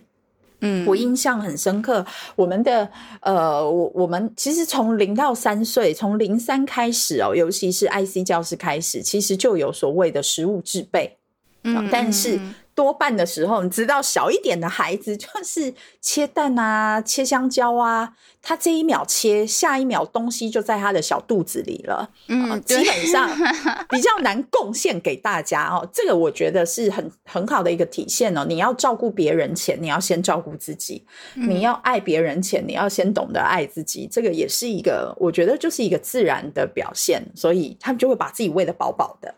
[0.60, 2.04] 嗯，我印象很深刻。
[2.36, 2.88] 我们的
[3.20, 11.16] 呃，我我们其实从零到三岁，从零三开始哦，尤其是 IC 教室开始，其实就有所谓的食物制备。
[11.64, 12.38] 嗯，但是。
[12.76, 18.12] 多半的时候，你知道小一点的孩子就是切蛋啊、切香蕉啊，
[18.42, 22.10] 他这一秒切，下一秒东西就在他的小肚子里了。
[22.28, 23.28] 嗯，基本上
[23.88, 25.88] 比较难贡献给大家哦。
[25.90, 28.44] 这个我觉得是很很好的一个体现哦。
[28.46, 31.02] 你要照顾别人前，你要先照顾自己；
[31.34, 34.06] 你要爱别人前，你要先懂得爱自己。
[34.12, 39.34] 这个也是一个，我觉得就是一个自然的表现，所以他们就会把自己喂得饱饱的。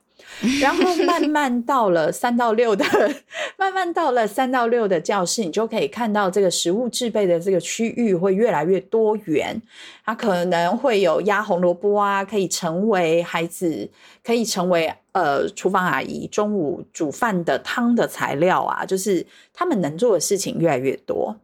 [0.60, 2.84] 然后慢慢到了三到六的，
[3.58, 9.60] 慢慢到了三到六的教室，你就可以看到这个食物制备的这个区域会越来越多元。
[10.04, 13.88] 它可能会有压红萝卜啊，可以成为孩子，
[14.24, 21.36] 可以成为呃厨房阿姨中午煮饭的汤的材料啊，就是他们能做的事情越来越多。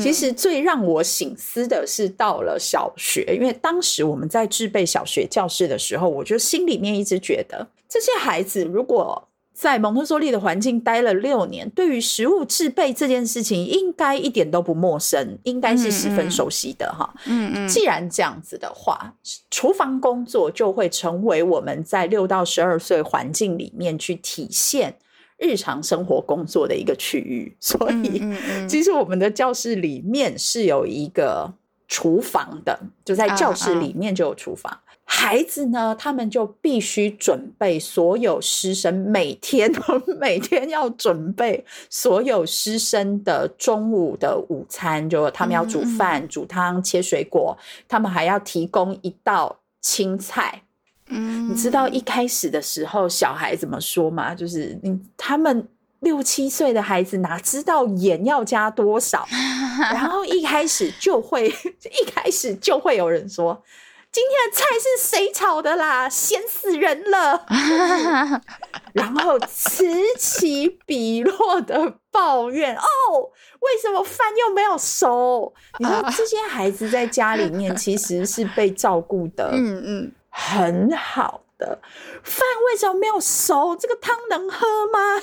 [0.00, 17.12] 其实最让我醒思的是，到了小学，因为当时我们在制备小学教室的时候，我就心里面一直觉得，这些孩子如果在蒙特梭利的环境待了六年，对于食物制备这件事情，应该一点都不陌生，应该是十分熟悉的哈。
[17.26, 17.68] 嗯嗯。
[17.68, 19.14] 既然这样子的话，
[19.50, 24.96] 厨房工作就会成为我们在六到十二岁环境里面去体现。
[25.40, 28.22] 日常生活工作的一个区域， 所以
[28.68, 31.52] 其实我们的教室里面是有一个
[31.88, 34.78] 厨房的，就在教室里面就有厨房。
[35.12, 39.68] 孩子呢，他们就必须准备所有师生每天
[40.20, 47.58] 每天要准备所有师生的中午的午餐，就他们要煮饭、煮汤、切水果，
[47.88, 50.62] 他们还要提供一道青菜。
[51.10, 54.34] 嗯，你知道一开始的时候小孩怎么说吗？
[54.34, 55.68] 就是你他们
[56.00, 59.26] 六七岁的孩子哪知道盐要加多少，
[59.92, 63.62] 然后一开始就会一开始就会有人说
[64.12, 67.44] 今天的菜是谁炒的啦，咸死人了，
[68.92, 69.84] 然后此
[70.18, 72.82] 起彼落的抱怨哦，
[73.60, 75.52] 为什么饭又没有熟？
[75.78, 80.12] 你知道这些孩子在家里面其实是被照顾的，嗯嗯。
[80.30, 81.80] 很好的
[82.22, 83.76] 饭为什么没有熟？
[83.76, 85.20] 这个汤能喝吗？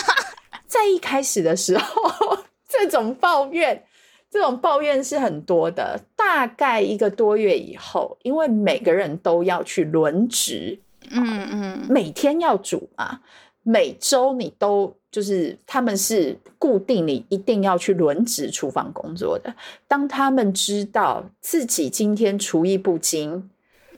[0.68, 2.38] 在一开始的时候，
[2.68, 3.84] 这种抱怨，
[4.30, 6.00] 这种抱怨是很多的。
[6.16, 10.78] 大概一个多月以后，因为每个人都要去轮值，
[11.10, 13.20] 嗯嗯，每天要煮嘛，
[13.62, 19.54] 每周你都就是他们是固定，你一定要去轮值厨房工作的。
[19.86, 23.48] 当他们知道自己今天厨艺不精，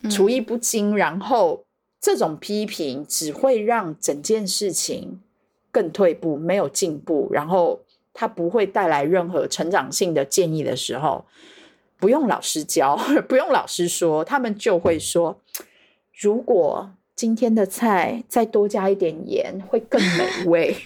[0.06, 1.64] 厨艺不精，然后
[2.00, 5.20] 这种批评只会让整件事情
[5.70, 7.80] 更退步，没有进步，然后
[8.14, 11.24] 他不会带来任何成长性的建议的时候，
[11.98, 12.96] 不用老师教，
[13.28, 15.40] 不用老师说，他们就会说：
[16.18, 20.76] 如果今天的菜再多加一点盐，会更美味。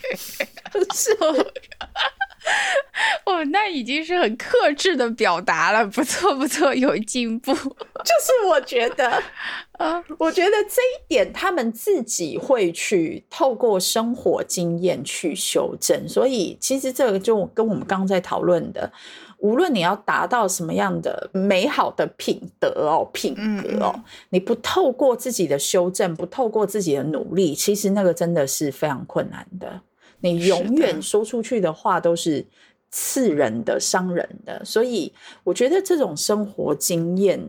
[0.94, 1.16] 是。
[3.24, 7.52] 哦，那已经是很克制的表达了，不错不错，有进步。
[7.55, 9.22] 就是我觉得，
[9.78, 16.09] 啊，我觉得这一点他们自己会去透过生活经验去修正。
[16.09, 18.90] 所以，其实这个就跟我们刚刚在讨论的，
[19.39, 23.94] 无论你要达到什么样的美好的品德哦、品格哦，
[24.31, 29.81] 你不透过自己的修正，不透过自己的努力，其实那个真的是非常困难的。
[30.20, 32.44] 你永远说出去的话都是
[32.90, 35.12] 刺人的、伤人的，所以
[35.44, 37.40] 我觉得这种生活经验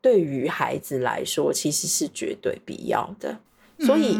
[0.00, 3.38] 对于孩子来说其实是绝对必要的。
[3.78, 4.16] 所以，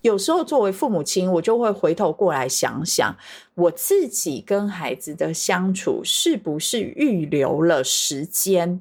[0.00, 3.16] 有时候作为父母亲，我就会回头过来想想，
[3.54, 8.80] 我自己跟孩子的相处是不是预留了时间，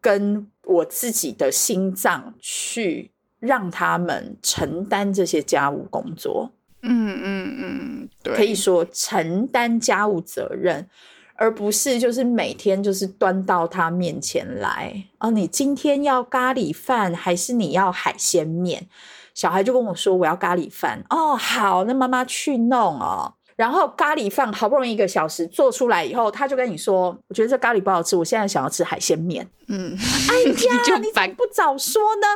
[0.00, 3.10] 跟我自己的心脏去
[3.40, 6.52] 让他们承担这些家务工作。
[6.82, 10.86] 嗯嗯嗯，对，可以说承担家务责任。
[11.34, 18.86] 而不是就是每天就是端到他面前来哦，你今天要咖喱饭还是你要海鲜面？
[19.34, 23.34] 小孩就跟我说我要咖喱饭哦，好，那妈妈去弄哦。
[23.56, 29.48] 然后咖喱饭好不容易一个小时做出来以后，他就跟你说，我觉得这咖喱不好吃，我现在想要吃海鲜面。
[29.66, 32.26] 嗯，哎呀， 你怎么不早说呢？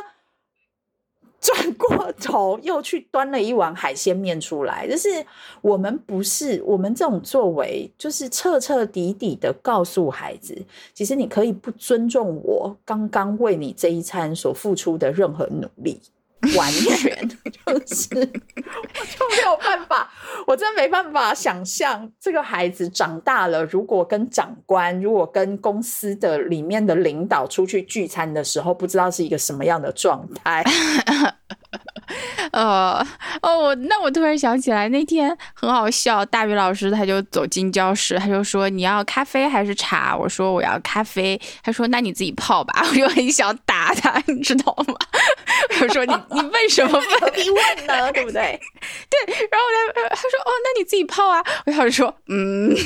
[1.39, 5.07] 转过头又去端了一碗海鲜面出来， 就是
[5.61, 10.57] 我们不是我们这种作为，就是彻彻底底的告诉孩子，
[10.93, 15.99] 其实你可以不尊重我刚刚为你这一餐所付出的任何努力，
[16.55, 20.09] 完全就是我就没有办法，
[20.45, 30.63] 我真没办法想象这个孩子长大了，如果跟长官，如果跟公司的里面的领导出去聚餐的时候，不知道是一个什么样的状态。
[32.51, 33.05] 呃
[33.41, 40.15] 哦，我那我突然想起来，那天很好笑，大宇老师他就走进教室，他就说你要咖啡还是茶？
[40.15, 41.39] 我说我要咖啡。
[41.61, 42.85] 他说那你自己泡吧。
[42.89, 44.95] 我就很想打他，你知道吗？
[45.81, 46.91] 我说你你为什么
[47.21, 47.33] 问？
[47.35, 48.11] 你问呢？
[48.13, 48.59] 对不对？
[49.09, 49.33] 对。
[49.49, 51.43] 然后他他说哦，那你自己泡啊。
[51.65, 52.75] 我老师说嗯。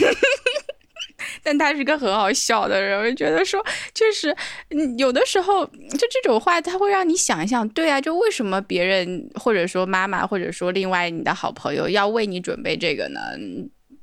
[1.43, 3.63] 但他是个很好笑的人，我就觉得说，
[3.93, 4.35] 确实，
[4.69, 13.19] 嗯，有的时候就这种话，他会让你想一想，对啊，就为什么别人或者说妈妈或者说另外你的好朋友要为你准备这个呢？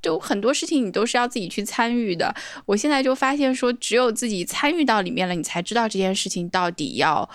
[0.00, 2.34] 就很多事情你都是要自己去参与的。
[2.66, 7.28] 我现在就发现说，只有自己参与到里面了，你才知道这件事情到底要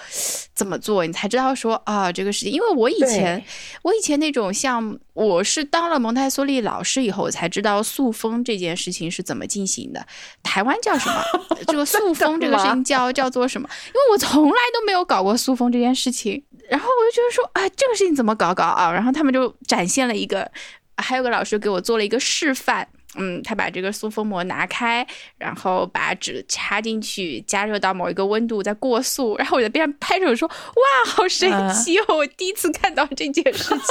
[0.53, 2.51] 怎么做，你才知道说啊，这个事情。
[2.51, 3.43] 因为我以前，
[3.83, 10.05] 我以前那种像我是当了蒙台梭利老师以后，我才知道塑封这件事情是怎么进行的。
[10.41, 11.23] 台湾叫什么？
[11.67, 13.69] 这个塑 封这个事情 叫叫做什么？
[13.87, 18.91] 因为我从来都没有搞过塑封这件事情，然后我就觉得说啊，这个事情怎么搞搞啊？
[18.91, 20.49] 然后他们就展现了一个。
[20.97, 25.05] 还有个老师给我做了一个示范，嗯，他把这个塑封膜拿开，
[25.37, 29.35] 然后把纸插进去，加热到某一个温度，再过塑。
[29.37, 32.17] 然后我在边上拍手说：“哇，好神奇哦！
[32.17, 33.77] 我第一次看到这件事情。”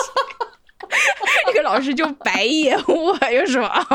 [1.46, 3.86] 这个老师就白眼我，又说啊：“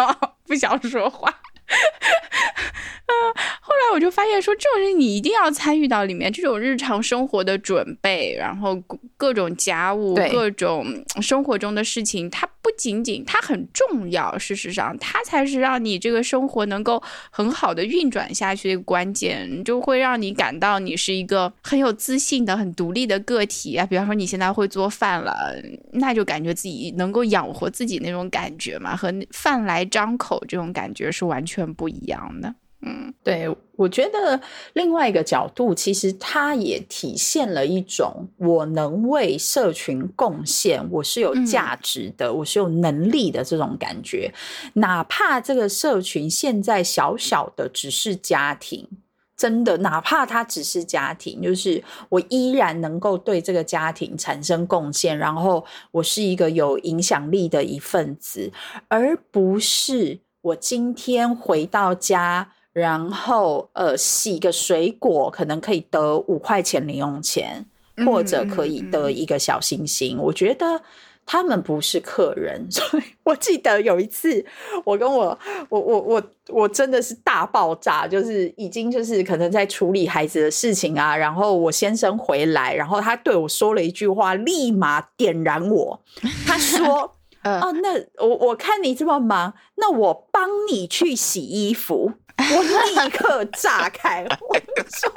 [0.47, 1.33] 不想说话。”
[1.67, 3.13] 啊！
[3.61, 8.81] 后来我就发现，说这种事你一定要参与到里面，这种日常生活的准备，然后
[9.17, 10.85] 各种家务、各种
[11.21, 23.85] 生活中的事情，它不仅仅它很重要，事实上，它才是让你这个生活能够很好的运转下去的关键，就会让你感到你是一个很有自信的、很独立的个体啊。
[23.85, 25.55] 比方说，你现在会做饭了，
[25.93, 32.53] 那就感觉自己能够养活自己那种感觉嘛，和饭来张口这种感觉是完全不一样的。
[32.81, 34.39] 嗯，对，我觉得
[34.73, 44.31] 另外一个角度，其实它也体现了一种我能为社群贡献，我是有价值的，我是有能力的这种感觉。
[44.73, 48.87] 哪怕这个社群现在小小的只是家庭，
[49.35, 58.51] 真的，哪怕它只是家庭，就是我依然能够对这个家庭产生贡献，然后我是一个有影响力的一份子，
[58.87, 62.51] 而不是我今天回到家。
[62.73, 67.65] 然后，呃，洗个水果可能可以得五块钱零用钱，
[68.05, 70.15] 或者可以得一个小星星。
[70.19, 70.79] 我觉得
[71.25, 74.45] 他们不是客人， 所以我记得有一次，
[74.85, 75.35] 我跟我
[75.69, 81.17] 我我我我真的是大爆炸，就是已经就是可能在处理孩子的事情啊。
[81.17, 85.99] 然后我先生回来，然后他对我说了一句话，立马点燃我。
[86.45, 87.93] 他说：“哦，那
[88.25, 95.09] 我我看你这么忙，那我帮你去洗衣服。”我立刻炸开， 我说：“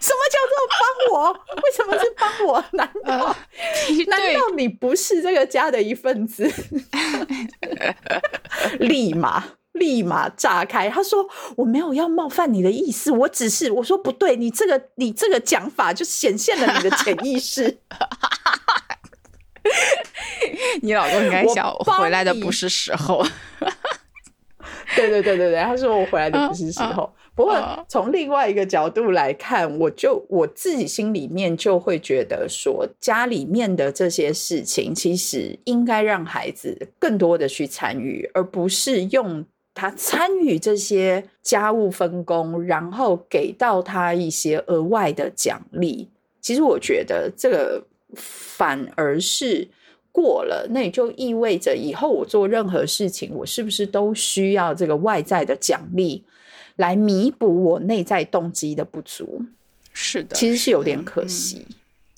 [0.00, 0.82] 什么叫做帮
[1.12, 1.32] 我？
[1.32, 2.64] 为什么是帮我？
[2.72, 3.36] 难道
[4.08, 6.50] 难道你不是这个家的一份子？”
[8.80, 17.78] 立马立马炸开，他说：“我没有要冒犯你的意思，我只是我说不对，你这个你这个讲法就显现了你的潜意识。
[20.82, 23.24] 你老公应该想回来的不是时候。
[24.94, 27.12] ”对对对对对，他说我回来的不是时候。
[27.34, 39.44] 不过从另外一个角度来看，我就我自己心里面就会觉得说，家里面的这些事情，其实应该让孩子更多的去参与，而不是用
[39.74, 46.08] 他参与这些家务分工，然后给到他一些额外的奖励。
[46.40, 47.84] 其实我觉得这个
[48.16, 49.68] 反而是
[50.10, 56.24] 过了，那也就意味着以后我做任何事情，我是不是都需要这个外在的奖励
[56.76, 59.44] 来弥补我内在动机的不足？
[59.92, 61.66] 是的，其实是有点可惜。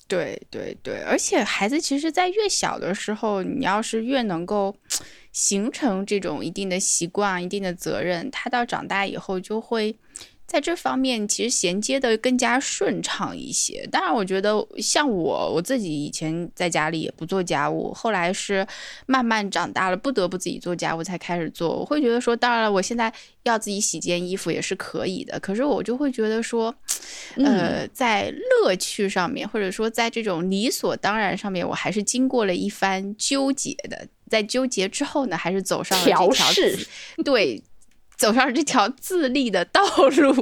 [0.07, 4.75] 对对对，而且孩子其实，在越小的时候，你要是越能够。
[5.31, 9.95] 形成这种一定的习惯、一定的责任，他到长大以后就会
[10.49, 13.87] 在这方面其实衔接的更加顺畅一些。
[13.91, 18.65] 当然，我觉得像我我自己以前在家里也不做家务，后来是
[19.05, 21.77] 慢慢长大了，不得不自己做家务才开始做。
[21.77, 23.13] 我会觉得说，当然了，我现在
[23.43, 25.39] 要自己洗件衣服也是可以的。
[25.39, 26.73] 可是我就会觉得说，
[27.35, 34.07] 呃，在乐趣上面，或者说在这种理所当然上面，我还是经过了一番纠结的。
[34.29, 36.29] 在纠结之后呢，还是走上了这条
[37.25, 37.59] 对，
[38.19, 39.81] 走上这条自立的道
[40.17, 40.35] 路。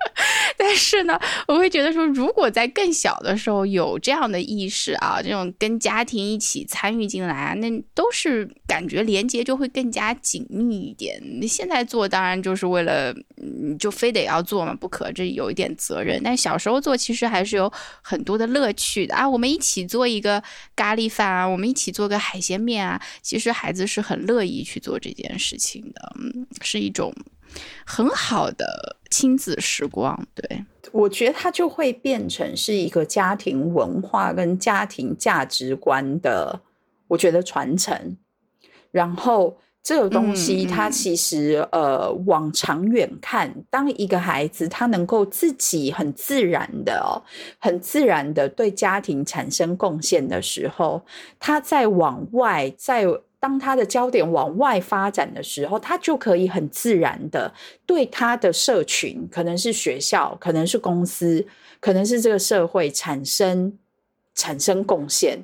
[0.56, 11.20] 但是呢，我会觉得说，如果在更小的时候有这样的意识啊，这种跟家庭一起参与进来，那都是感觉连接就会更加紧密一点。
[11.40, 16.20] 你现在做当然就是为了，嗯，就非得要做嘛，不可，这有一点责任。
[16.22, 17.72] 但小时候做其实还是有
[18.02, 19.28] 很多的乐趣的啊。
[19.28, 20.40] 我们一起做一个
[20.76, 27.12] 咖喱饭啊，我们一起做个海鲜面啊，其实孩子是很乐意去做这件事情的，嗯，是一种。
[27.86, 30.62] 很好的亲子时光，对
[30.92, 36.60] 我觉得它就会变成是一个家庭文化跟家庭价值观的，
[37.08, 38.18] 我觉得传承。
[38.98, 47.22] 然后这个东西，它其实呃，往长远看，当一个孩子他能够自己很自然的哦，
[47.58, 51.02] 很自然的对家庭产生贡献的时候，
[51.38, 53.06] 他在往外在。
[53.40, 57.54] 当他的焦点往外发展的时候，他就可以很自然的
[57.86, 61.46] 对他的社群，可能是学校，可能是公司，
[61.78, 63.78] 可能是这个社会产生
[64.34, 65.38] 产生贡献，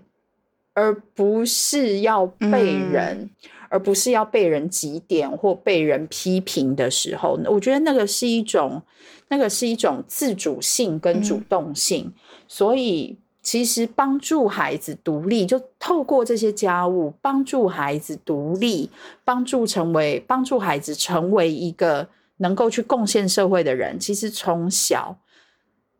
[0.74, 3.30] 而不是要被人，
[3.70, 8.82] 而不是要被人指点或被人批评的时候，我觉得那个是一种，
[9.28, 12.12] 那个是一种自主性跟主动性，
[12.46, 13.16] 所以。
[13.44, 18.88] 其实帮助孩子独立，就透过这些家务帮助孩子独立，
[19.22, 24.00] 帮助成为帮助孩子成为一个能够去贡献社会的人。
[24.00, 25.18] 其实从小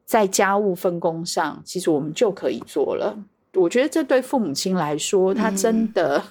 [0.06, 3.14] 在家务分工上，其实我们就可以做了。
[3.54, 6.22] 我觉得这对父母亲来说，他真的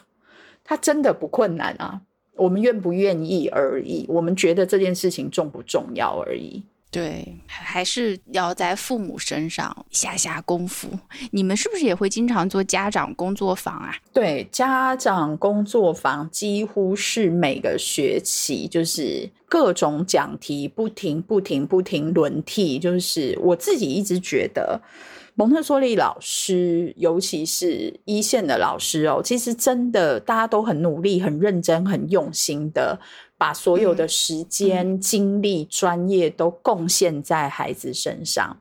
[0.64, 2.02] 他真的不困难啊。
[2.36, 6.64] 我们愿不愿意而已，我们觉得这件事情重不重要而已。
[6.90, 10.88] 对，还是要在父母身上下下功夫。
[11.32, 13.96] 你们是不是也会经常做家长工作坊啊？
[14.14, 22.78] 对，家长工作坊几乎是每个学期就是各种讲题不停、不停、不停轮替。
[22.78, 24.80] 就是我自己一直觉得，
[25.36, 33.00] 蒙特梭利老师，尤其是一线的老师哦，其实真的大家都很努力、很认真、很用心的。
[33.36, 38.58] 把所有的时间、精力、专业都贡献在孩子身上，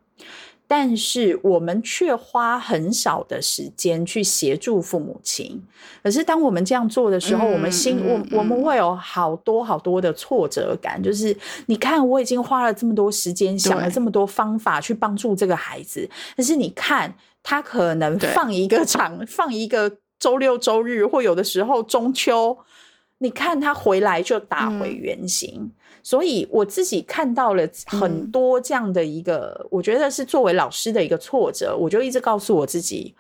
[0.74, 5.62] 但是我们却花很少的时间去协助父母亲。
[6.03, 10.99] 可是当我们这样做的时候，我们心我我们会有好多好多的挫折感。
[11.03, 11.36] 就是
[11.66, 22.57] 你看，我已经花了这么多时间，想了这么多方法去帮助这个孩子，但是你看，他可能放一个 长，放一个周六周日，或有的时候中秋。
[23.23, 25.70] 你看他回来就打回原形，
[26.03, 31.77] 所以我自己看到了很多这样的一个，我觉得是作为老师的一个挫折。
[31.78, 33.15] 我就一直告诉我自己，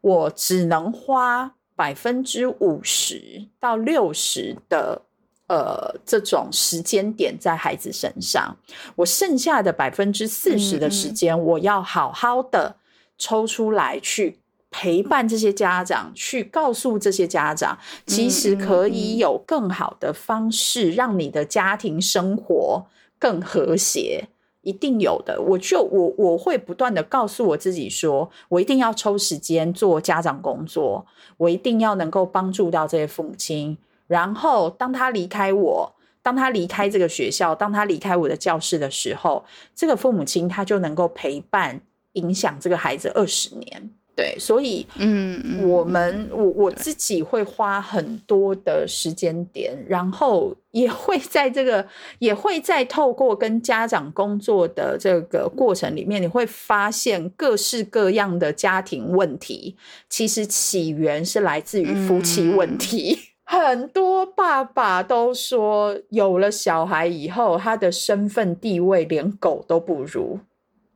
[0.00, 5.02] 我只能花百分之五十到六十的
[5.48, 8.56] 呃这种时间点在孩子身上，
[8.96, 12.76] 我剩下的百分之四十的时间，我要好好的
[13.18, 14.38] 抽出来去。
[14.72, 22.86] 陪伴这些家长，去告诉这些家长，其实可以有更好的方式，让你的家庭生活
[23.18, 24.28] 更和谐，
[24.62, 25.40] 一定有的。
[25.40, 33.76] 我就我我会不断的告诉我自己，说我一定要抽时间做家长工作，我一定要能够帮助到这些父母亲。
[34.08, 39.44] 然后当他离开我，当他离开这个学校，当他离开我的教室的时候，
[39.74, 41.80] 这个父母亲他就能够陪伴、
[42.12, 43.90] 影响这个孩子二十年。
[44.14, 51.86] 对，所以，嗯，我们我我自己会花很多的时间点，然后也会在这个，
[52.18, 59.76] 也会在透过跟家长工作的这个过程里面，你会发现各式各样的家庭问题，
[60.10, 63.18] 其实起源是来自于夫妻问题。
[63.44, 70.38] 很多爸爸都说，有了小孩以后，他的身份地位连狗都不如。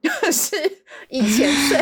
[0.09, 0.57] 就是
[1.09, 1.79] 以前睡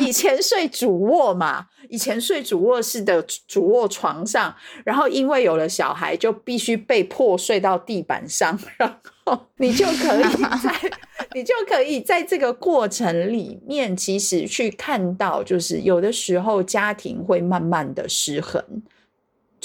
[0.06, 4.54] 以前睡主卧嘛，以前睡主卧室的主卧床上，
[4.84, 10.90] 然后因为有了小孩，就必须被迫睡到地板上，然后你就可以在
[11.34, 18.62] 你就可以在这个过程里面，其实去看到，就是有的时候家庭会慢慢的失衡。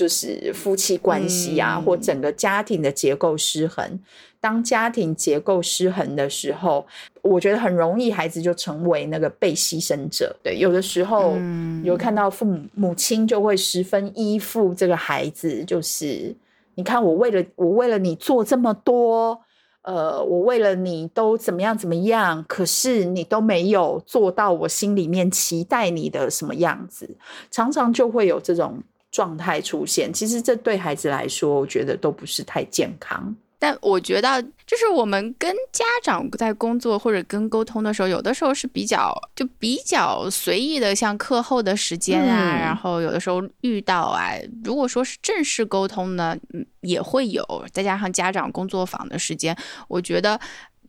[0.02, 4.00] 就是夫妻关系啊，或整个家庭的结构失衡。
[4.40, 6.84] 当家庭结构失衡的时候，
[7.22, 10.36] 我觉得很容易孩子就成为那个被牺牲者。
[10.42, 11.38] 对，有的时候
[11.84, 16.36] 有看到父母母亲就会十分依附这个孩子，就是
[16.74, 19.40] 你看我为了我为了你做这么多，
[19.84, 27.16] 呃，我为了你都怎么样怎么样，可是你都没有做到我心里面期待你的什么样子，
[27.52, 28.82] 常常就会有这种。
[29.12, 33.36] 状态出现，其实这对孩子来说，我觉得都不是太健康。
[33.60, 44.32] 但我觉得，就是我们跟家长在工作或者跟沟通的时候，有的时候是比较就比较随意的，像课后的时间啊，然后有的时候遇到啊，
[44.64, 49.56] 如果说是正式沟通呢，嗯，也会有，再加上家长工作坊的时间，
[49.88, 50.40] 我觉得。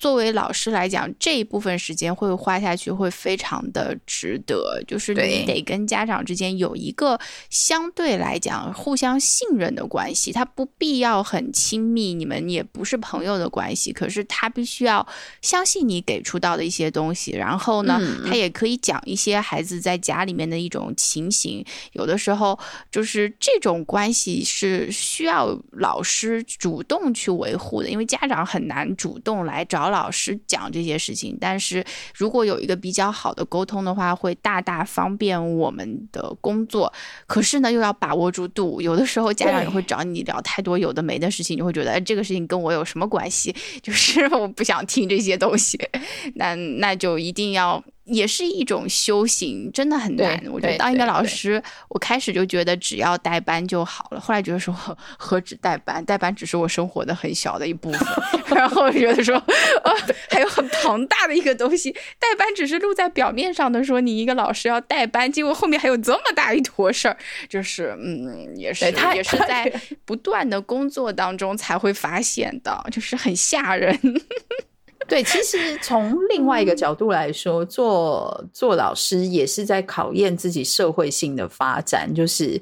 [0.02, 7.16] 作为老师来讲，这一部分时间会花下去会非常的值得，就是你得跟家长之间有一个
[7.50, 15.06] 相对来讲互相信任的关系，他不必要很亲密，你们也不是朋友的关系，可是他必须要
[15.40, 22.58] 相信你给出到的一些东西，然后呢，他也可以讲一些孩子在家里面的一种情形，有的时候
[22.90, 29.91] 就是这种关系是需要老师主动去维护的，因为家长很难主动来找。
[29.92, 36.92] 老师讲这些事情，但是如果有一个比较好的沟通的话，会大大方便我们的工作。
[37.28, 43.54] 可是呢，又要把握住度，有的时候家长也会找你聊太多有的没的事情，你会觉得哎，这个事情跟我有什么关系？
[43.80, 45.78] 就是我不想听这些东西，
[46.34, 47.80] 那那就一定要。
[48.04, 50.42] 也是一种修行，真的很难。
[50.50, 54.74] 我觉得当一个老师，我开始就觉得只要带班就好了，后来觉得说
[55.18, 58.08] 何止带班，带班只是我生活的很小的一部分。
[58.56, 59.36] 然后觉得说，
[59.84, 59.92] 呃，
[60.30, 67.16] 还有很庞大的一个东西，带班只是露在表面上的，说你一个老师要带班，结果后面还有这么大一坨事儿，
[67.48, 69.72] 就是嗯，也是他也是在
[70.04, 73.98] 不断的工作当中才会发现的，就是很吓人。
[75.12, 82.58] 对，其实从另外一个角度来说，做做老师也是在考验自己社会性的发展，就是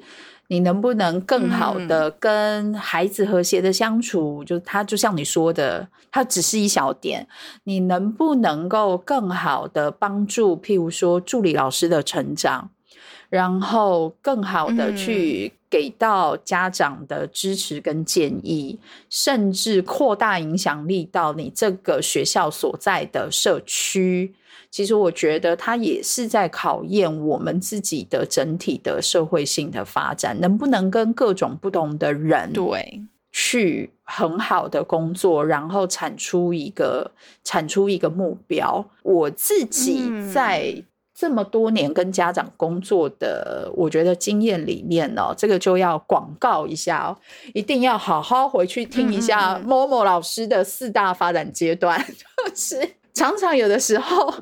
[0.48, 4.42] 你能不能更好的跟孩子和谐的相处。
[4.42, 7.24] 就是他就像你说的，他只是一小点，
[7.62, 12.68] 你能不能够更好的帮助，譬如说助理老师的成长，
[13.30, 15.50] 然后更好的去。
[15.70, 18.76] 给到家长的支持跟建议，
[19.08, 24.34] 甚至扩大影响力到你这个学校所在的社区。
[24.68, 33.00] 其实我觉得它也是在考验我们自己的整体的社会性的发展，能不能跟各种不同的人对
[33.30, 37.08] 去很好的工作，然后产出一个
[37.44, 38.84] 产出一个目标。
[39.04, 40.82] 我自己在。
[41.20, 47.12] 这么多年跟家长工作的，我觉得经验里面哦，这个就要广告一下哦，
[47.52, 52.02] 一定要好好回去听一下某某老师的四大发展阶段。
[52.48, 54.32] 就是常常有的时候，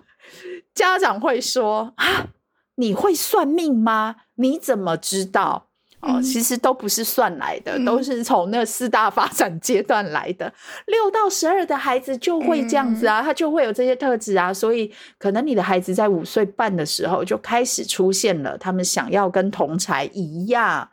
[0.73, 2.29] 家长会说啊，
[2.77, 4.15] 你会算命吗？
[4.37, 5.68] 你怎么知道？
[6.01, 10.53] 哦，其实都不是算来的，都是从那四大发展阶段来的。
[10.87, 20.89] 六到十二的孩子就会这样子啊，他就会有这些特质啊，所以可能你的孩子在五岁半的时候就开始出现了，他们想要跟同才一样。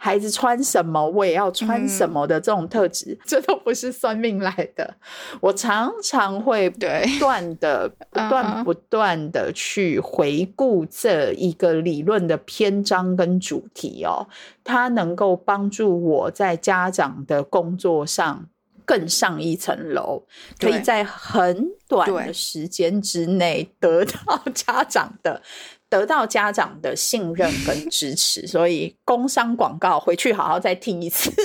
[0.00, 4.94] 孩子穿什么，我也要穿什么的这种特质， 这都不是算命来的。
[5.40, 6.78] 我常常会不
[7.18, 14.28] 断的、 不断、不断的去回顾这一个理论的篇章跟主题哦，
[14.62, 18.46] 它能够帮助我在家长的工作上
[18.84, 20.22] 更上一层楼，
[20.60, 25.42] 可以在很短的时间之内得到 家长的。
[25.88, 31.32] 得到家长的信任跟支持， 所以工商广告回去好好再听一次。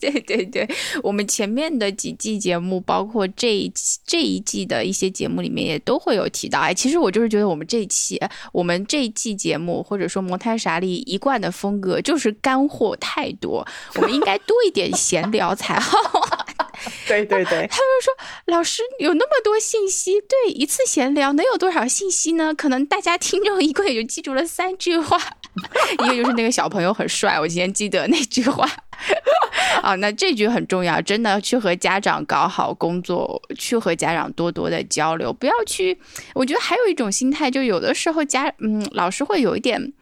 [0.00, 0.64] 对对对，
[1.02, 3.72] 我们前面的几季节目，包括这一
[4.06, 6.60] 这一季的一些节目里面，也都会有提到。
[6.60, 8.16] 哎，其实我就是觉得我们这一期，
[8.52, 13.66] 我们这一季节目，或者说摩泰莎利一贯的风格，就是干货太多，
[13.96, 15.98] 我们应该多一点闲聊才好。
[17.06, 18.14] 对对对，他们说
[18.46, 22.54] 老师有那么多信息，对一次闲聊能有多少信息呢？
[22.54, 25.18] 可能大家听众一共也就记住了三句话。
[26.04, 28.68] 一个就是那个小朋友很帅，我今天记得那句话。
[29.82, 35.98] 啊，那这句很重要，真的去和家长搞好工作，去和家长多多的交流，不要去。
[36.34, 39.92] 我觉得还有一种心态，就有的时候家嗯老师会有一点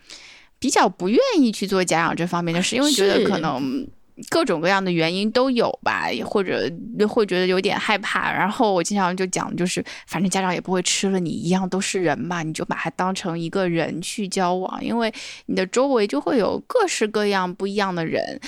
[0.59, 3.87] 比较不愿意去做家长这方面的事，因为觉得可能。
[4.31, 6.71] 各种各样的原因都有吧，或者
[7.09, 8.33] 会觉得有点害怕。
[8.33, 15.13] 然后我经常就讲，就是反正家长也不会吃了你一样都是人嘛，你就把他当成一个人去交往，因为
[15.47, 18.41] 你的周围就会有各式各样不一样的人。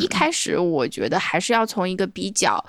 [0.00, 2.64] 一开始我觉得还是要从一个比较。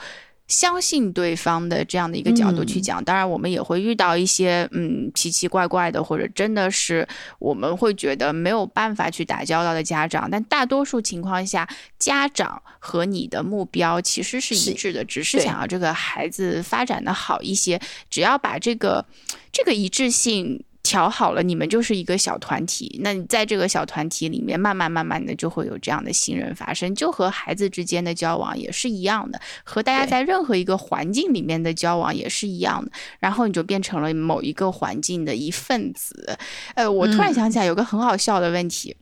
[0.47, 7.07] 相信对方的这样的一个角度去讲，当然我们也会遇到一些嗯奇奇怪怪的，或者真的是
[7.39, 11.67] 我们会觉得没有办法去打交道的家长，但大多数情况下，
[11.97, 17.79] 家长和你的目标其实是一致的，只是想要这个孩子发展的好一些，
[18.09, 19.05] 只要把这个
[19.51, 20.63] 这个一致性。
[20.83, 22.99] 调好了，你们就是一个小团体。
[23.01, 26.93] 那你在这个小团体里面，慢慢慢慢的就会有这样的信任发生。
[26.93, 32.91] 就和孩子之间的交往也是一样的，和大家在任何一个环境里面的交往也是一样的。
[33.19, 36.37] 然后你就变成了某一个环境的一份子。
[36.75, 38.95] 呃，我突然想起来有个很好笑的问题。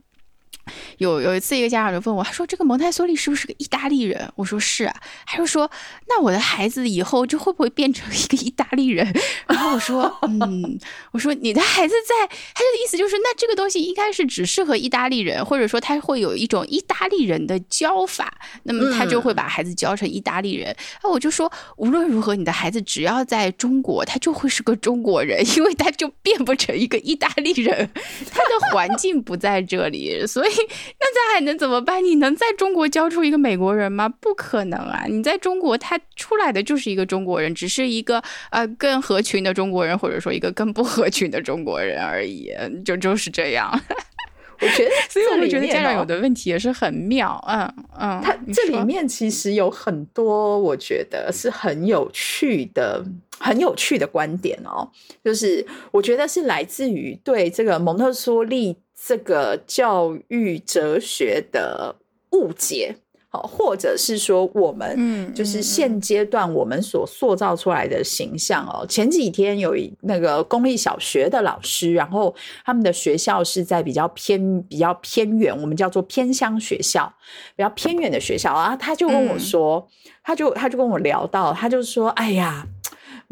[0.98, 4.96] 有有一次，一个家长就问我，他说：“这个蒙台梭利是不是个意大利人？”我说：“是啊。”
[5.26, 5.70] 他就说
[6.08, 9.06] ：“那我的孩子以后就会不会变成一个意大利人？”
[9.48, 10.80] 然后我说：“嗯，
[11.12, 18.34] 我说你的孩子在，他的意思就是，那这个东西应该是只适合意大利人，或者说他会有一种意大利人的教法，
[18.64, 27.90] 那么他就会把孩子教成意大利人。”那我就说：“无论如何，你的孩子只要在中国，他就会是个中国人，因为他就变不成一个意大利人，
[28.32, 30.52] 他的环境不在这里，所以。”
[31.00, 32.04] 那咱还能怎么办？
[32.04, 34.10] 你能在中国教出一个美国人吗？
[34.10, 35.06] 不可能啊！
[35.08, 38.22] 你在中国，他出来的就是一个中国人，只是一个
[38.52, 42.52] 呃更合群的中国人，或者说一个更不合群的中国人而已，
[42.86, 43.72] 就就是这样。
[44.62, 47.44] 我觉得，所以我觉得家长有的问题也是很妙。
[47.48, 53.04] 嗯嗯，它这里面其实有很多，我觉得是很有趣的、
[53.40, 54.88] 很有趣的观点哦。
[55.24, 58.78] 就是我觉得是来自于对这个蒙特梭利。
[59.04, 61.96] 这个教育哲学的
[62.32, 62.96] 误解，
[63.30, 68.86] 好，或者是说我们就是现阶段我们所塑造出来的形象哦。
[68.88, 72.34] 前几天有一那个公立小学的老师，然后
[72.64, 77.12] 他们的学校是在比较偏、比较偏远，我们叫做偏乡学校，
[77.56, 78.76] 比较偏远的学校啊。
[78.76, 79.88] 他就跟我说，
[80.24, 82.68] 他就他就跟我聊到，他就说：“哎呀。”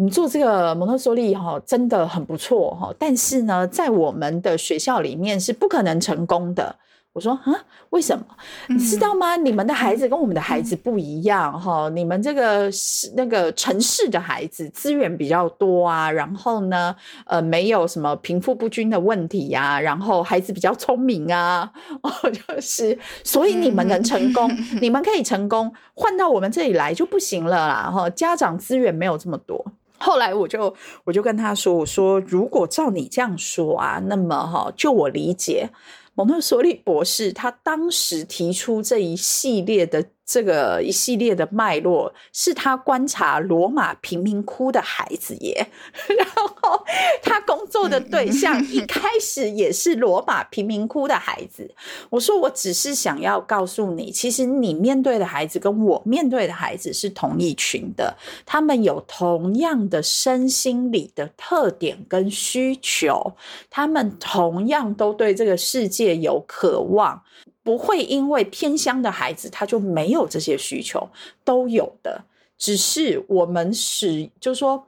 [0.02, 6.74] 你做这个蒙特梭利哈真的很不错哈，但是呢，在我们的学校里面是不可能成功的。
[7.12, 7.52] 我说啊，
[7.90, 8.24] 为什么？
[8.70, 9.36] 你知道吗？
[9.36, 11.90] 你们的孩子跟我们的孩子不一样哈。
[11.90, 16.96] 你们这个是那个城市的孩子资源比较多啊，然后呢，
[17.26, 21.70] 呃，没有什么贫富不均的问题呀，然后孩子比较聪明啊，
[22.04, 24.50] 哦， 就是所以你们能成功，
[24.80, 27.92] 你们可以成功，换到我们这里来就不行了啦。
[27.94, 29.66] 哈，家长资源没有这么多。
[30.00, 30.74] 后来我就
[31.04, 35.70] 我就跟他说：“我说如果照你这样说啊，那么哈，就我理解。”
[36.16, 45.68] 蒙特梭利博士他当时提出这一系列的这个一系列的脉络，是他观察罗马贫民窟的孩子耶。
[46.16, 46.86] 然后
[47.24, 51.74] 他工作的对象一开始也是罗马贫民窟的孩子。
[52.12, 58.16] 我说我只是想要告诉你，其实你面对的孩子跟我面对的孩子是同一群的，
[58.46, 63.34] 他们有同样的身心理的特点跟需求，
[63.70, 66.10] 他们同样都对这个世界。
[66.20, 67.24] 有渴望，
[67.70, 71.08] 不会因为偏乡的孩子他就没有这些需求，
[71.44, 72.20] 都有的。
[72.58, 74.84] 只是我们使，就是说，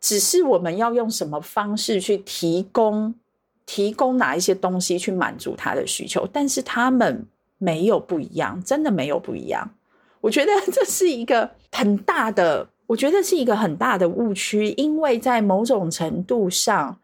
[0.00, 3.14] 只是我们要用什么方式去提供，
[3.64, 6.28] 提供哪一些东西去满足他的需求。
[6.32, 7.24] 但是他们
[7.58, 9.70] 没有不一样，真的没有不一样。
[10.20, 16.98] 我觉得这是一个很大的，我觉得是一个很大的误区，因为在某种程度上。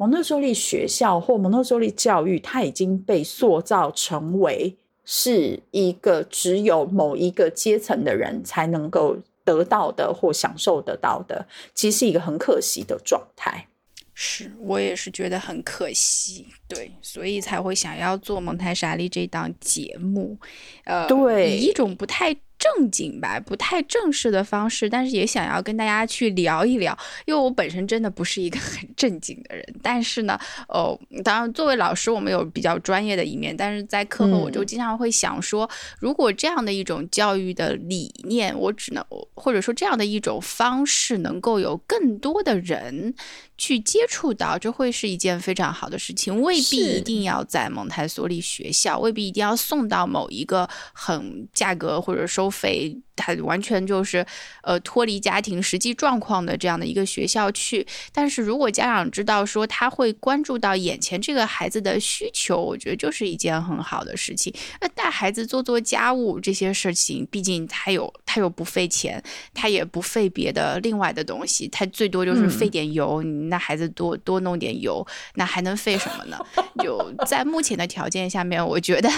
[0.00, 4.74] 蒙特梭利学校或蒙特梭利教育，它已经被塑造成为
[5.04, 9.14] 是一个只有某一个阶层的人才能够
[9.44, 13.66] 得到的或享受得到的，其实是一个很可惜的状态。
[14.14, 20.38] 是我也是觉得很可惜，对，所以才会想要做蒙台莎利这档节目，
[20.84, 22.34] 呃，对，以一种不太。
[22.60, 30.38] 正经吧，不太正式的方式，但是也想要跟大家去聊一聊，因为我本身真的不是一个很正经的人，但是呢，
[30.68, 35.68] 哦，当然作为老师，我们有比较专业的一面，但是在课后我就经常会想说，
[35.98, 39.02] 如果这样的一种教育的理念，我只能
[39.34, 43.14] 或者说这样的一种方式，能够有更多的人。
[43.60, 46.40] 去接触到，这会是一件非常好的事情。
[46.40, 54.24] 未必一定要在蒙台梭利学校，未必一定要送到某一个很价格或者收费，它完全就是
[54.62, 57.86] 呃脱离家庭实际状况的这样的一个学校去。
[58.14, 64.50] 但是如果家长知道说他会关注到眼前这个孩子的需求，我觉得就是一件很好的事情。
[64.80, 69.22] 那带孩子做做家务这些事情，毕竟他有他又不费钱，
[69.52, 73.22] 他也不费别的另外的东西，他最多就是费点油。
[73.22, 76.38] 你那孩子多多弄点油，那还能费什么呢？
[76.82, 79.10] 就 在目前的条件下面，我觉得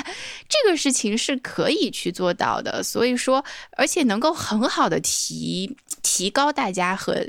[0.49, 2.83] 这个事情是可以去做到的。
[2.83, 3.45] 所以说，
[3.77, 7.25] 而且能够很好的提提高大家和。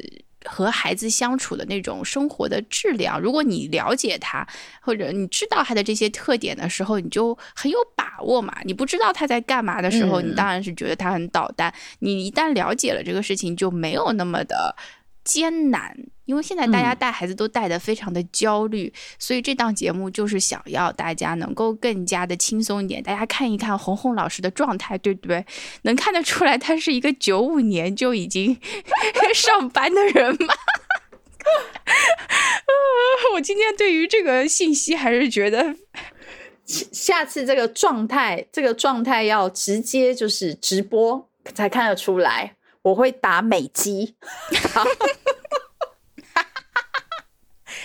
[0.46, 4.46] 和孩子相处的那种生活的质量，如果你了解他，
[4.82, 8.54] 或者你知道他的这些特点的时候，你就很有把握嘛。
[8.66, 11.74] 你不知道他在干嘛的时候，嗯你当然是觉得他很捣蛋。
[12.00, 14.76] 你一旦了解了这个事情，就没有那么的
[15.24, 15.96] 艰难。
[16.26, 23.04] 因为现在大家嗯带孩子都带的非常的焦虑，所以这档节目就是想要大家能够更加的轻松一点。
[23.04, 25.46] 大家看一看红红老师的状态，对不对？
[25.82, 28.58] 能看得出来他是一个九五年就已经
[29.36, 30.54] 上班的人吗？
[33.36, 35.76] 我今天对于这个信息还是觉得
[36.66, 42.56] 下次这个状态，这个状态要直接就是直播才看得出来。
[42.84, 44.16] 我会打美肌，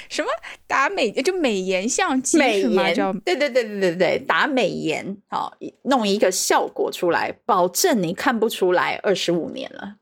[0.08, 0.28] 什么
[0.66, 2.60] 打美就美颜相机美？
[2.60, 9.96] 颜，对对对对对对，打美颜，好，弄一个效果出来，保证你看不出来二十五年了。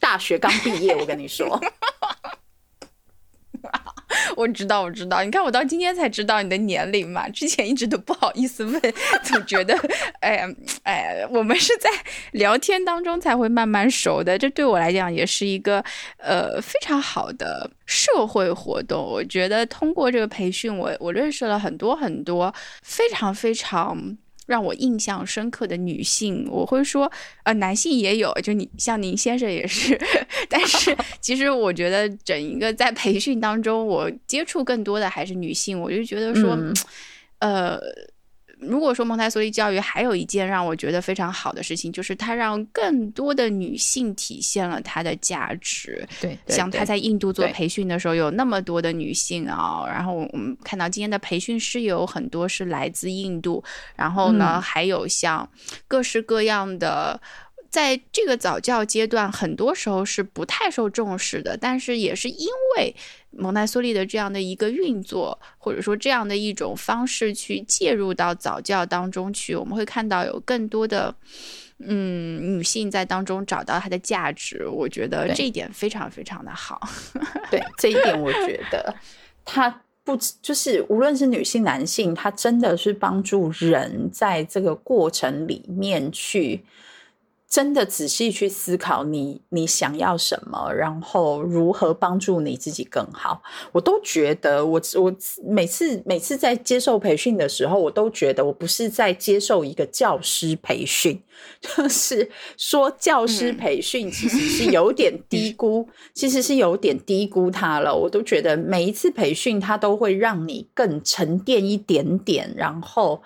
[0.00, 1.60] 大学刚毕业，我跟你说，
[4.38, 5.24] 我知道，我知道。
[5.24, 8.80] 你看，我到今天才知道你的年龄嘛，之前一直都不好意思问，
[9.24, 9.76] 总觉得，
[10.20, 10.48] 哎呀，
[10.84, 11.90] 哎呀，我们是在
[12.30, 14.38] 聊天当中才会慢慢熟的。
[14.38, 15.84] 这对我来讲也是一个
[16.18, 19.04] 呃非常好的社会活动。
[19.04, 24.16] 我觉得通过这个培训，我我认识了很多很多非常非常。
[24.48, 27.08] 让我印象深刻的女性，我会说，
[27.44, 29.96] 呃，男性也有，就你像您先生也是，
[30.48, 36.74] 但是 其实我觉得整一个在培训当中，我接触更多的还是女性，我就觉得说，嗯
[37.40, 37.78] 呃。
[38.60, 46.06] 如果说蒙台梭利教育还有一件让我觉得非常好的事情，就是它让更多的女性体现了她的价值。
[46.20, 53.62] 对，像她在印度做培训的时候，有那么多的女性啊，然后我们看到今天的培训师有很多是来自印度，
[53.96, 55.48] 然后呢，嗯还有像
[55.86, 57.20] 各式各样的。
[57.70, 62.96] 在这个早教阶段，很多时候是不太受重视的，但是也是因为
[63.30, 71.14] 蒙台梭利的这样的一个运作，或者说这样的一种方式去介入到早教当中去，我们会看到有更多的
[71.78, 74.66] 嗯女性在当中找到她的价值。
[74.66, 76.80] 我觉得这一点非常非常的好。
[77.50, 78.94] 对这一点，我觉得
[79.44, 86.64] 他不止就是无论是女性、男性，他真的是帮助人在这个过程里面去。
[87.48, 93.42] 真的仔细去思考你你想要什么，然后如何帮助你自己更好。
[93.72, 95.14] 我都觉得我我
[95.46, 101.22] 每次每次在接受培训的时候，我都觉得我不是在接受一个教师培训，
[101.60, 107.96] 就是说教师培训其实是有点低估， 其实是有点低估它了。
[107.96, 113.22] 我都觉得每一次培训，它都会让你更沉淀一点点，然后。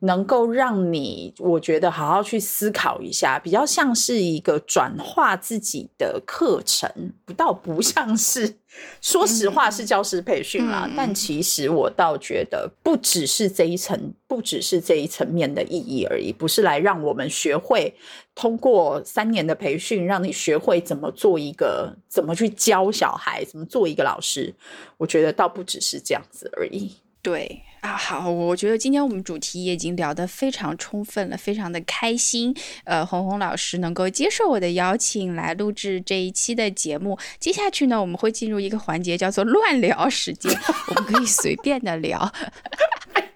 [0.00, 6.90] 能够让你，我觉得好好去思考一下，比较像是一个转化自己的课程，
[7.24, 8.56] 不倒不像是，
[9.00, 10.84] 说实话是教师培训啦。
[10.86, 17.94] 嗯但其实我倒觉得，不只是这一层，不只是这一层面的意义而已，不是来让我们学会
[18.34, 24.54] 通过三年的培训，让你学会怎么做一个，怎么去教小孩，怎么做一个老师。
[24.96, 26.92] 我觉得倒不只是这样子而已。
[27.22, 32.54] 对啊，好，我觉得今天我们主题也已经聊得非常充分了，非常的开心。
[32.84, 40.52] 呃，红红老师能够接受我的邀请来录制这一期的节目，接下去呢，我们会进入一个环节，叫做乱聊时间，
[40.88, 42.30] 我们可以随便的聊。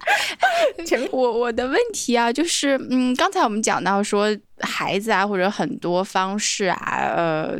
[1.11, 4.27] 我我的问题啊，就是嗯，刚才我们讲到说
[4.59, 6.77] 孩子啊，或者很多方式啊，
[7.15, 7.59] 呃。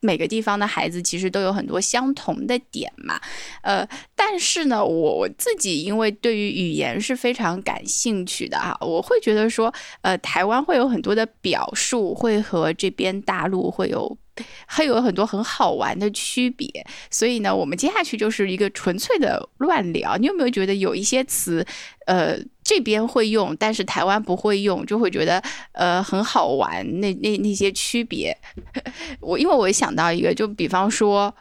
[0.00, 3.20] 每个地方的孩子其实都有很多相同的点嘛，
[3.62, 14.16] 呃，但是呢，我我自己因为对于语言是非常感兴趣的哈，我会觉得说，呃，台湾会有很多的表述会和这边大陆会有。
[14.68, 16.68] 会有很多很好玩的区别，
[17.10, 20.18] 所以呢，我们接下去就是一个纯粹的乱聊。
[20.18, 21.66] 你有没有觉得有一些词，
[22.04, 22.36] 呃，
[22.66, 25.40] 这边会用，但是台湾不会用，就会觉得
[25.70, 26.84] 呃很好玩？
[27.00, 28.36] 那那那些区别，
[29.22, 31.32] 我因为我想到一个，就比方说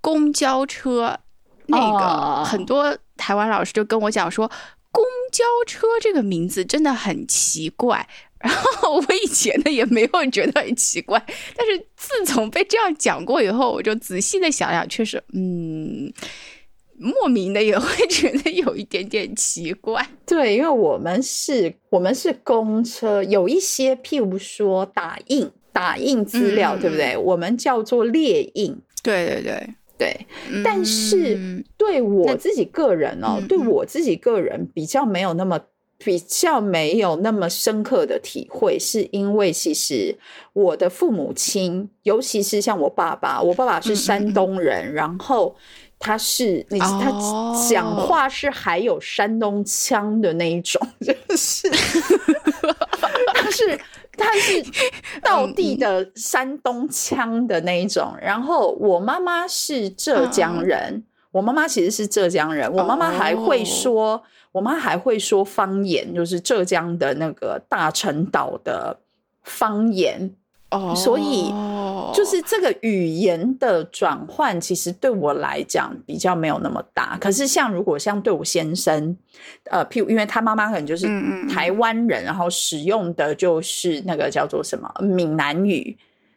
[0.00, 1.18] 公交车，
[1.66, 4.50] 那哦个很多台湾老师就跟我讲说，
[4.90, 8.08] 公交车这个名字真的很奇怪。
[8.44, 11.22] 然后我以前呢也没有觉得很奇怪，
[11.56, 16.12] 但是自从被这样讲过以后，我就仔细的想想，确实，嗯，
[16.98, 20.06] 莫名的也会觉得有一点点奇怪。
[20.26, 27.16] 对，因为我们是，我们是公车，有一些譬如说打印打印资料，嗯对不对？
[27.16, 29.68] 我们叫做列印，对对对，
[29.98, 30.26] 对。
[30.62, 35.60] 但是嗯对我自己个人哦，对我自己个人比较没有那么。
[35.96, 40.14] 比较没有那么深刻的体会，是因为其实
[40.52, 45.54] 我的父母亲，尤其是像我爸爸，我爸爸是山东人，然后
[46.04, 51.70] 他是你他哦讲话是还有山东腔的那一种， 就是
[53.34, 53.80] 他是
[54.12, 54.62] 他是
[55.22, 58.14] 道地的山东腔的那一种。
[58.20, 61.02] 然后我妈妈是浙江人，
[61.32, 64.22] 我妈妈其实是浙江人，我妈妈还会说，
[64.52, 68.98] 我妈还会说方言，就是浙江的那个大陈岛的
[69.42, 70.36] 方言。
[70.74, 71.52] 哦，所以
[72.14, 77.16] 就是这个语言的转换，其实对我来讲比较没有那么大。
[77.20, 79.16] 可是像如果像对我先生，
[79.70, 81.06] 呃，譬如因为他妈妈可能就是
[81.48, 85.96] 台湾人，然后使用的就是那个叫做什么闽南语，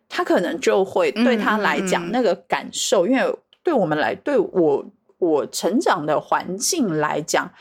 [0.10, 4.86] 他可能就会对他来讲那个感受，因为对我们来，对我
[5.18, 7.52] 我成长的环境来讲，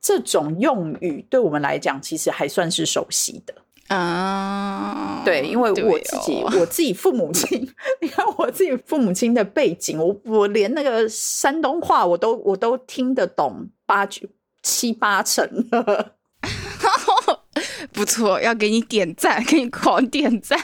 [0.00, 3.54] 这种用语对我们来讲其实还算是熟悉的。
[3.88, 7.68] 啊，对，因为我自己，哦我自己父母亲，
[8.00, 14.26] 你看我自己父母亲的背景，我我连那个山东话我都我都听得懂八九
[14.62, 16.12] 七八成了。
[17.92, 20.58] 不错，要给你点赞，给你狂点赞。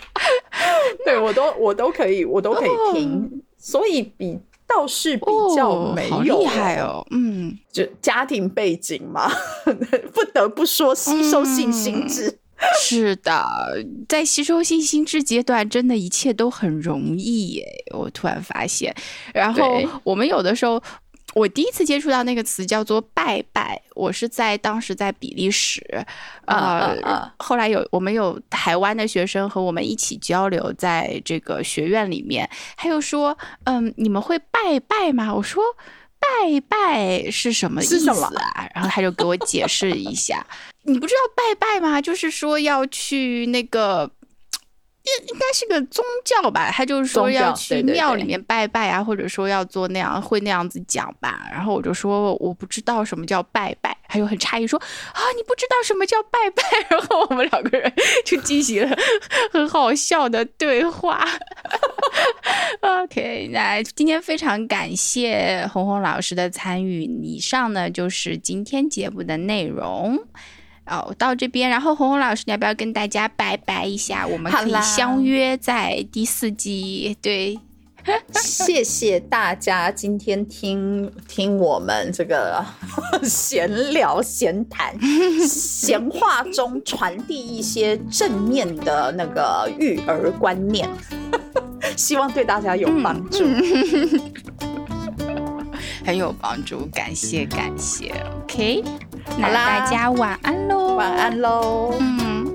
[1.04, 5.24] 对我都我都可以，我都可以听，所以比倒是比
[5.56, 9.28] 较哦没有、好厉害，哦，嗯，就家庭背景嘛，
[10.12, 12.38] 不得不说吸收性心智。
[12.80, 13.44] 是的，
[14.08, 17.64] 在吸收性心智阶段，真的一切都很容易耶。
[17.94, 18.94] 我突然发现，
[19.32, 20.82] 然后我们有的时候。
[21.38, 26.04] 我第一次接触到那个词叫做“拜拜”，我是在当时在比利时，
[26.46, 35.32] 呃，后来有我们有台湾的学生和我们一起交流，在这个学院里面，他又说，嗯，你们会拜拜吗？
[35.32, 35.62] 我说
[36.18, 38.68] 拜拜是什么意思啊？
[38.74, 40.44] 然后他就给我解释一下，
[40.82, 42.02] 你不知道拜拜吗？
[42.02, 44.10] 就是说要去那个。
[45.20, 51.48] 应应该是个宗教吧，他就是说要去庙里面拜拜啊，或者说要做那样会那样子讲吧。
[51.50, 56.62] 然后我就说我不知道什么叫拜拜，他就很诧异说啊你不知道什么叫拜拜？
[56.90, 57.92] 然后我们两个人
[58.24, 58.96] 就进行了
[59.52, 61.24] 很好笑的对话。
[62.80, 67.02] OK，那今天非常感谢红红老师的参与。
[67.22, 70.18] 以上呢就是今天节目的内容。
[70.88, 74.26] 哦，到这边，然后红红老师，你要不要跟大家拜拜一下？
[74.26, 77.16] 我们可以相约在第四季。
[77.20, 77.58] 对，
[78.34, 82.64] 谢谢大家今天听听我们这个
[83.22, 84.98] 闲聊、闲谈、
[85.46, 90.88] 闲话中传递一些正面的那个育儿观念，
[91.96, 93.44] 希望对大家有帮助。
[96.08, 98.14] 很有帮助，感谢感谢。
[98.42, 98.82] OK，
[99.38, 101.12] 那大家晚安喽，晚。
[101.12, 101.92] 安喽。
[102.00, 102.50] 嗯，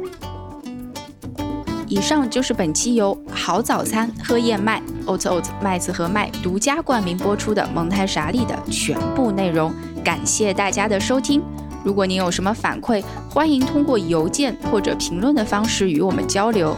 [1.87, 9.71] 以上就是本期由好早餐喝燕麦 Oat Oat 麦子和麦独家冠名播出的蒙太傻利的全部内容，
[10.03, 11.39] 感谢大家的收听。
[11.85, 16.75] 如果您有什么反馈，欢迎通过邮件或者评论的方式与我们交流。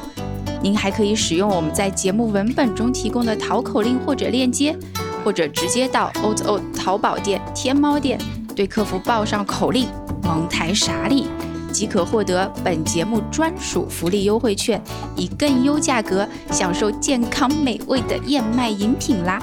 [0.61, 4.77] 您还可以使用我们在节目文本中提供的淘口令或者链接，
[5.25, 8.19] 或者直接到 Oat Oat 淘宝店、天猫店
[8.55, 9.87] 对客服报上口令
[10.21, 11.25] “蒙台莎利”，
[11.73, 14.79] 即可获得本节目专属福利优惠券，
[15.15, 19.41] 以更优价格享受健康美味的燕麦饮品啦。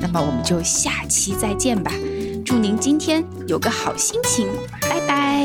[0.00, 1.92] 那么我们就下期再见吧，
[2.46, 4.48] 祝您今天有个好心情，
[4.80, 5.44] 拜拜